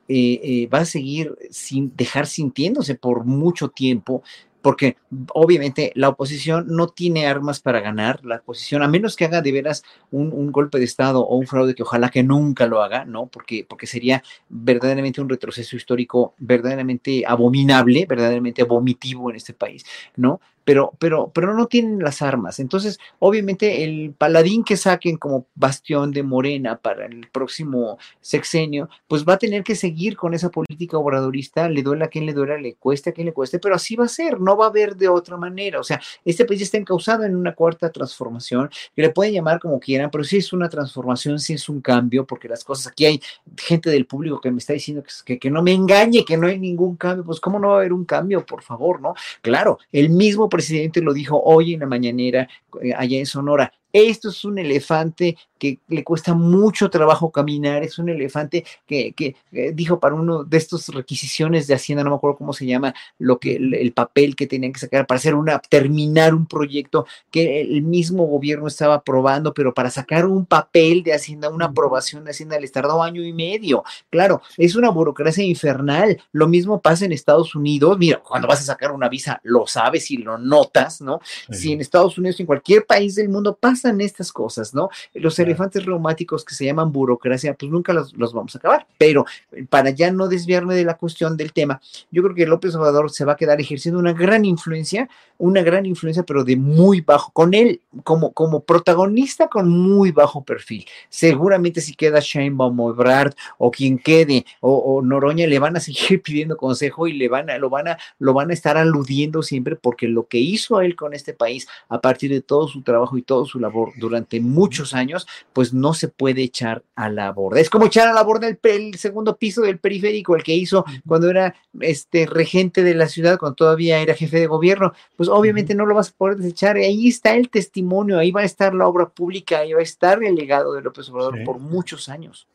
Eh, 0.09 0.41
eh, 0.43 0.67
va 0.67 0.79
a 0.79 0.85
seguir 0.85 1.37
sin 1.51 1.95
dejar 1.95 2.27
sintiéndose 2.27 2.95
por 2.95 3.23
mucho 3.23 3.69
tiempo 3.69 4.23
porque 4.61 4.97
obviamente 5.33 5.91
la 5.95 6.09
oposición 6.09 6.65
no 6.67 6.87
tiene 6.87 7.27
armas 7.27 7.59
para 7.59 7.79
ganar, 7.79 8.23
la 8.23 8.37
oposición, 8.37 8.83
a 8.83 8.87
menos 8.87 9.15
que 9.15 9.25
haga 9.25 9.41
de 9.41 9.51
veras 9.51 9.83
un, 10.11 10.51
golpe 10.51 10.79
de 10.79 10.85
Estado 10.85 11.21
o 11.21 11.37
un 11.37 11.47
fraude 11.47 11.75
que 11.75 11.83
ojalá 11.83 12.09
que 12.09 12.23
nunca 12.23 12.67
lo 12.67 12.81
haga, 12.81 13.05
¿no? 13.05 13.27
Porque, 13.27 13.65
porque 13.67 13.87
sería 13.87 14.23
verdaderamente 14.49 15.21
un 15.21 15.29
retroceso 15.29 15.75
histórico 15.75 16.35
verdaderamente 16.37 17.23
abominable, 17.25 18.05
verdaderamente 18.07 18.63
vomitivo 18.63 19.29
en 19.29 19.37
este 19.37 19.53
país, 19.53 19.85
¿no? 20.15 20.41
Pero, 20.63 20.93
pero, 20.99 21.31
pero 21.33 21.53
no 21.53 21.67
tienen 21.67 21.99
las 21.99 22.21
armas. 22.21 22.59
Entonces, 22.59 22.99
obviamente, 23.19 23.83
el 23.83 24.13
paladín 24.17 24.63
que 24.63 24.77
saquen 24.77 25.17
como 25.17 25.47
bastión 25.55 26.11
de 26.11 26.23
Morena 26.23 26.77
para 26.77 27.05
el 27.05 27.27
próximo 27.31 27.97
sexenio, 28.19 28.89
pues 29.07 29.25
va 29.25 29.33
a 29.33 29.37
tener 29.37 29.63
que 29.63 29.75
seguir 29.75 30.15
con 30.15 30.33
esa 30.33 30.49
política 30.49 30.97
obradorista, 30.97 31.69
le 31.69 31.83
duela 31.83 32.05
a 32.05 32.07
quien 32.07 32.25
le 32.25 32.33
duela, 32.33 32.57
le 32.57 32.75
cueste 32.75 33.09
a 33.09 33.13
quien 33.13 33.27
le 33.27 33.33
cueste, 33.33 33.59
pero 33.59 33.75
así 33.75 33.95
va 33.95 34.05
a 34.05 34.09
ser, 34.09 34.39
no 34.39 34.57
va 34.57 34.65
a 34.65 34.69
haber 34.69 34.95
de 34.95 35.07
otra 35.07 35.37
manera. 35.37 35.79
O 35.79 35.83
sea, 35.83 35.99
este 36.25 36.45
país 36.45 36.61
está 36.61 36.77
encausado 36.77 37.23
en 37.23 37.35
una 37.35 37.55
cuarta 37.55 37.91
transformación, 37.91 38.69
que 38.95 39.01
le 39.01 39.09
pueden 39.09 39.33
llamar 39.33 39.59
como 39.59 39.79
quieran, 39.79 40.09
pero 40.11 40.23
sí 40.23 40.37
es 40.37 40.53
una 40.53 40.69
transformación, 40.69 41.39
sí 41.39 41.53
es 41.53 41.69
un 41.69 41.81
cambio, 41.81 42.25
porque 42.25 42.47
las 42.47 42.63
cosas, 42.63 42.87
aquí 42.87 43.05
hay 43.05 43.21
gente 43.57 43.89
del 43.89 44.05
público 44.05 44.39
que 44.39 44.51
me 44.51 44.59
está 44.59 44.73
diciendo 44.73 45.03
que, 45.25 45.39
que 45.39 45.49
no 45.49 45.61
me 45.63 45.73
engañe, 45.73 46.25
que 46.25 46.37
no 46.37 46.47
hay 46.47 46.59
ningún 46.59 46.95
cambio, 46.95 47.23
pues 47.25 47.39
¿cómo 47.39 47.59
no 47.59 47.69
va 47.69 47.75
a 47.75 47.77
haber 47.79 47.93
un 47.93 48.05
cambio, 48.05 48.45
por 48.45 48.61
favor, 48.61 49.01
no? 49.01 49.13
Claro, 49.41 49.79
el 49.91 50.09
mismo 50.09 50.49
presidente 50.51 51.01
lo 51.01 51.13
dijo 51.13 51.41
hoy 51.43 51.73
en 51.73 51.79
la 51.79 51.87
mañanera 51.87 52.47
eh, 52.83 52.93
allá 52.95 53.17
en 53.17 53.25
Sonora. 53.25 53.73
Esto 53.91 54.29
es 54.29 54.45
un 54.45 54.59
elefante 54.59 55.35
que 55.61 55.77
le 55.89 56.03
cuesta 56.03 56.33
mucho 56.33 56.89
trabajo 56.89 57.29
caminar, 57.29 57.83
es 57.83 57.99
un 57.99 58.09
elefante 58.09 58.65
que, 58.87 59.13
eh, 59.51 59.71
dijo 59.75 59.99
para 59.99 60.15
uno 60.15 60.43
de 60.43 60.57
estos 60.57 60.87
requisiciones 60.87 61.67
de 61.67 61.75
Hacienda, 61.75 62.03
no 62.03 62.09
me 62.09 62.15
acuerdo 62.15 62.37
cómo 62.37 62.51
se 62.51 62.65
llama, 62.65 62.95
lo 63.19 63.37
que 63.37 63.57
el, 63.57 63.93
papel 63.93 64.35
que 64.35 64.47
tenían 64.47 64.73
que 64.73 64.79
sacar 64.79 65.05
para 65.05 65.19
hacer 65.19 65.35
una, 65.35 65.59
terminar 65.59 66.33
un 66.33 66.47
proyecto 66.47 67.05
que 67.29 67.61
el 67.61 67.83
mismo 67.83 68.25
gobierno 68.25 68.65
estaba 68.65 68.95
aprobando, 68.95 69.53
pero 69.53 69.71
para 69.71 69.91
sacar 69.91 70.25
un 70.25 70.47
papel 70.47 71.03
de 71.03 71.13
Hacienda, 71.13 71.49
una 71.49 71.65
aprobación 71.65 72.23
de 72.23 72.31
Hacienda 72.31 72.59
les 72.59 72.71
tardó 72.71 73.03
año 73.03 73.23
y 73.23 73.31
medio. 73.31 73.83
Claro, 74.09 74.41
es 74.57 74.75
una 74.75 74.89
burocracia 74.89 75.43
infernal. 75.43 76.19
Lo 76.31 76.47
mismo 76.47 76.81
pasa 76.81 77.05
en 77.05 77.11
Estados 77.11 77.53
Unidos. 77.53 77.99
Mira, 77.99 78.17
cuando 78.17 78.47
vas 78.47 78.61
a 78.61 78.63
sacar 78.63 78.91
una 78.91 79.09
visa, 79.09 79.39
lo 79.43 79.67
sabes 79.67 80.09
y 80.09 80.17
lo 80.17 80.39
notas, 80.39 81.01
¿no? 81.01 81.19
Si 81.51 81.71
en 81.71 81.81
Estados 81.81 82.17
Unidos, 82.17 82.39
en 82.39 82.47
cualquier 82.47 82.87
país 82.87 83.13
del 83.13 83.29
mundo 83.29 83.55
pasan 83.55 84.01
estas 84.01 84.31
cosas, 84.31 84.73
¿no? 84.73 84.89
Los 85.13 85.35
elefantes 85.51 85.85
reumáticos 85.85 86.45
que 86.45 86.55
se 86.55 86.65
llaman 86.65 86.91
burocracia, 86.91 87.53
pues 87.53 87.71
nunca 87.71 87.93
los, 87.93 88.13
vamos 88.13 88.55
a 88.55 88.57
acabar. 88.57 88.87
Pero 88.97 89.25
eh, 89.51 89.65
para 89.69 89.89
ya 89.89 90.11
no 90.11 90.27
desviarme 90.27 90.75
de 90.75 90.85
la 90.85 90.97
cuestión 90.97 91.37
del 91.37 91.53
tema, 91.53 91.81
yo 92.11 92.23
creo 92.23 92.35
que 92.35 92.45
López 92.45 92.75
Obrador 92.75 93.11
se 93.11 93.25
va 93.25 93.33
a 93.33 93.37
quedar 93.37 93.59
ejerciendo 93.59 93.99
una 93.99 94.13
gran 94.13 94.45
influencia, 94.45 95.09
una 95.37 95.61
gran 95.61 95.85
influencia, 95.85 96.23
pero 96.23 96.43
de 96.43 96.55
muy 96.55 97.01
bajo, 97.01 97.31
con 97.31 97.53
él 97.53 97.81
como, 98.03 98.31
como 98.31 98.63
protagonista 98.63 99.47
con 99.47 99.69
muy 99.69 100.11
bajo 100.11 100.43
perfil. 100.43 100.85
Seguramente 101.09 101.81
si 101.81 101.95
queda 101.95 102.19
Sheinbaum 102.19 102.79
o 102.79 102.91
Ebrard 102.91 103.33
o 103.57 103.71
quien 103.71 103.97
quede 103.97 104.45
o, 104.59 105.01
Noroña 105.03 105.47
le 105.47 105.59
van 105.59 105.77
a 105.77 105.79
seguir 105.79 106.21
pidiendo 106.23 106.57
consejo 106.57 107.07
y 107.07 107.13
le 107.13 107.27
van 107.27 107.49
a, 107.49 107.57
lo 107.57 107.69
van 107.69 107.87
a, 107.87 107.97
lo 108.19 108.33
van 108.33 108.51
a 108.51 108.53
estar 108.53 108.77
aludiendo 108.77 109.41
siempre 109.43 109.75
porque 109.75 110.07
lo 110.07 110.27
que 110.27 110.37
hizo 110.37 110.81
él 110.81 110.95
con 110.95 111.13
este 111.13 111.33
país 111.33 111.67
a 111.89 111.99
partir 111.99 112.31
de 112.31 112.41
todo 112.41 112.67
su 112.67 112.81
trabajo 112.81 113.17
y 113.17 113.21
todo 113.21 113.45
su 113.45 113.59
labor 113.59 113.91
durante 113.97 114.39
muchos 114.39 114.93
años, 114.93 115.27
pues 115.53 115.73
no 115.73 115.93
se 115.93 116.07
puede 116.07 116.43
echar 116.43 116.83
a 116.95 117.09
la 117.09 117.31
borda. 117.31 117.59
Es 117.59 117.69
como 117.69 117.85
echar 117.85 118.07
a 118.07 118.13
la 118.13 118.23
borda 118.23 118.47
el, 118.47 118.95
segundo 118.95 119.37
piso 119.37 119.61
del 119.61 119.79
periférico, 119.79 120.35
el 120.35 120.43
que 120.43 120.55
hizo 120.55 120.85
cuando 121.07 121.29
era 121.29 121.55
este 121.79 122.25
regente 122.25 122.83
de 122.83 122.95
la 122.95 123.07
ciudad, 123.07 123.37
cuando 123.37 123.55
todavía 123.55 123.99
era 123.99 124.13
jefe 124.13 124.39
de 124.39 124.47
gobierno, 124.47 124.93
pues 125.15 125.29
obviamente 125.29 125.75
no 125.75 125.85
lo 125.85 125.95
vas 125.95 126.09
a 126.09 126.17
poder 126.17 126.37
desechar. 126.37 126.77
Y 126.77 126.85
ahí 126.85 127.07
está 127.07 127.35
el 127.35 127.49
testimonio, 127.49 128.19
ahí 128.19 128.31
va 128.31 128.41
a 128.41 128.45
estar 128.45 128.73
la 128.73 128.87
obra 128.87 129.09
pública, 129.09 129.59
ahí 129.59 129.73
va 129.73 129.79
a 129.79 129.83
estar 129.83 130.23
el 130.23 130.35
legado 130.35 130.73
de 130.73 130.81
López 130.81 131.09
Obrador 131.09 131.43
por 131.43 131.59
muchos 131.59 132.09
años. 132.09 132.47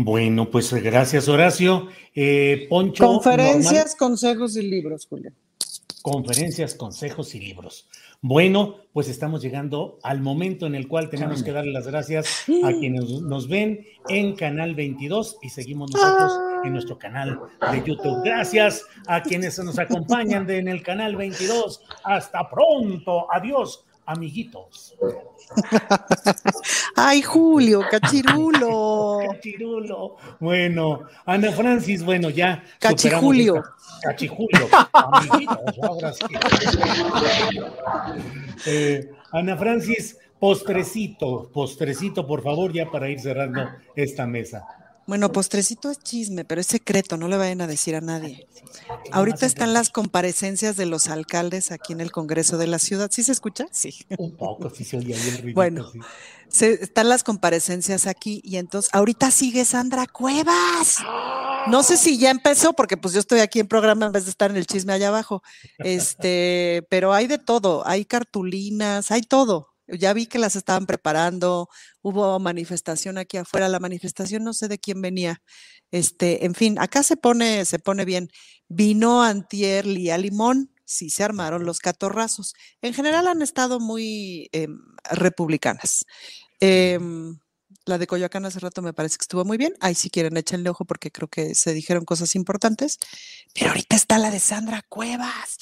Bueno, 0.00 0.48
pues 0.48 0.72
gracias, 0.72 1.26
Horacio. 1.26 1.88
Eh, 2.14 2.66
Poncho. 2.68 3.04
Conferencias, 3.04 3.96
consejos 3.96 4.56
y 4.56 4.62
libros, 4.62 5.06
Julio. 5.10 5.32
Conferencias, 6.02 6.74
consejos 6.76 7.34
y 7.34 7.40
libros. 7.40 7.88
Bueno, 8.20 8.74
pues 8.92 9.08
estamos 9.08 9.42
llegando 9.42 10.00
al 10.02 10.20
momento 10.20 10.66
en 10.66 10.74
el 10.74 10.88
cual 10.88 11.08
tenemos 11.08 11.44
que 11.44 11.52
darle 11.52 11.70
las 11.70 11.86
gracias 11.86 12.46
a 12.64 12.72
quienes 12.72 13.08
nos 13.22 13.48
ven 13.48 13.86
en 14.08 14.34
Canal 14.34 14.74
22 14.74 15.38
y 15.40 15.50
seguimos 15.50 15.92
nosotros 15.92 16.32
en 16.64 16.72
nuestro 16.72 16.98
canal 16.98 17.38
de 17.70 17.84
YouTube. 17.84 18.24
Gracias 18.24 18.84
a 19.06 19.22
quienes 19.22 19.56
nos 19.60 19.78
acompañan 19.78 20.50
en 20.50 20.66
el 20.66 20.82
Canal 20.82 21.14
22. 21.14 21.80
Hasta 22.02 22.50
pronto. 22.50 23.32
Adiós, 23.32 23.84
amiguitos. 24.08 24.96
Ay, 26.96 27.22
Julio, 27.22 27.82
cachirulo. 27.90 29.18
cachirulo. 29.30 30.16
Bueno, 30.40 31.02
Ana 31.26 31.52
Francis, 31.52 32.02
bueno, 32.02 32.30
ya. 32.30 32.64
Cachijulio. 32.80 33.62
Cachijulio. 34.02 34.68
ahora 35.82 36.12
sí. 36.12 36.24
Eh, 38.66 39.10
Ana 39.32 39.56
Francis, 39.56 40.18
postrecito, 40.38 41.50
postrecito, 41.52 42.26
por 42.26 42.42
favor, 42.42 42.72
ya 42.72 42.90
para 42.90 43.10
ir 43.10 43.20
cerrando 43.20 43.68
esta 43.94 44.26
mesa. 44.26 44.66
Bueno, 45.08 45.32
postrecito 45.32 45.90
es 45.90 45.98
chisme, 46.00 46.44
pero 46.44 46.60
es 46.60 46.66
secreto, 46.66 47.16
no 47.16 47.28
le 47.28 47.38
vayan 47.38 47.62
a 47.62 47.66
decir 47.66 47.96
a 47.96 48.02
nadie. 48.02 48.46
Ahorita 49.10 49.46
están 49.46 49.72
las 49.72 49.88
comparecencias 49.88 50.76
de 50.76 50.84
los 50.84 51.08
alcaldes 51.08 51.72
aquí 51.72 51.94
en 51.94 52.02
el 52.02 52.12
Congreso 52.12 52.58
de 52.58 52.66
la 52.66 52.78
ciudad. 52.78 53.10
¿Sí 53.10 53.22
se 53.22 53.32
escucha? 53.32 53.64
Sí. 53.72 53.94
Un 54.18 54.36
poco, 54.36 54.68
sí 54.68 54.84
se 54.84 54.98
oye 54.98 55.14
ahí 55.14 55.28
el 55.30 55.38
ruido. 55.38 55.54
Bueno, 55.54 55.90
están 56.52 57.08
las 57.08 57.24
comparecencias 57.24 58.06
aquí 58.06 58.42
y 58.44 58.58
entonces 58.58 58.90
ahorita 58.92 59.30
sigue 59.30 59.64
Sandra 59.64 60.06
Cuevas. 60.06 60.98
No 61.68 61.82
sé 61.82 61.96
si 61.96 62.18
ya 62.18 62.30
empezó, 62.30 62.74
porque 62.74 62.98
pues 62.98 63.14
yo 63.14 63.20
estoy 63.20 63.40
aquí 63.40 63.60
en 63.60 63.66
programa 63.66 64.04
en 64.04 64.12
vez 64.12 64.26
de 64.26 64.30
estar 64.30 64.50
en 64.50 64.58
el 64.58 64.66
chisme 64.66 64.92
allá 64.92 65.08
abajo. 65.08 65.42
Este, 65.78 66.86
pero 66.90 67.14
hay 67.14 67.28
de 67.28 67.38
todo, 67.38 67.82
hay 67.88 68.04
cartulinas, 68.04 69.10
hay 69.10 69.22
todo. 69.22 69.68
Ya 69.88 70.12
vi 70.12 70.26
que 70.26 70.38
las 70.38 70.56
estaban 70.56 70.86
preparando, 70.86 71.68
hubo 72.02 72.38
manifestación 72.38 73.18
aquí 73.18 73.36
afuera, 73.36 73.68
la 73.68 73.80
manifestación 73.80 74.44
no 74.44 74.52
sé 74.52 74.68
de 74.68 74.78
quién 74.78 75.00
venía. 75.00 75.42
Este, 75.90 76.44
en 76.44 76.54
fin, 76.54 76.78
acá 76.78 77.02
se 77.02 77.16
pone, 77.16 77.64
se 77.64 77.78
pone 77.78 78.04
bien. 78.04 78.28
Vino 78.68 79.22
Antier 79.22 79.86
Lía 79.86 80.18
Limón, 80.18 80.70
sí 80.84 81.10
se 81.10 81.24
armaron 81.24 81.64
los 81.64 81.80
catorrazos. 81.80 82.54
En 82.82 82.94
general 82.94 83.26
han 83.26 83.42
estado 83.42 83.80
muy 83.80 84.48
em, 84.52 84.78
republicanas. 85.10 86.04
La 87.88 87.98
de 87.98 88.06
Coyoacán 88.06 88.44
hace 88.44 88.60
rato 88.60 88.82
me 88.82 88.92
parece 88.92 89.16
que 89.16 89.22
estuvo 89.22 89.44
muy 89.44 89.56
bien. 89.56 89.74
Ahí 89.80 89.94
si 89.94 90.10
quieren 90.10 90.36
échenle 90.36 90.70
ojo 90.70 90.84
porque 90.84 91.10
creo 91.10 91.28
que 91.28 91.54
se 91.54 91.72
dijeron 91.72 92.04
cosas 92.04 92.36
importantes. 92.36 92.98
Pero 93.54 93.70
ahorita 93.70 93.96
está 93.96 94.18
la 94.18 94.30
de 94.30 94.38
Sandra 94.38 94.82
Cuevas. 94.88 95.58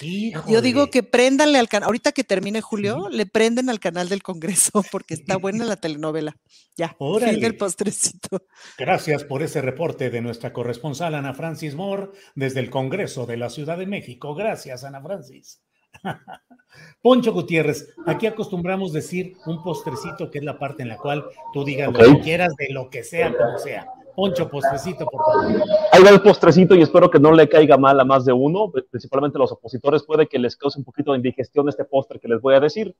Yo 0.48 0.60
digo 0.60 0.90
que 0.90 1.02
préndanle 1.02 1.58
al 1.58 1.68
canal. 1.68 1.86
Ahorita 1.86 2.12
que 2.12 2.24
termine 2.24 2.60
Julio, 2.60 3.08
le 3.08 3.26
prenden 3.26 3.70
al 3.70 3.80
canal 3.80 4.08
del 4.08 4.22
Congreso 4.22 4.82
porque 4.92 5.14
está 5.14 5.36
buena 5.36 5.64
la 5.64 5.76
telenovela. 5.76 6.36
Ya, 6.76 6.94
fin 6.98 7.40
del 7.40 7.56
postrecito. 7.56 8.42
Gracias 8.76 9.24
por 9.24 9.42
ese 9.42 9.62
reporte 9.62 10.10
de 10.10 10.20
nuestra 10.20 10.52
corresponsal 10.52 11.14
Ana 11.14 11.32
Francis 11.32 11.74
Moore 11.74 12.10
desde 12.34 12.60
el 12.60 12.68
Congreso 12.68 13.24
de 13.24 13.38
la 13.38 13.48
Ciudad 13.48 13.78
de 13.78 13.86
México. 13.86 14.34
Gracias, 14.34 14.84
Ana 14.84 15.00
Francis. 15.00 15.62
Poncho 17.02 17.32
Gutiérrez, 17.32 17.94
aquí 18.06 18.26
acostumbramos 18.26 18.92
decir 18.92 19.36
un 19.46 19.62
postrecito, 19.62 20.30
que 20.30 20.38
es 20.38 20.44
la 20.44 20.58
parte 20.58 20.82
en 20.82 20.88
la 20.88 20.98
cual 20.98 21.24
tú 21.52 21.64
digas 21.64 21.92
lo 21.92 21.98
que 21.98 22.20
quieras, 22.20 22.54
de 22.56 22.72
lo 22.72 22.90
que 22.90 23.02
sea, 23.02 23.34
como 23.36 23.58
sea. 23.58 23.86
Poncho, 24.14 24.48
postrecito, 24.48 25.06
por 25.06 25.22
favor. 25.24 25.62
Ahí 25.92 26.02
va 26.02 26.08
el 26.08 26.22
postrecito 26.22 26.74
y 26.74 26.80
espero 26.80 27.10
que 27.10 27.18
no 27.18 27.32
le 27.32 27.48
caiga 27.48 27.76
mal 27.76 28.00
a 28.00 28.04
más 28.04 28.24
de 28.24 28.32
uno, 28.32 28.72
principalmente 28.90 29.36
a 29.36 29.40
los 29.40 29.52
opositores. 29.52 30.04
Puede 30.04 30.26
que 30.26 30.38
les 30.38 30.56
cause 30.56 30.78
un 30.78 30.84
poquito 30.84 31.12
de 31.12 31.18
indigestión 31.18 31.68
este 31.68 31.84
postre 31.84 32.18
que 32.18 32.28
les 32.28 32.40
voy 32.40 32.54
a 32.54 32.60
decir. 32.60 32.96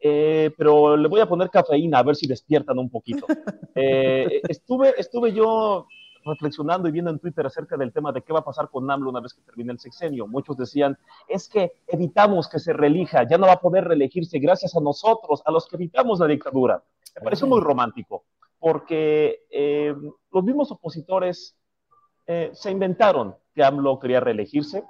Eh, 0.00 0.50
pero 0.56 0.96
le 0.96 1.08
voy 1.08 1.20
a 1.20 1.28
poner 1.28 1.48
cafeína 1.48 1.98
a 1.98 2.02
ver 2.02 2.16
si 2.16 2.26
despiertan 2.26 2.78
un 2.78 2.90
poquito. 2.90 3.26
Eh, 3.80 4.40
estuve, 4.48 4.92
estuve 4.98 5.32
yo 5.32 5.86
reflexionando 6.24 6.88
y 6.88 6.92
viendo 6.92 7.10
en 7.10 7.18
Twitter 7.18 7.46
acerca 7.46 7.76
del 7.76 7.92
tema 7.92 8.12
de 8.12 8.22
qué 8.22 8.32
va 8.32 8.40
a 8.40 8.44
pasar 8.44 8.68
con 8.68 8.90
AMLO 8.90 9.10
una 9.10 9.20
vez 9.20 9.34
que 9.34 9.42
termine 9.42 9.72
el 9.72 9.78
sexenio. 9.78 10.26
Muchos 10.26 10.56
decían, 10.56 10.98
es 11.28 11.48
que 11.48 11.72
evitamos 11.86 12.48
que 12.48 12.58
se 12.58 12.72
reelija, 12.72 13.26
ya 13.28 13.38
no 13.38 13.46
va 13.46 13.54
a 13.54 13.60
poder 13.60 13.84
reelegirse 13.84 14.38
gracias 14.38 14.76
a 14.76 14.80
nosotros, 14.80 15.42
a 15.44 15.50
los 15.50 15.66
que 15.68 15.76
evitamos 15.76 16.20
la 16.20 16.26
dictadura. 16.26 16.82
Me 17.16 17.22
pareció 17.22 17.46
muy 17.46 17.60
romántico, 17.60 18.24
porque 18.58 19.46
eh, 19.50 19.94
los 20.32 20.44
mismos 20.44 20.70
opositores 20.70 21.56
eh, 22.26 22.50
se 22.52 22.70
inventaron 22.70 23.36
que 23.54 23.64
AMLO 23.64 23.98
quería 23.98 24.20
reelegirse, 24.20 24.84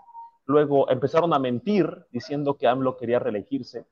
luego 0.47 0.91
empezaron 0.91 1.33
a 1.35 1.39
mentir 1.39 2.07
diciendo 2.11 2.57
que 2.57 2.67
AMLO 2.67 2.97
quería 2.97 3.19
reelegirse. 3.19 3.87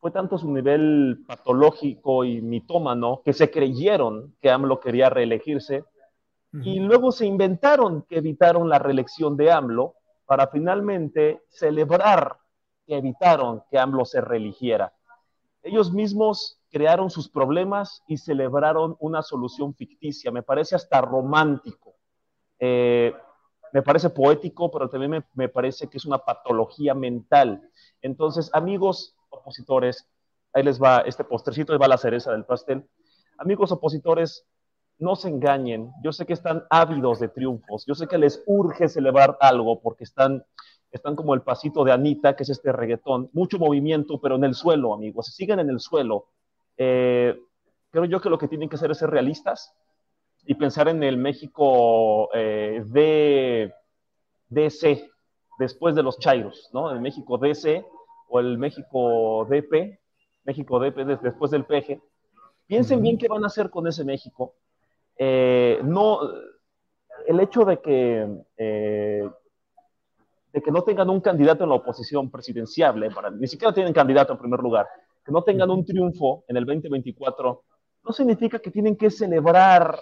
Fue 0.00 0.10
tanto 0.10 0.36
su 0.36 0.50
nivel 0.50 1.22
patológico 1.28 2.24
y 2.24 2.40
mitómano 2.40 3.22
que 3.24 3.32
se 3.32 3.52
creyeron 3.52 4.34
que 4.40 4.50
AMLO 4.50 4.80
quería 4.80 5.10
reelegirse 5.10 5.84
y 6.52 6.80
luego 6.80 7.12
se 7.12 7.24
inventaron 7.24 8.02
que 8.02 8.18
evitaron 8.18 8.68
la 8.68 8.78
reelección 8.78 9.36
de 9.36 9.50
AMLO 9.50 9.94
para 10.26 10.48
finalmente 10.48 11.42
celebrar 11.48 12.36
que 12.86 12.96
evitaron 12.96 13.62
que 13.70 13.78
AMLO 13.78 14.04
se 14.04 14.20
reeligiera. 14.20 14.92
Ellos 15.62 15.92
mismos 15.92 16.60
crearon 16.70 17.10
sus 17.10 17.28
problemas 17.28 18.02
y 18.06 18.16
celebraron 18.16 18.96
una 18.98 19.22
solución 19.22 19.74
ficticia. 19.74 20.30
Me 20.30 20.42
parece 20.42 20.74
hasta 20.74 21.00
romántico. 21.00 21.94
Eh, 22.58 23.14
me 23.72 23.82
parece 23.82 24.10
poético, 24.10 24.70
pero 24.70 24.88
también 24.88 25.24
me, 25.34 25.48
parece 25.48 25.88
que 25.88 25.96
es 25.96 26.04
una 26.04 26.18
patología 26.18 26.94
mental. 26.94 27.70
Entonces, 28.02 28.50
amigos 28.52 29.16
opositores, 29.30 30.08
ahí 30.52 30.62
les 30.62 30.80
va 30.80 31.00
este 31.00 31.24
postrecito, 31.24 31.72
ahí 31.72 31.78
va 31.78 31.88
la 31.88 31.96
cereza 31.96 32.32
del 32.32 32.44
pastel. 32.44 32.86
Amigos 33.38 33.72
opositores, 33.72 34.46
no 35.02 35.16
se 35.16 35.28
engañen. 35.28 35.92
Yo 36.02 36.12
sé 36.12 36.24
que 36.24 36.32
están 36.32 36.64
ávidos 36.70 37.18
de 37.18 37.28
triunfos. 37.28 37.84
Yo 37.86 37.94
sé 37.94 38.06
que 38.06 38.18
les 38.18 38.42
urge 38.46 38.88
celebrar 38.88 39.36
algo 39.40 39.80
porque 39.80 40.04
están, 40.04 40.44
están 40.90 41.16
como 41.16 41.34
el 41.34 41.42
pasito 41.42 41.84
de 41.84 41.92
Anita, 41.92 42.36
que 42.36 42.44
es 42.44 42.50
este 42.50 42.72
reggaetón. 42.72 43.28
Mucho 43.32 43.58
movimiento, 43.58 44.20
pero 44.20 44.36
en 44.36 44.44
el 44.44 44.54
suelo, 44.54 44.94
amigos. 44.94 45.26
Si 45.26 45.32
siguen 45.32 45.58
en 45.58 45.68
el 45.68 45.80
suelo, 45.80 46.28
eh, 46.76 47.36
creo 47.90 48.04
yo 48.04 48.20
que 48.20 48.30
lo 48.30 48.38
que 48.38 48.48
tienen 48.48 48.68
que 48.68 48.76
hacer 48.76 48.92
es 48.92 48.98
ser 48.98 49.10
realistas 49.10 49.74
y 50.46 50.54
pensar 50.54 50.88
en 50.88 51.02
el 51.02 51.16
México 51.16 52.30
eh, 52.32 52.82
de 52.86 53.74
DC, 54.48 55.10
después 55.58 55.94
de 55.94 56.02
los 56.02 56.18
Chairos, 56.18 56.70
¿no? 56.72 56.90
El 56.90 57.00
México 57.00 57.38
DC 57.38 57.84
o 58.28 58.40
el 58.40 58.56
México 58.56 59.46
DP, 59.50 59.98
México 60.44 60.78
DP 60.78 61.20
después 61.22 61.50
del 61.50 61.64
PG. 61.64 62.00
Piensen 62.66 63.02
bien 63.02 63.18
qué 63.18 63.28
van 63.28 63.44
a 63.44 63.48
hacer 63.48 63.68
con 63.68 63.86
ese 63.86 64.04
México 64.04 64.54
eh, 65.24 65.80
no, 65.84 66.18
el 67.28 67.38
hecho 67.38 67.64
de 67.64 67.80
que, 67.80 68.28
eh, 68.56 69.30
de 70.52 70.60
que 70.60 70.70
no 70.72 70.82
tengan 70.82 71.10
un 71.10 71.20
candidato 71.20 71.62
en 71.62 71.70
la 71.70 71.76
oposición 71.76 72.28
presidenciable, 72.28 73.08
para, 73.12 73.30
ni 73.30 73.46
siquiera 73.46 73.72
tienen 73.72 73.92
candidato 73.92 74.32
en 74.32 74.40
primer 74.40 74.58
lugar, 74.58 74.88
que 75.24 75.30
no 75.30 75.44
tengan 75.44 75.70
un 75.70 75.84
triunfo 75.84 76.42
en 76.48 76.56
el 76.56 76.64
2024, 76.64 77.62
no 78.02 78.12
significa 78.12 78.58
que 78.58 78.72
tienen 78.72 78.96
que 78.96 79.12
celebrar 79.12 79.96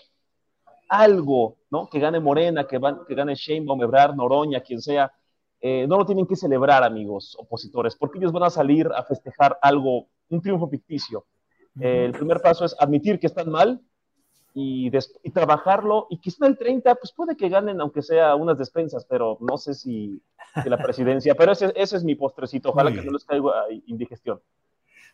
algo, 0.88 1.58
¿no? 1.70 1.86
Que 1.90 2.00
gane 2.00 2.18
Morena, 2.18 2.66
que, 2.66 2.78
van, 2.78 3.04
que 3.06 3.14
gane 3.14 3.34
Sheinbaum, 3.34 3.82
Ebrard, 3.82 4.14
Noroña, 4.14 4.62
quien 4.62 4.80
sea. 4.80 5.12
Eh, 5.60 5.86
no 5.86 5.98
lo 5.98 6.06
tienen 6.06 6.26
que 6.26 6.34
celebrar, 6.34 6.82
amigos 6.82 7.36
opositores, 7.38 7.94
porque 7.94 8.18
ellos 8.18 8.32
van 8.32 8.44
a 8.44 8.50
salir 8.50 8.88
a 8.88 9.02
festejar 9.02 9.58
algo, 9.60 10.06
un 10.30 10.40
triunfo 10.40 10.66
ficticio. 10.66 11.26
el 11.78 12.12
primer 12.12 12.40
paso 12.40 12.64
es 12.64 12.74
admitir 12.78 13.20
que 13.20 13.26
están 13.26 13.50
mal 13.50 13.78
y, 14.54 14.90
trabajarlo. 15.32 16.06
Y 16.10 16.18
quizá 16.18 16.46
el 16.46 16.58
30, 16.58 16.94
pues 16.96 17.12
puede 17.12 17.36
que 17.36 17.48
ganen, 17.48 17.80
aunque 17.80 18.02
sea 18.02 18.34
unas 18.34 18.58
despensas, 18.58 19.04
pero 19.08 19.38
no 19.40 19.56
sé 19.56 19.74
si, 19.74 20.20
la 20.64 20.78
presidencia. 20.78 21.34
pero 21.34 21.52
ese, 21.52 21.72
ese, 21.76 21.96
es 21.96 22.04
mi 22.04 22.14
postrecito. 22.14 22.70
Ojalá 22.70 22.92
que 22.92 23.02
no 23.02 23.12
les 23.12 23.24
caiga 23.24 23.64
indigestión. 23.86 24.40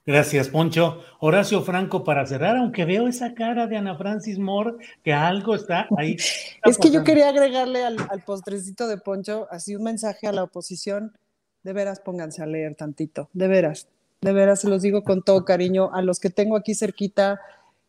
Gracias, 0.06 0.48
Poncho. 0.48 1.00
Horacio 1.18 1.62
Franco, 1.62 2.04
para 2.04 2.24
cerrar, 2.26 2.56
aunque 2.56 2.84
veo 2.84 3.08
esa 3.08 3.34
cara 3.34 3.66
de 3.66 3.76
Ana 3.76 3.96
Francis 3.96 4.38
Moore, 4.38 4.76
que 5.02 5.12
algo 5.12 5.56
está 5.56 5.88
ahí. 5.96 6.16
es 6.64 6.78
que 6.78 6.92
yo 6.92 7.02
quería 7.02 7.28
agregarle 7.28 7.84
al, 7.84 7.96
al, 8.08 8.20
postrecito 8.20 8.86
de 8.86 8.98
Poncho, 8.98 9.48
así 9.50 9.74
un 9.74 9.82
mensaje 9.82 10.28
a 10.28 10.32
la 10.32 10.44
oposición. 10.44 11.16
De 11.64 11.72
veras, 11.72 11.98
pónganse 11.98 12.44
a 12.44 12.46
leer 12.46 12.76
tantito, 12.76 13.28
de 13.32 13.48
veras, 13.48 13.88
de 14.20 14.32
veras, 14.32 14.60
se 14.60 14.68
los 14.68 14.82
digo 14.82 15.02
con 15.02 15.22
todo 15.22 15.44
cariño. 15.44 15.90
A 15.92 16.02
los 16.02 16.20
que 16.20 16.30
tengo 16.30 16.56
aquí 16.56 16.76
cerquita, 16.76 17.40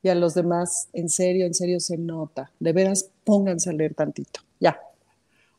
y 0.02 0.10
a 0.10 0.16
los 0.16 0.34
demás, 0.34 0.90
en 0.94 1.10
serio, 1.10 1.46
en 1.46 1.54
serio 1.54 1.80
se 1.80 1.98
nota. 1.98 2.52
De 2.60 2.74
veras, 2.74 3.10
pónganse 3.24 3.70
a 3.70 3.74
leer 3.74 3.94
tantito. 3.94 4.42
Ya. 4.60 4.80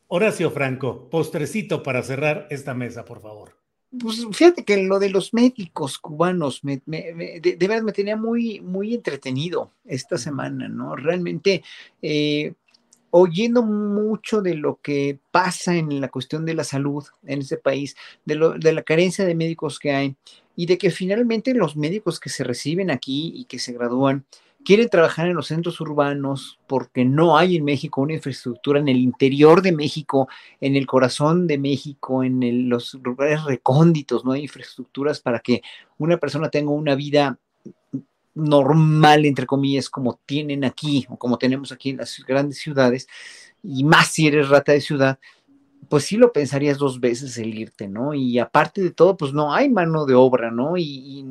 Horacio 0.09 0.51
Franco, 0.51 1.09
postrecito 1.11 1.83
para 1.83 2.03
cerrar 2.03 2.47
esta 2.51 2.75
mesa, 2.75 3.05
por 3.05 3.21
favor. 3.21 3.59
Pues 3.91 4.27
fíjate 4.33 4.65
que 4.65 4.83
lo 4.83 4.99
de 4.99 5.09
los 5.09 5.33
médicos 5.33 5.99
cubanos 5.99 6.63
me, 6.63 6.83
de, 6.85 7.57
verdad 7.59 7.83
me 7.83 7.93
tenía 7.93 8.17
muy, 8.17 8.61
muy 8.61 8.95
entretenido 8.95 9.71
esta 9.87 10.19
semana, 10.19 10.69
¿no? 10.69 10.95
Realmente 10.95 11.63
eh, 12.03 12.53
oyendo 13.11 13.63
mucho 13.63 14.43
de 14.43 14.55
lo 14.55 14.81
que 14.83 15.19
pasa 15.31 15.77
en 15.77 16.01
la 16.01 16.09
cuestión 16.09 16.45
de 16.45 16.55
la 16.55 16.65
salud 16.65 17.05
en 17.25 17.41
ese 17.41 17.57
país, 17.57 17.97
de, 18.25 18.35
lo, 18.35 18.59
de 18.59 18.73
la 18.73 18.83
carencia 18.83 19.25
de 19.25 19.35
médicos 19.35 19.79
que 19.79 19.93
hay, 19.93 20.17
y 20.57 20.67
de 20.67 20.79
que 20.79 20.91
finalmente 20.91 21.55
los 21.55 21.77
médicos 21.77 22.19
que 22.21 22.31
se 22.31 22.45
reciben 22.45 22.91
aquí 22.91 23.33
y 23.35 23.45
que 23.45 23.59
se 23.59 23.73
gradúan 23.73 24.25
quieren 24.65 24.89
trabajar 24.89 25.29
en 25.29 25.37
los 25.37 25.47
centros 25.47 25.81
urbanos 25.81 26.59
porque 26.67 27.05
no 27.05 27.39
hay 27.39 27.57
en 27.57 27.65
México 27.65 28.01
una 28.01 28.15
infraestructura 28.15 28.81
en 28.81 28.89
el 28.89 28.99
interior 28.99 29.63
de 29.63 29.73
México, 29.73 30.29
en 30.61 30.77
el 30.77 30.87
corazón 30.87 31.47
de 31.47 31.59
México, 31.59 32.25
en 32.25 32.69
los 32.69 32.95
lugares 32.95 33.45
recónditos, 33.45 34.25
no 34.25 34.33
hay 34.33 34.43
infraestructuras 34.43 35.21
para 35.21 35.39
que 35.41 35.63
una 35.97 36.17
persona 36.17 36.51
tenga 36.51 36.73
una 36.73 36.95
vida 36.97 37.39
normal, 38.39 39.27
entre 39.27 39.47
comillas, 39.47 39.91
como 39.91 40.21
tienen 40.25 40.65
aquí 40.65 41.07
o 41.09 41.19
como 41.19 41.39
tenemos 41.39 41.73
aquí 41.73 41.91
en 41.91 41.99
las 41.99 42.25
grandes 42.27 42.59
ciudades, 42.59 43.09
y 43.63 43.85
más 43.85 44.09
si 44.09 44.29
eres 44.29 44.49
rata 44.49 44.73
de 44.73 44.81
ciudad, 44.81 45.19
pues 45.89 46.05
sí 46.05 46.17
lo 46.17 46.33
pensarías 46.33 46.79
dos 46.79 47.01
veces 47.01 47.39
el 47.39 47.59
irte, 47.59 47.89
¿no? 47.89 48.15
Y 48.15 48.39
aparte 48.39 48.83
de 48.83 48.91
todo, 48.91 49.17
pues 49.17 49.33
no 49.33 49.55
hay 49.55 49.69
mano 49.69 50.07
de 50.07 50.15
obra, 50.15 50.51
¿no? 50.51 50.77
Y, 50.77 51.25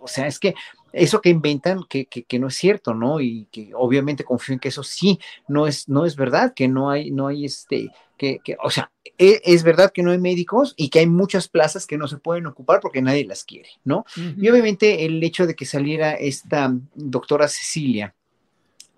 o 0.00 0.08
sea, 0.08 0.26
es 0.26 0.38
que 0.38 0.54
eso 0.92 1.20
que 1.20 1.28
inventan 1.28 1.84
que, 1.88 2.06
que, 2.06 2.38
no 2.38 2.48
es 2.48 2.54
cierto, 2.54 2.94
¿no? 2.94 3.20
Y 3.20 3.46
que 3.50 3.70
obviamente 3.74 4.24
confío 4.24 4.54
en 4.54 4.60
que 4.60 4.68
eso 4.68 4.82
sí 4.82 5.18
no 5.46 5.66
es, 5.66 5.88
no 5.88 6.06
es 6.06 6.16
verdad, 6.16 6.54
que 6.54 6.68
no 6.68 6.90
hay, 6.90 7.10
no 7.10 7.26
hay 7.26 7.44
este, 7.44 7.90
que, 8.16 8.38
que 8.42 8.56
o 8.62 8.70
sea, 8.70 8.90
e, 9.18 9.40
es, 9.44 9.62
verdad 9.62 9.92
que 9.92 10.02
no 10.02 10.12
hay 10.12 10.18
médicos 10.18 10.74
y 10.76 10.88
que 10.88 11.00
hay 11.00 11.06
muchas 11.06 11.48
plazas 11.48 11.86
que 11.86 11.98
no 11.98 12.08
se 12.08 12.18
pueden 12.18 12.46
ocupar 12.46 12.80
porque 12.80 13.02
nadie 13.02 13.26
las 13.26 13.44
quiere, 13.44 13.68
¿no? 13.84 14.04
Y 14.16 14.48
obviamente 14.48 15.04
el 15.04 15.22
hecho 15.22 15.46
de 15.46 15.54
que 15.54 15.66
saliera 15.66 16.12
esta 16.12 16.74
doctora 16.94 17.48
Cecilia, 17.48 18.14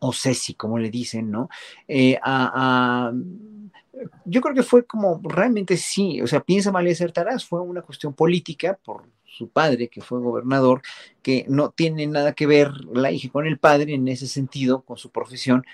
o 0.00 0.12
Ceci, 0.12 0.54
como 0.54 0.78
le 0.78 0.90
dicen, 0.90 1.30
¿no? 1.30 1.48
Eh, 1.86 2.18
yo 4.24 4.40
creo 4.40 4.54
que 4.54 4.62
fue 4.62 4.84
como 4.86 5.20
realmente 5.22 5.76
sí, 5.76 6.20
o 6.20 6.26
sea, 6.26 6.40
piensa 6.40 6.72
mal 6.72 6.86
y 6.88 6.90
acertarás, 6.90 7.44
fue 7.44 7.60
una 7.60 7.82
cuestión 7.82 8.14
política 8.14 8.78
por 8.82 9.04
su 9.24 9.48
padre, 9.48 9.88
que 9.88 10.00
fue 10.00 10.20
gobernador, 10.20 10.82
que 11.22 11.44
no 11.48 11.70
tiene 11.70 12.06
nada 12.06 12.32
que 12.32 12.46
ver 12.46 12.72
la 12.92 13.10
hija 13.10 13.30
con 13.30 13.46
el 13.46 13.58
padre 13.58 13.94
en 13.94 14.08
ese 14.08 14.26
sentido, 14.26 14.82
con 14.82 14.96
su 14.96 15.10
profesión, 15.10 15.64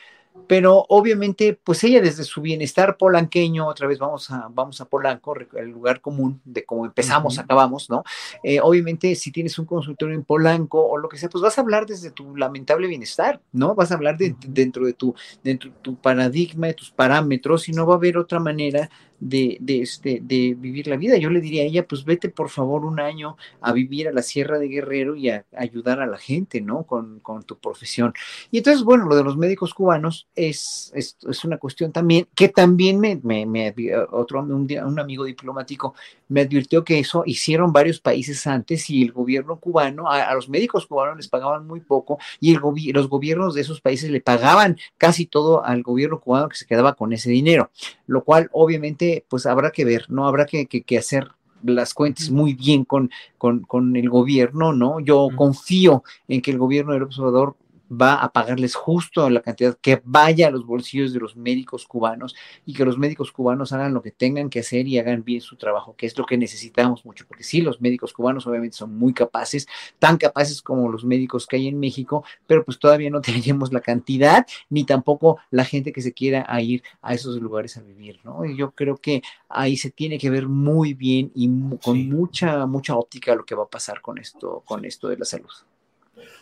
pero 0.46 0.86
obviamente, 0.88 1.58
pues 1.62 1.82
ella 1.84 2.00
desde 2.00 2.24
su 2.24 2.40
bienestar 2.40 2.96
polanqueño, 2.96 3.66
otra 3.66 3.86
vez 3.86 3.98
vamos 3.98 4.30
a, 4.30 4.48
vamos 4.50 4.80
a 4.80 4.84
Polanco, 4.84 5.34
el 5.56 5.68
lugar 5.70 6.00
común 6.00 6.40
de 6.44 6.64
cómo 6.64 6.86
empezamos, 6.86 7.38
acabamos, 7.38 7.90
¿no? 7.90 8.04
Eh, 8.42 8.60
obviamente, 8.60 9.14
si 9.16 9.32
tienes 9.32 9.58
un 9.58 9.66
consultorio 9.66 10.14
en 10.14 10.24
Polanco 10.24 10.86
o 10.86 10.98
lo 10.98 11.08
que 11.08 11.18
sea, 11.18 11.28
pues 11.28 11.42
vas 11.42 11.58
a 11.58 11.62
hablar 11.62 11.86
desde 11.86 12.10
tu 12.10 12.36
lamentable 12.36 12.86
bienestar, 12.86 13.40
¿no? 13.52 13.74
Vas 13.74 13.90
a 13.90 13.94
hablar 13.94 14.16
de, 14.16 14.36
dentro 14.46 14.86
de 14.86 14.92
tu, 14.92 15.14
dentro 15.42 15.70
de 15.70 15.76
tu 15.82 15.96
paradigma, 15.96 16.68
de 16.68 16.74
tus 16.74 16.90
parámetros, 16.90 17.68
y 17.68 17.72
no 17.72 17.86
va 17.86 17.94
a 17.94 17.96
haber 17.96 18.16
otra 18.16 18.38
manera 18.38 18.88
de, 19.20 19.56
de, 19.60 19.82
este, 19.82 20.20
de 20.22 20.54
vivir 20.58 20.88
la 20.88 20.96
vida. 20.96 21.16
Yo 21.16 21.30
le 21.30 21.40
diría 21.40 21.62
a 21.62 21.66
ella, 21.66 21.86
pues 21.86 22.04
vete 22.04 22.28
por 22.28 22.48
favor 22.48 22.84
un 22.84 23.00
año 23.00 23.36
a 23.60 23.72
vivir 23.72 24.08
a 24.08 24.12
la 24.12 24.22
Sierra 24.22 24.58
de 24.58 24.68
Guerrero 24.68 25.16
y 25.16 25.30
a, 25.30 25.44
ayudar 25.56 26.00
a 26.00 26.06
la 26.06 26.18
gente, 26.18 26.60
¿no? 26.60 26.84
Con, 26.84 27.20
con, 27.20 27.42
tu 27.44 27.58
profesión. 27.58 28.12
Y 28.50 28.58
entonces, 28.58 28.82
bueno, 28.82 29.06
lo 29.06 29.16
de 29.16 29.24
los 29.24 29.36
médicos 29.36 29.74
cubanos 29.74 30.28
es, 30.34 30.90
es, 30.94 31.16
es 31.28 31.44
una 31.44 31.58
cuestión 31.58 31.92
también 31.92 32.26
que 32.34 32.48
también 32.48 32.98
me, 32.98 33.20
me, 33.22 33.46
me 33.46 33.74
otro, 34.10 34.40
un, 34.40 34.70
un, 34.70 34.98
amigo 34.98 35.24
diplomático 35.24 35.94
me 36.28 36.42
advirtió 36.42 36.84
que 36.84 36.98
eso 36.98 37.22
hicieron 37.26 37.72
varios 37.72 38.00
países 38.00 38.46
antes 38.46 38.90
y 38.90 39.02
el 39.02 39.12
gobierno 39.12 39.56
cubano, 39.56 40.10
a, 40.10 40.34
los 40.34 40.48
médicos 40.48 40.86
cubanos 40.86 41.16
les 41.16 41.28
pagaban 41.28 41.66
muy 41.66 41.80
poco 41.80 42.18
y 42.40 42.54
el 42.54 42.60
los 42.92 43.08
gobiernos 43.08 43.54
de 43.54 43.60
esos 43.60 43.80
países 43.80 44.10
le 44.10 44.20
pagaban 44.20 44.76
casi 44.98 45.26
todo 45.26 45.64
al 45.64 45.82
gobierno 45.82 46.20
cubano 46.20 46.48
que 46.48 46.56
se 46.56 46.66
quedaba 46.66 46.94
con 46.94 47.12
ese 47.12 47.30
dinero, 47.30 47.70
lo 48.06 48.24
cual 48.24 48.48
obviamente 48.52 49.24
pues 49.28 49.46
habrá 49.46 49.70
que 49.70 49.84
ver, 49.84 50.06
¿no? 50.08 50.26
Habrá 50.26 50.46
que, 50.46 50.66
que, 50.66 50.98
hacer 50.98 51.28
las 51.62 51.94
cuentas 51.94 52.30
muy 52.30 52.54
bien 52.54 52.84
con, 52.84 53.10
con, 53.38 53.60
con, 53.60 53.96
el 53.96 54.08
gobierno, 54.08 54.72
¿no? 54.72 55.00
Yo 55.00 55.28
confío 55.36 56.02
en 56.28 56.42
que 56.42 56.50
el 56.50 56.58
gobierno 56.58 56.92
del 56.92 57.02
observador 57.02 57.56
va 57.90 58.14
a 58.14 58.32
pagarles 58.32 58.74
justo 58.74 59.28
la 59.30 59.40
cantidad 59.40 59.76
que 59.80 60.00
vaya 60.04 60.48
a 60.48 60.50
los 60.50 60.66
bolsillos 60.66 61.12
de 61.12 61.20
los 61.20 61.36
médicos 61.36 61.86
cubanos 61.86 62.34
y 62.64 62.74
que 62.74 62.84
los 62.84 62.98
médicos 62.98 63.32
cubanos 63.32 63.72
hagan 63.72 63.94
lo 63.94 64.02
que 64.02 64.10
tengan 64.10 64.50
que 64.50 64.60
hacer 64.60 64.88
y 64.88 64.98
hagan 64.98 65.24
bien 65.24 65.40
su 65.40 65.56
trabajo, 65.56 65.94
que 65.96 66.06
es 66.06 66.16
lo 66.18 66.24
que 66.24 66.36
necesitamos 66.36 67.04
mucho, 67.04 67.26
porque 67.26 67.44
sí, 67.44 67.60
los 67.60 67.80
médicos 67.80 68.12
cubanos 68.12 68.46
obviamente 68.46 68.76
son 68.76 68.96
muy 68.96 69.12
capaces, 69.12 69.66
tan 69.98 70.16
capaces 70.16 70.62
como 70.62 70.90
los 70.90 71.04
médicos 71.04 71.46
que 71.46 71.56
hay 71.56 71.68
en 71.68 71.78
México, 71.78 72.24
pero 72.46 72.64
pues 72.64 72.78
todavía 72.78 73.10
no 73.10 73.20
tenemos 73.22 73.72
la 73.72 73.80
cantidad 73.80 74.46
ni 74.68 74.84
tampoco 74.84 75.38
la 75.50 75.64
gente 75.64 75.92
que 75.92 76.02
se 76.02 76.12
quiera 76.12 76.46
ir 76.60 76.82
a 77.02 77.14
esos 77.14 77.40
lugares 77.40 77.76
a 77.76 77.82
vivir, 77.82 78.20
¿no? 78.24 78.44
Y 78.44 78.56
yo 78.56 78.72
creo 78.72 78.96
que 78.96 79.22
ahí 79.48 79.76
se 79.76 79.90
tiene 79.90 80.18
que 80.18 80.30
ver 80.30 80.48
muy 80.48 80.94
bien 80.94 81.30
y 81.34 81.48
con 81.82 82.08
mucha, 82.08 82.66
mucha 82.66 82.96
óptica 82.96 83.34
lo 83.34 83.44
que 83.44 83.54
va 83.54 83.64
a 83.64 83.68
pasar 83.68 84.00
con 84.00 84.18
esto, 84.18 84.62
con 84.64 84.84
esto 84.84 85.08
de 85.08 85.18
la 85.18 85.24
salud. 85.24 85.50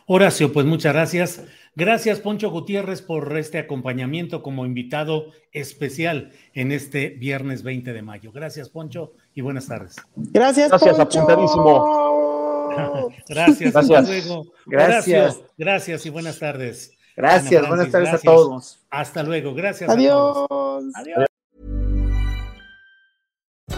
Horacio, 0.06 0.52
pues 0.52 0.66
muchas 0.66 0.92
gracias. 0.92 1.42
Gracias, 1.76 2.20
Poncho 2.20 2.50
Gutiérrez, 2.50 3.02
por 3.02 3.36
este 3.36 3.58
acompañamiento 3.58 4.42
como 4.42 4.64
invitado 4.64 5.32
especial 5.52 6.30
en 6.52 6.70
este 6.70 7.08
viernes 7.08 7.64
20 7.64 7.92
de 7.92 8.02
mayo. 8.02 8.30
Gracias, 8.32 8.68
Poncho, 8.68 9.14
y 9.34 9.40
buenas 9.40 9.66
tardes. 9.66 9.96
Gracias, 10.14 10.70
Gracias, 10.70 10.96
Poncho. 10.96 11.20
apuntadísimo. 11.20 13.12
gracias, 13.28 13.72
gracias. 13.74 13.76
Hasta 13.76 14.00
luego. 14.02 14.46
Gracias. 14.66 15.40
Gracias 15.58 16.06
y 16.06 16.10
buenas 16.10 16.38
tardes. 16.38 16.92
Gracias, 17.16 17.68
buenas 17.68 17.90
tardes 17.90 18.14
a 18.14 18.18
todos. 18.18 18.80
Hasta 18.90 19.22
luego, 19.22 19.54
gracias. 19.54 19.90
Adiós. 19.90 20.46
Adiós. 20.94 21.26